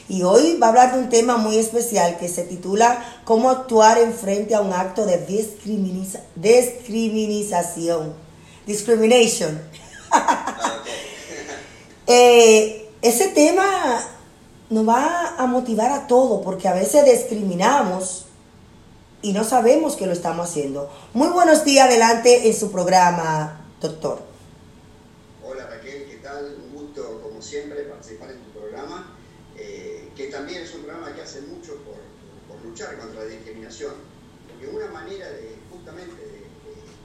Y 0.08 0.24
hoy 0.24 0.58
va 0.58 0.68
a 0.68 0.70
hablar 0.70 0.94
de 0.94 1.00
un 1.02 1.10
tema 1.10 1.38
muy 1.38 1.58
especial 1.58 2.18
que 2.18 2.28
se 2.28 2.44
titula 2.44 3.04
Cómo 3.26 3.52
actuar 3.52 4.00
en 4.00 4.14
frente 4.14 4.56
a 4.56 4.62
un 4.62 4.74
acto 4.74 5.06
de 5.06 5.20
discriminación. 5.20 6.24
Discrimination. 8.66 9.62
Eh, 12.12 12.90
ese 13.04 13.28
tema 13.28 14.02
nos 14.72 14.90
va 14.90 15.36
a 15.38 15.46
motivar 15.46 15.92
a 15.92 16.08
todo, 16.08 16.42
porque 16.42 16.68
a 16.68 16.74
veces 16.74 17.06
discriminamos 17.06 18.26
y 19.22 19.32
no 19.32 19.44
sabemos 19.44 19.96
que 19.96 20.08
lo 20.08 20.14
estamos 20.14 20.50
haciendo. 20.50 20.90
Muy 21.14 21.28
buenos 21.28 21.64
días, 21.66 21.86
adelante 21.86 22.48
en 22.48 22.56
su 22.56 22.72
programa, 22.72 23.64
doctor. 23.80 24.24
Hola 25.46 25.68
Raquel, 25.68 26.08
¿qué 26.10 26.16
tal? 26.16 26.56
Un 26.56 26.82
gusto, 26.82 27.22
como 27.22 27.44
siempre, 27.44 27.84
participar 27.84 28.32
en 28.32 28.40
tu 28.40 28.60
programa, 28.60 29.16
eh, 29.56 30.10
que 30.16 30.30
también 30.30 30.64
es 30.64 30.74
un 30.74 30.86
programa 30.86 31.14
que 31.14 31.22
hace 31.22 31.42
mucho 31.42 31.76
por, 31.84 32.00
luchar 32.66 32.98
contra 32.98 33.24
la 33.24 33.30
discriminación, 33.30 33.94
porque 34.50 34.76
una 34.76 34.88
manera 34.88 35.30
de 35.30 35.58
justamente 35.72 36.50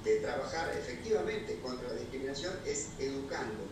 de 0.03 0.17
trabajar 0.21 0.75
efectivamente 0.79 1.61
contra 1.61 1.89
la 1.89 1.95
discriminación 1.95 2.55
es 2.65 2.89
educando, 2.99 3.65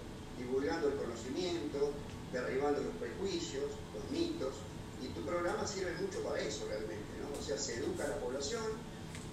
divulgando 0.43 0.89
el 0.89 0.97
conocimiento, 0.97 1.93
derribando 2.33 2.83
los 2.83 2.95
prejuicios, 2.97 3.71
los 3.95 4.11
mitos, 4.11 4.55
y 5.03 5.09
tu 5.09 5.23
programa 5.23 5.67
sirve 5.67 5.93
mucho 6.01 6.23
para 6.23 6.41
eso 6.41 6.67
realmente 6.69 7.13
o 7.43 7.45
sea, 7.45 7.59
se 7.59 7.75
educa 7.75 8.05
a 8.05 8.09
la 8.09 8.21
población, 8.21 8.63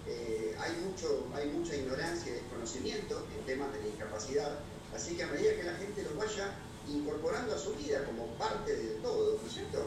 eh, 0.08 0.56
hay, 0.60 0.72
mucho, 0.84 1.28
hay 1.36 1.50
mucha 1.50 1.76
ignorancia 1.76 2.32
y 2.32 2.36
desconocimiento 2.36 3.28
en 3.38 3.46
temas 3.46 3.72
de 3.74 3.84
discapacidad, 3.84 4.60
así 4.96 5.16
que 5.16 5.24
a 5.24 5.28
medida 5.28 5.56
que 5.56 5.64
la 5.64 5.76
gente 5.76 6.04
lo 6.04 6.16
vaya 6.16 6.56
incorporando 6.88 7.54
a 7.54 7.58
su 7.60 7.76
vida 7.76 8.04
como 8.06 8.26
parte 8.38 8.76
de 8.76 8.96
todo, 9.02 9.38
¿no 9.40 9.48
es 9.48 9.54
cierto? 9.54 9.86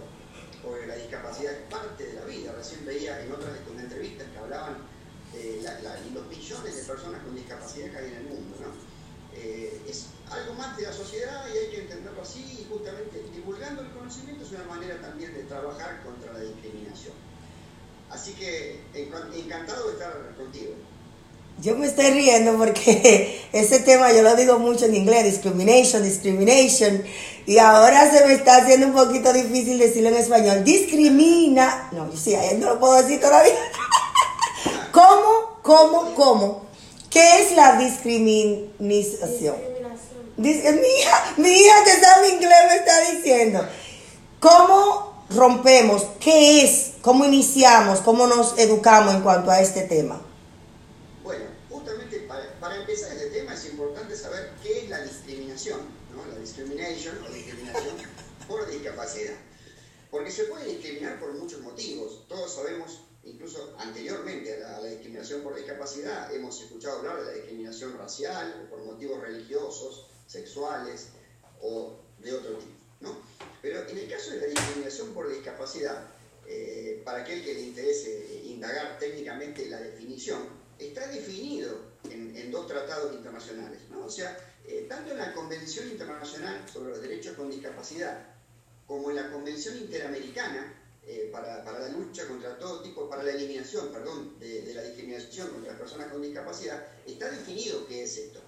Porque 0.63 0.87
la 0.87 0.95
discapacidad 0.95 1.53
es 1.53 1.69
parte 1.69 2.07
de 2.07 2.13
la 2.15 2.25
vida. 2.27 2.53
Recién 2.53 2.87
veía 2.87 3.21
en 3.25 3.33
otras 3.33 3.53
de 3.55 3.61
tus 3.61 3.81
entrevistas 3.81 4.29
que 4.31 4.39
hablaban 4.39 4.77
de 5.33 5.63
los 6.15 6.27
millones 6.29 6.77
de 6.77 6.83
personas 6.83 7.23
con 7.25 7.35
discapacidad 7.35 7.91
que 7.91 7.97
hay 7.97 8.07
en 8.07 8.17
el 8.19 8.25
mundo, 8.25 8.57
¿no? 8.61 8.92
Eh, 9.37 9.81
es 9.89 10.07
algo 10.31 10.55
más 10.55 10.77
de 10.77 10.85
la 10.85 10.93
sociedad 10.93 11.45
y 11.53 11.59
hay 11.59 11.71
que 11.71 11.81
entenderlo 11.83 12.23
así 12.23 12.41
y 12.41 12.67
justamente 12.71 13.23
divulgando 13.35 13.83
el 13.83 13.91
conocimiento 13.91 14.45
es 14.45 14.53
una 14.53 14.65
manera 14.65 15.01
también 15.01 15.35
de 15.35 15.43
trabajar 15.45 16.03
contra 16.05 16.33
la 16.33 16.41
discriminación. 16.41 17.15
Así 18.11 18.33
que 18.35 18.81
encantado 18.95 19.89
de 19.89 19.93
estar 19.95 20.35
contigo. 20.37 20.75
Yo 21.61 21.77
me 21.77 21.87
estoy 21.87 22.11
riendo 22.11 22.57
porque 22.57 23.41
ese 23.53 23.81
tema 23.81 24.13
yo 24.13 24.23
lo 24.23 24.35
digo 24.37 24.59
mucho 24.59 24.87
en 24.87 24.95
inglés, 24.95 25.25
discrimination, 25.25 26.03
discrimination, 26.03 27.05
y 27.47 27.59
ahora 27.59 28.11
se 28.11 28.27
me 28.27 28.35
está 28.35 28.57
haciendo 28.57 28.87
un 28.87 28.95
poquito 28.95 29.33
difícil 29.33 29.79
decirlo 29.79 30.09
en 30.09 30.17
español. 30.17 30.65
Discrimina, 30.65 31.89
no, 31.93 32.11
sí, 32.17 32.37
no 32.59 32.75
lo 32.75 32.81
puedo 32.81 33.03
decir 33.03 33.21
todavía. 33.21 33.55
¿Cómo, 34.93 35.59
cómo, 35.63 36.15
cómo? 36.15 36.72
¿Qué 37.13 37.43
es 37.43 37.55
la 37.55 37.77
discriminación? 37.77 39.57
mi 40.39 40.49
hija, 40.49 41.35
mi 41.37 41.51
hija 41.51 41.85
que 41.85 41.91
sabe 42.01 42.31
inglés 42.31 42.59
me 42.69 42.77
está 42.77 43.11
diciendo. 43.11 43.69
¿Cómo 44.41 45.27
rompemos? 45.29 46.07
¿Qué 46.19 46.65
es? 46.65 46.93
¿Cómo 47.03 47.27
iniciamos? 47.27 48.01
¿Cómo 48.01 48.27
nos 48.27 48.59
educamos 48.59 49.15
en 49.15 49.21
cuanto 49.21 49.51
a 49.51 49.61
este 49.61 49.83
tema? 49.83 50.23
Bueno, 51.23 51.45
justamente 51.69 52.21
para, 52.21 52.59
para 52.59 52.77
empezar 52.77 53.13
este 53.13 53.27
tema 53.27 53.53
es 53.55 53.67
importante 53.67 54.17
saber 54.17 54.55
qué 54.63 54.85
es 54.85 54.89
la 54.89 55.03
discriminación, 55.03 55.81
¿no? 56.17 56.25
La 56.33 56.39
discrimination 56.39 57.19
o 57.29 57.33
discriminación 57.33 57.97
por 58.49 58.71
discapacidad. 58.71 59.35
Porque 60.11 60.31
se 60.31 60.45
puede 60.45 60.65
discriminar 60.65 61.21
por 61.21 61.35
muchos 61.35 61.61
motivos. 61.61 62.27
Todos 62.29 62.55
sabemos, 62.55 63.01
incluso 63.25 63.75
anteriormente 63.79 64.65
a 64.65 64.81
la, 64.81 64.89
discriminación 64.89 65.43
por 65.43 65.55
discapacidad, 65.55 66.35
hemos 66.35 66.61
escuchado 66.61 66.99
hablar 66.99 67.21
de 67.21 67.25
la 67.27 67.33
discriminación 67.33 67.97
racial 67.97 68.65
o 68.65 68.71
por 68.71 68.85
motivos 68.85 69.21
religiosos, 69.21 70.07
sexuales 70.27 71.09
o 71.61 71.99
de 72.19 72.33
otro 72.33 72.59
tipo, 72.59 72.73
¿no? 73.01 73.17
Pero 73.61 73.89
en 73.89 73.99
el 73.99 74.09
caso 74.09 74.31
de 74.33 74.39
la 74.39 74.47
discriminación 74.47 75.15
por 75.15 75.29
discapacidad, 75.29 76.07
eh, 76.47 77.01
para 77.05 77.23
aquel 77.23 77.45
que 77.45 77.55
le 77.55 77.63
interese 77.63 78.43
indagar 78.45 78.99
técnicamente 78.99 79.69
la 79.69 79.81
definición, 79.81 80.41
está 80.79 81.07
definido 81.07 81.93
en, 82.11 82.37
en 82.37 82.51
dos 82.51 82.67
tratados 82.67 83.15
internacionales. 83.15 83.81
¿no? 83.91 84.07
O 84.07 84.11
sea, 84.11 84.37
eh, 84.67 84.87
tanto 84.89 85.13
en 85.13 85.19
la 85.19 85.33
Convención 85.33 85.89
Internacional 85.89 86.69
sobre 86.73 86.91
los 86.91 87.03
Derechos 87.03 87.37
con 87.37 87.51
Discapacidad 87.51 88.27
como 88.87 89.11
en 89.11 89.17
la 89.17 89.31
Convención 89.31 89.77
Interamericana 89.77 90.75
eh, 91.05 91.29
para, 91.33 91.65
para, 91.65 91.81
la 91.81 91.89
lucha 91.89 92.29
contra 92.29 92.59
todo 92.59 92.81
tipo, 92.83 93.09
para 93.09 93.23
la 93.23 93.33
eliminación, 93.33 93.93
perdón, 93.93 94.39
de, 94.39 94.63
de 94.63 94.75
la 94.75 94.83
discriminación 94.83 95.49
contra 95.51 95.73
las 95.73 95.81
personas 95.81 96.13
con 96.13 96.23
discapacidad, 96.23 96.87
está 97.07 97.31
definido 97.31 97.87
qué 97.87 98.05
es 98.05 98.17
esto. 98.17 98.41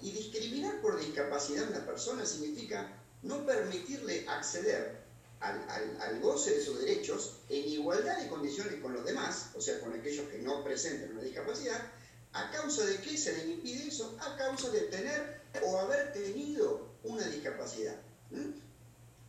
Y 0.00 0.12
discriminar 0.12 0.80
por 0.80 0.98
discapacidad 0.98 1.64
a 1.64 1.70
una 1.70 1.86
persona 1.86 2.24
significa 2.24 2.92
no 3.22 3.44
permitirle 3.44 4.24
acceder 4.28 4.98
al, 5.40 5.68
al, 5.68 6.00
al, 6.00 6.20
goce 6.20 6.52
de 6.52 6.64
sus 6.64 6.80
derechos 6.80 7.38
en 7.48 7.68
igualdad 7.68 8.18
de 8.20 8.28
condiciones 8.28 8.80
con 8.80 8.92
los 8.92 9.04
demás, 9.04 9.50
o 9.56 9.60
sea, 9.60 9.80
con 9.80 9.92
aquellos 9.92 10.28
que 10.28 10.38
no 10.38 10.62
presenten 10.64 11.12
una 11.12 11.22
discapacidad, 11.22 11.80
¿a 12.32 12.50
causa 12.50 12.84
de 12.84 12.98
qué 12.98 13.16
se 13.16 13.36
le 13.36 13.52
impide 13.52 13.88
eso? 13.88 14.16
A 14.20 14.36
causa 14.36 14.70
de 14.70 14.82
tener 14.82 15.40
o 15.62 15.78
haber 15.78 16.12
tenido 16.12 16.88
una 17.02 17.26
discapacidad. 17.26 17.96
¿Mm? 18.30 18.50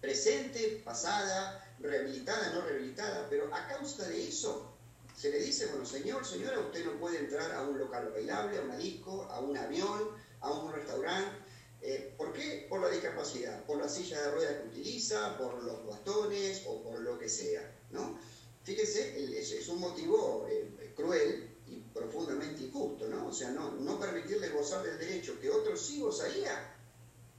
Presente, 0.02 0.82
pasada, 0.84 1.64
rehabilitada, 1.82 2.54
no 2.54 2.62
rehabilitada, 2.62 3.28
pero 3.30 3.54
a 3.54 3.68
causa 3.68 4.08
de 4.08 4.28
eso 4.28 4.74
se 5.16 5.32
le 5.32 5.40
dice, 5.40 5.68
bueno, 5.68 5.86
señor, 5.86 6.26
señora, 6.26 6.60
usted 6.60 6.86
no 6.86 7.00
puede 7.00 7.20
entrar 7.20 7.52
a 7.52 7.64
un 7.64 7.78
local 7.78 8.10
bailable, 8.14 8.58
a 8.58 8.62
una 8.62 8.78
disco, 8.78 9.24
a 9.24 9.40
un 9.40 9.58
avión, 9.58 10.10
a 10.40 10.52
un 10.52 10.72
restaurante, 10.72 11.50
eh, 11.82 12.14
¿Por 12.18 12.34
qué? 12.34 12.66
Por 12.70 12.82
la 12.82 12.90
discapacidad, 12.90 13.64
por 13.66 13.78
la 13.78 13.88
silla 13.88 14.22
de 14.22 14.32
ruedas 14.32 14.56
que 14.58 14.68
utiliza, 14.68 15.38
por 15.38 15.64
los 15.64 15.86
bastones 15.86 16.64
o 16.68 16.84
por 16.84 17.00
lo 17.00 17.18
que 17.18 17.30
sea. 17.30 17.74
¿no? 17.92 18.20
Fíjense, 18.64 19.40
es, 19.40 19.52
es 19.52 19.68
un 19.70 19.80
motivo 19.80 20.46
eh, 20.50 20.94
cruel 20.96 21.50
y 21.68 21.78
profundamente 21.94 22.64
injusto, 22.64 23.08
¿no? 23.08 23.28
O 23.28 23.34
sea, 23.34 23.52
no, 23.52 23.72
no 23.72 24.00
permitirle 24.00 24.50
gozar 24.50 24.84
del 24.84 24.98
derecho 24.98 25.40
que 25.40 25.50
otros 25.50 25.82
sí 25.82 26.02
gozaría 26.02 26.76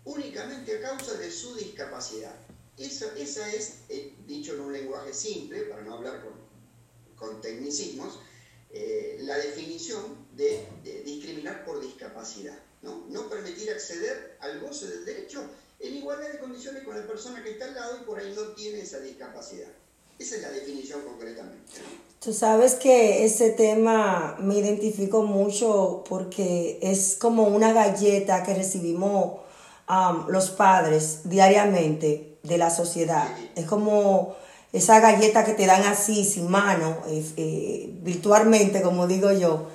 únicamente 0.05 0.79
a 0.79 0.81
causa 0.81 1.15
de 1.15 1.31
su 1.31 1.55
discapacidad. 1.57 2.35
Esa, 2.81 3.07
esa 3.19 3.53
es, 3.53 3.81
eh, 3.91 4.15
dicho 4.27 4.55
en 4.55 4.61
un 4.61 4.73
lenguaje 4.73 5.13
simple, 5.13 5.61
para 5.65 5.83
no 5.83 5.95
hablar 5.95 6.23
con, 6.23 6.33
con 7.15 7.41
tecnicismos, 7.43 8.19
eh, 8.73 9.19
la 9.21 9.37
definición 9.37 10.27
de, 10.35 10.67
discriminar 11.05 11.65
por 11.67 11.81
discapacidad. 11.81 12.59
¿no? 12.83 13.05
no 13.11 13.29
permitir 13.29 13.71
acceder 13.71 14.39
al 14.41 14.59
goce 14.61 14.87
del 14.89 15.05
derecho 15.05 15.45
en 15.79 15.97
igualdad 15.97 16.31
de 16.31 16.39
condiciones 16.39 16.83
con 16.83 16.99
la 16.99 17.07
persona 17.07 17.43
que 17.43 17.51
está 17.51 17.67
al 17.67 17.75
lado 17.75 17.99
y 18.01 18.05
por 18.05 18.19
ahí 18.19 18.33
no 18.35 18.55
tiene 18.55 18.81
esa 18.81 19.01
discapacidad. 19.01 19.69
Esa 20.19 20.37
es 20.37 20.43
la 20.43 20.51
definición 20.51 21.03
concretamente. 21.03 21.73
Tú 22.21 22.33
sabes 22.33 22.75
que 22.75 23.25
ese 23.25 23.51
tema 23.51 24.37
me 24.41 24.59
identifico 24.59 25.23
mucho 25.23 26.05
porque 26.09 26.79
es 26.81 27.17
como 27.19 27.49
una 27.49 27.73
galleta 27.73 28.43
que 28.43 28.55
recibimos 28.55 29.41
um, 29.89 30.29
los 30.29 30.51
padres 30.51 31.21
diariamente 31.25 32.30
de 32.43 32.59
la 32.59 32.71
sociedad. 32.71 33.29
Es 33.55 33.67
como 33.67 34.35
esa 34.73 35.01
galleta 35.01 35.45
que 35.45 35.55
te 35.55 35.67
dan 35.67 35.83
así, 35.83 36.25
sin 36.25 36.49
mano, 36.49 36.99
eh, 37.09 37.91
virtualmente, 38.03 38.83
como 38.83 39.07
digo 39.07 39.33
yo. 39.33 39.67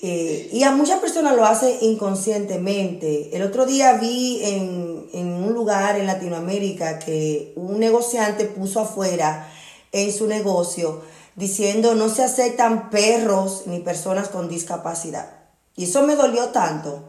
Eh, 0.00 0.50
y 0.52 0.62
a 0.62 0.70
muchas 0.70 1.00
personas 1.00 1.34
lo 1.34 1.44
hacen 1.44 1.76
inconscientemente. 1.80 3.34
El 3.34 3.42
otro 3.42 3.66
día 3.66 3.94
vi 3.94 4.40
en, 4.44 5.08
en 5.12 5.28
un 5.32 5.54
lugar 5.54 5.98
en 5.98 6.06
Latinoamérica 6.06 6.98
que 6.98 7.52
un 7.56 7.80
negociante 7.80 8.44
puso 8.44 8.80
afuera 8.80 9.50
en 9.90 10.12
su 10.12 10.26
negocio 10.26 11.00
diciendo 11.34 11.94
no 11.94 12.08
se 12.08 12.22
aceptan 12.22 12.90
perros 12.90 13.62
ni 13.66 13.80
personas 13.80 14.28
con 14.28 14.48
discapacidad. 14.48 15.30
Y 15.74 15.84
eso 15.84 16.02
me 16.02 16.16
dolió 16.16 16.48
tanto 16.48 17.04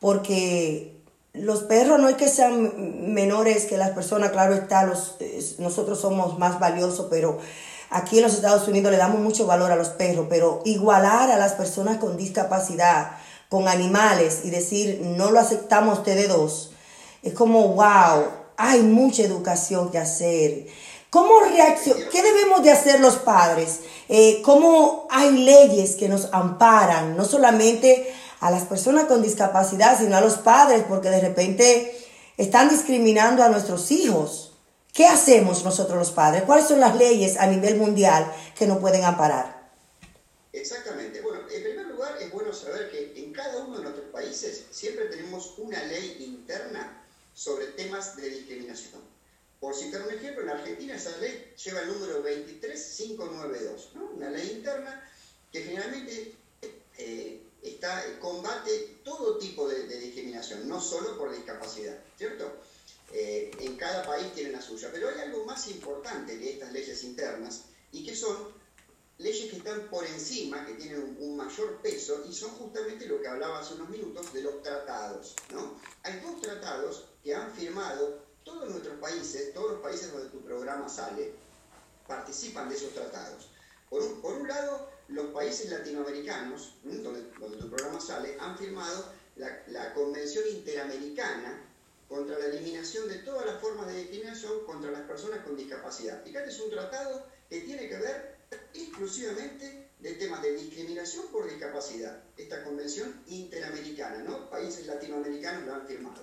porque 0.00 0.91
los 1.34 1.62
perros 1.62 1.98
no 1.98 2.08
es 2.08 2.16
que 2.16 2.28
sean 2.28 3.14
menores 3.14 3.64
que 3.64 3.78
las 3.78 3.90
personas, 3.90 4.32
claro 4.32 4.54
está, 4.54 4.84
los, 4.84 5.16
nosotros 5.58 6.00
somos 6.00 6.38
más 6.38 6.60
valiosos, 6.60 7.06
pero 7.08 7.38
aquí 7.88 8.18
en 8.18 8.24
los 8.24 8.34
Estados 8.34 8.68
Unidos 8.68 8.92
le 8.92 8.98
damos 8.98 9.20
mucho 9.20 9.46
valor 9.46 9.72
a 9.72 9.76
los 9.76 9.88
perros, 9.88 10.26
pero 10.28 10.60
igualar 10.64 11.30
a 11.30 11.38
las 11.38 11.52
personas 11.52 11.96
con 11.96 12.18
discapacidad, 12.18 13.12
con 13.48 13.66
animales 13.66 14.40
y 14.44 14.50
decir 14.50 15.00
no 15.02 15.30
lo 15.30 15.40
aceptamos 15.40 15.98
ustedes 15.98 16.28
dos, 16.28 16.72
es 17.22 17.32
como, 17.32 17.68
wow, 17.68 18.24
hay 18.56 18.82
mucha 18.82 19.22
educación 19.22 19.90
que 19.90 19.98
hacer. 19.98 20.66
¿Cómo 21.08 21.40
reaccion 21.40 21.98
¿Qué 22.10 22.22
debemos 22.22 22.62
de 22.62 22.70
hacer 22.70 23.00
los 23.00 23.16
padres? 23.16 23.80
Eh, 24.08 24.40
¿Cómo 24.42 25.06
hay 25.10 25.30
leyes 25.30 25.94
que 25.96 26.08
nos 26.08 26.28
amparan? 26.32 27.16
No 27.16 27.24
solamente 27.24 28.12
a 28.42 28.50
las 28.50 28.64
personas 28.64 29.04
con 29.04 29.22
discapacidad, 29.22 29.96
sino 29.96 30.16
a 30.16 30.20
los 30.20 30.36
padres, 30.36 30.84
porque 30.88 31.10
de 31.10 31.20
repente 31.20 31.96
están 32.36 32.68
discriminando 32.68 33.44
a 33.44 33.48
nuestros 33.48 33.92
hijos. 33.92 34.54
¿Qué 34.92 35.06
hacemos 35.06 35.64
nosotros 35.64 35.96
los 35.96 36.10
padres? 36.10 36.42
¿Cuáles 36.42 36.66
son 36.66 36.80
las 36.80 36.96
leyes 36.96 37.36
a 37.38 37.46
nivel 37.46 37.76
mundial 37.76 38.30
que 38.58 38.66
nos 38.66 38.78
pueden 38.78 39.04
amparar? 39.04 39.70
Exactamente. 40.52 41.20
Bueno, 41.20 41.42
en 41.48 41.62
primer 41.62 41.86
lugar 41.86 42.16
es 42.20 42.32
bueno 42.32 42.52
saber 42.52 42.90
que 42.90 43.12
en 43.16 43.32
cada 43.32 43.64
uno 43.64 43.76
de 43.76 43.84
nuestros 43.84 44.06
países 44.10 44.64
siempre 44.72 45.06
tenemos 45.06 45.54
una 45.58 45.80
ley 45.84 46.16
interna 46.18 47.00
sobre 47.32 47.66
temas 47.66 48.16
de 48.16 48.28
discriminación. 48.28 49.00
Por 49.60 49.76
citar 49.76 50.02
un 50.02 50.12
ejemplo, 50.12 50.42
en 50.42 50.50
Argentina 50.50 50.96
esa 50.96 51.16
ley 51.18 51.54
lleva 51.64 51.82
el 51.82 51.92
número 51.92 52.20
23592, 52.22 53.90
¿no? 53.94 54.10
una 54.16 54.30
ley 54.30 54.50
interna 54.56 55.08
que 55.52 55.62
generalmente 55.62 56.34
eh, 56.98 57.40
está, 57.62 58.18
combate 58.18 59.00
todo 59.04 59.38
tipo 59.38 59.68
de, 59.68 59.86
discriminación, 59.98 60.68
no 60.68 60.80
solo 60.80 61.16
por 61.16 61.32
discapacidad, 61.32 61.98
¿cierto? 62.18 62.52
Eh, 63.12 63.50
en 63.60 63.76
cada 63.76 64.04
país 64.04 64.32
tiene 64.34 64.50
la 64.50 64.62
suya, 64.62 64.88
pero 64.92 65.08
hay 65.08 65.20
algo 65.20 65.44
más 65.44 65.68
importante 65.68 66.38
que 66.38 66.52
estas 66.54 66.72
leyes 66.72 67.04
internas 67.04 67.64
y 67.92 68.04
que 68.04 68.16
son 68.16 68.52
leyes 69.18 69.50
que 69.50 69.58
están 69.58 69.88
por 69.88 70.04
encima, 70.04 70.66
que 70.66 70.74
tienen 70.74 71.16
un, 71.20 71.36
mayor 71.36 71.80
peso 71.82 72.24
y 72.28 72.32
son 72.32 72.50
justamente 72.52 73.06
lo 73.06 73.20
que 73.20 73.28
hablaba 73.28 73.60
hace 73.60 73.74
unos 73.74 73.90
minutos 73.90 74.32
de 74.32 74.42
los 74.42 74.62
tratados, 74.62 75.36
¿no? 75.52 75.78
Hay 76.02 76.20
dos 76.20 76.40
tratados 76.40 77.04
que 77.22 77.34
han 77.34 77.52
firmado 77.52 78.20
todos 78.44 78.70
nuestros 78.70 78.98
países, 78.98 79.52
todos 79.52 79.72
los 79.72 79.80
países 79.80 80.12
donde 80.12 80.30
tu 80.30 80.40
programa 80.40 80.88
sale, 80.88 81.34
participan 82.06 82.68
de 82.68 82.76
esos 82.76 82.92
tratados. 82.92 83.48
Por 83.88 84.02
un, 84.02 84.20
por 84.20 84.34
un 84.34 84.48
lado, 84.48 84.88
los 85.08 85.26
países 85.26 85.70
latinoamericanos, 85.70 86.74
donde, 86.82 87.22
tu 87.22 87.68
programa 87.68 88.00
sale, 88.00 88.36
han 88.40 88.56
firmado 88.56 89.12
la, 89.36 89.94
Convención 89.94 90.44
Interamericana 90.48 91.68
contra 92.08 92.38
la 92.38 92.46
eliminación 92.46 93.08
de 93.08 93.16
todas 93.16 93.46
las 93.46 93.60
formas 93.60 93.86
de 93.86 94.00
discriminación 94.00 94.64
contra 94.66 94.90
las 94.90 95.02
personas 95.02 95.44
con 95.44 95.56
discapacidad. 95.56 96.22
Fíjate, 96.24 96.50
es 96.50 96.60
un 96.60 96.70
tratado 96.70 97.26
que 97.48 97.60
tiene 97.60 97.88
que 97.88 97.96
ver 97.96 98.36
exclusivamente 98.74 99.88
de 99.98 100.14
temas 100.14 100.42
de 100.42 100.54
discriminación 100.54 101.26
por 101.28 101.48
discapacidad. 101.48 102.22
Esta 102.36 102.62
convención 102.64 103.22
interamericana, 103.28 104.18
¿no? 104.18 104.50
Países 104.50 104.86
latinoamericanos 104.86 105.66
la 105.66 105.76
han 105.76 105.86
firmado. 105.86 106.22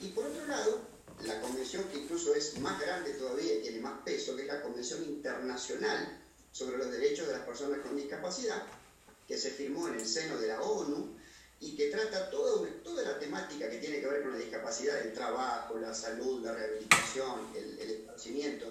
Y 0.00 0.08
por 0.08 0.26
otro 0.26 0.46
lado, 0.46 0.80
la 1.24 1.40
convención 1.40 1.84
que 1.84 1.98
incluso 1.98 2.34
es 2.34 2.58
más 2.58 2.80
grande 2.80 3.12
todavía 3.12 3.54
y 3.54 3.62
tiene 3.62 3.80
más 3.80 4.02
peso, 4.04 4.34
que 4.34 4.42
es 4.42 4.48
la 4.48 4.62
Convención 4.62 5.04
Internacional 5.04 6.21
sobre 6.52 6.78
los 6.78 6.90
derechos 6.90 7.26
de 7.26 7.32
las 7.32 7.46
personas 7.46 7.80
con 7.80 7.96
discapacidad, 7.96 8.62
que 9.26 9.38
se 9.38 9.50
firmó 9.50 9.88
en 9.88 9.94
el 9.94 10.06
seno 10.06 10.38
de 10.38 10.48
la 10.48 10.60
ONU 10.60 11.16
y 11.60 11.74
que 11.76 11.88
trata 11.88 12.30
toda, 12.30 12.68
toda 12.82 13.02
la 13.02 13.18
temática 13.18 13.70
que 13.70 13.78
tiene 13.78 14.00
que 14.00 14.06
ver 14.06 14.22
con 14.22 14.32
la 14.32 14.38
discapacidad, 14.38 15.00
el 15.00 15.12
trabajo, 15.12 15.78
la 15.78 15.94
salud, 15.94 16.44
la 16.44 16.52
rehabilitación, 16.52 17.48
el, 17.56 17.78
el 17.78 17.90
esparcimiento, 17.90 18.66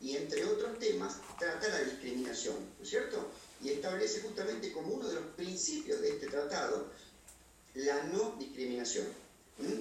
y 0.00 0.16
entre 0.16 0.44
otros 0.44 0.78
temas 0.78 1.16
trata 1.38 1.68
la 1.68 1.80
discriminación, 1.80 2.56
¿no 2.78 2.84
es 2.84 2.88
cierto? 2.88 3.28
Y 3.62 3.70
establece 3.70 4.20
justamente 4.20 4.72
como 4.72 4.94
uno 4.94 5.08
de 5.08 5.14
los 5.14 5.24
principios 5.34 6.00
de 6.00 6.10
este 6.10 6.26
tratado 6.26 6.86
la 7.76 8.02
no 8.04 8.34
discriminación. 8.38 9.06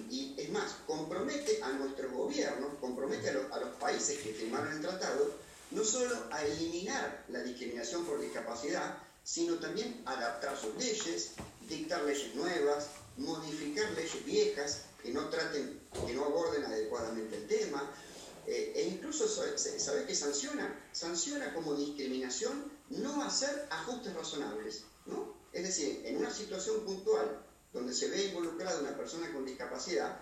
Y 0.10 0.34
es 0.38 0.50
más, 0.52 0.78
compromete 0.88 1.62
a 1.62 1.70
nuestros 1.74 2.12
gobiernos, 2.12 2.76
compromete 2.80 3.30
a 3.30 3.60
los 3.60 3.76
países 3.78 4.20
que 4.20 4.34
firmaron 4.34 4.72
el 4.72 4.82
tratado, 4.82 5.34
no 5.72 5.84
solo 5.84 6.16
a 6.32 6.44
eliminar 6.46 7.26
la 7.30 7.42
discriminación 7.42 8.06
por 8.06 8.20
discapacidad, 8.20 8.98
sino 9.24 9.56
también 9.56 10.04
adaptar 10.06 10.58
sus 10.58 10.76
leyes, 10.76 11.32
dictar 11.68 12.04
leyes 12.04 12.36
nuevas, 12.36 12.88
modificar 13.18 13.90
leyes 13.92 14.24
viejas 14.26 14.82
que 15.02 15.12
no 15.12 15.30
traten, 15.30 15.82
que 16.06 16.14
no 16.14 16.26
aborden 16.26 16.64
adecuadamente 16.64 17.38
el 17.38 17.48
tema, 17.48 17.92
eh, 18.48 18.74
e 18.76 18.84
incluso, 18.84 19.28
¿sabe 19.28 20.06
qué 20.06 20.14
sanciona? 20.14 20.80
Sanciona 20.92 21.54
como 21.54 21.76
discriminación 21.76 22.72
no 22.90 23.24
hacer 23.24 23.68
ajustes 23.72 24.14
razonables, 24.14 24.84
¿no? 25.08 25.34
Es 25.52 25.64
decir, 25.64 26.02
en 26.06 26.18
una 26.18 26.32
situación 26.32 26.86
puntual 26.86 27.42
donde 27.74 27.94
se 27.94 28.10
ve 28.10 28.26
involucrada 28.26 28.80
una 28.80 28.96
persona 28.96 29.32
con 29.34 29.46
discapacidad, 29.46 30.20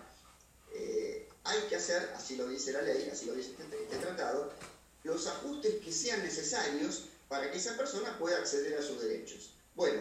eh, 0.72 1.28
hay 1.44 1.60
que 1.68 1.76
hacer, 1.76 2.12
así 2.16 2.36
lo 2.36 2.48
dice 2.48 2.72
la 2.72 2.82
ley, 2.82 3.08
así 3.12 3.26
lo 3.26 3.34
dice 3.34 3.50
este, 3.50 3.82
este 3.82 3.96
tratado, 3.98 4.50
los 5.04 5.26
ajustes 5.26 5.76
que 5.84 5.92
sean 5.92 6.22
necesarios 6.22 7.04
para 7.28 7.50
que 7.50 7.58
esa 7.58 7.76
persona 7.76 8.18
pueda 8.18 8.38
acceder 8.38 8.76
a 8.76 8.82
sus 8.82 9.00
derechos. 9.00 9.54
Bueno, 9.74 10.00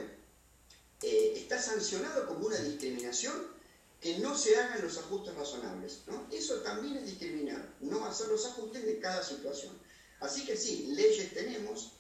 eh, 1.02 1.34
está 1.36 1.62
sancionado 1.62 2.26
como 2.28 2.48
una 2.48 2.58
discriminación 2.58 3.54
que 4.00 4.18
no 4.20 4.38
se 4.38 4.58
hagan 4.58 4.82
los 4.82 4.98
ajustes 4.98 5.36
razonables. 5.36 6.02
¿no? 6.08 6.28
Eso 6.32 6.62
también 6.62 6.98
es 6.98 7.06
discriminar, 7.06 7.74
no 7.82 8.06
hacer 8.06 8.28
los 8.28 8.46
ajustes 8.46 8.86
de 8.86 9.00
cada 9.00 9.24
situación. 9.24 9.74
Así 10.20 10.46
que 10.46 10.56
sí, 10.56 10.94
leyes 10.96 11.34
tenemos, 11.34 11.92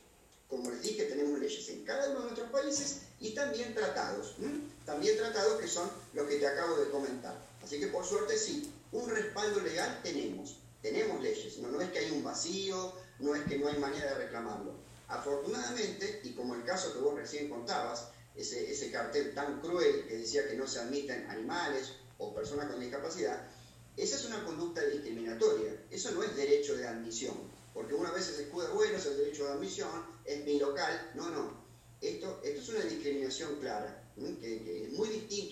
como 0.49 0.69
les 0.71 0.81
dije, 0.81 1.05
tenemos 1.05 1.39
leyes 1.39 1.67
en 1.69 1.83
cada 1.83 2.09
uno 2.09 2.19
de 2.19 2.25
nuestros 2.25 2.49
países 2.51 3.01
y 3.19 3.33
también 3.33 3.73
tratados. 3.73 4.35
También 4.85 5.17
tratados 5.17 5.59
que 5.59 5.67
son 5.67 5.89
los 6.13 6.27
que 6.27 6.37
te 6.37 6.47
acabo 6.47 6.77
de 6.77 6.89
comentar. 6.89 7.37
Así 7.63 7.79
que 7.79 7.87
por 7.87 8.05
suerte 8.05 8.37
sí, 8.37 8.71
un 8.91 9.09
respaldo 9.09 9.61
legal 9.61 9.99
tenemos 10.03 10.57
tenemos 10.83 11.21
leyes, 11.21 11.57
no, 11.59 11.81
es 11.81 11.89
que 11.91 11.99
hay 11.99 12.11
un 12.11 12.23
vacío, 12.23 12.93
no 13.19 13.33
es 13.33 13.43
que 13.45 13.57
no 13.57 13.69
hay 13.69 13.77
manera 13.77 14.11
de 14.11 14.25
reclamarlo. 14.25 14.75
Afortunadamente, 15.07 16.19
y 16.23 16.33
como 16.33 16.55
el 16.55 16.63
caso 16.65 16.93
que 16.93 16.99
vos 16.99 17.15
recién 17.15 17.49
contabas, 17.49 18.09
ese, 18.35 18.69
ese 18.69 18.91
cartel 18.91 19.33
tan 19.33 19.61
cruel 19.61 20.05
que 20.07 20.17
decía 20.17 20.47
que 20.47 20.55
no 20.55 20.67
se 20.67 20.79
admiten 20.79 21.29
animales 21.29 21.93
o 22.17 22.35
personas 22.35 22.69
con 22.69 22.81
discapacidad, 22.81 23.47
esa 23.95 24.17
es 24.17 24.25
una 24.25 24.43
conducta 24.43 24.83
discriminatoria, 24.85 25.85
eso 25.89 26.11
no 26.11 26.21
es 26.21 26.35
derecho 26.35 26.75
de 26.75 26.85
admisión, 26.85 27.35
porque 27.73 27.93
una 27.93 28.11
vez 28.11 28.25
se 28.25 28.43
escuda, 28.43 28.69
bueno, 28.71 28.97
es 28.97 29.05
el 29.05 29.17
derecho 29.17 29.45
de 29.45 29.53
admisión, 29.53 29.89
es 30.25 30.43
mi 30.43 30.59
local, 30.59 31.11
no, 31.15 31.29
no, 31.29 31.63
esto, 32.01 32.41
esto 32.43 32.61
es 32.61 32.69
una 32.69 32.81
discriminación 32.81 33.55
clara, 33.61 34.03
que, 34.15 34.63
que 34.63 34.83
es 34.85 34.91
muy 34.93 35.07
distinto 35.07 35.51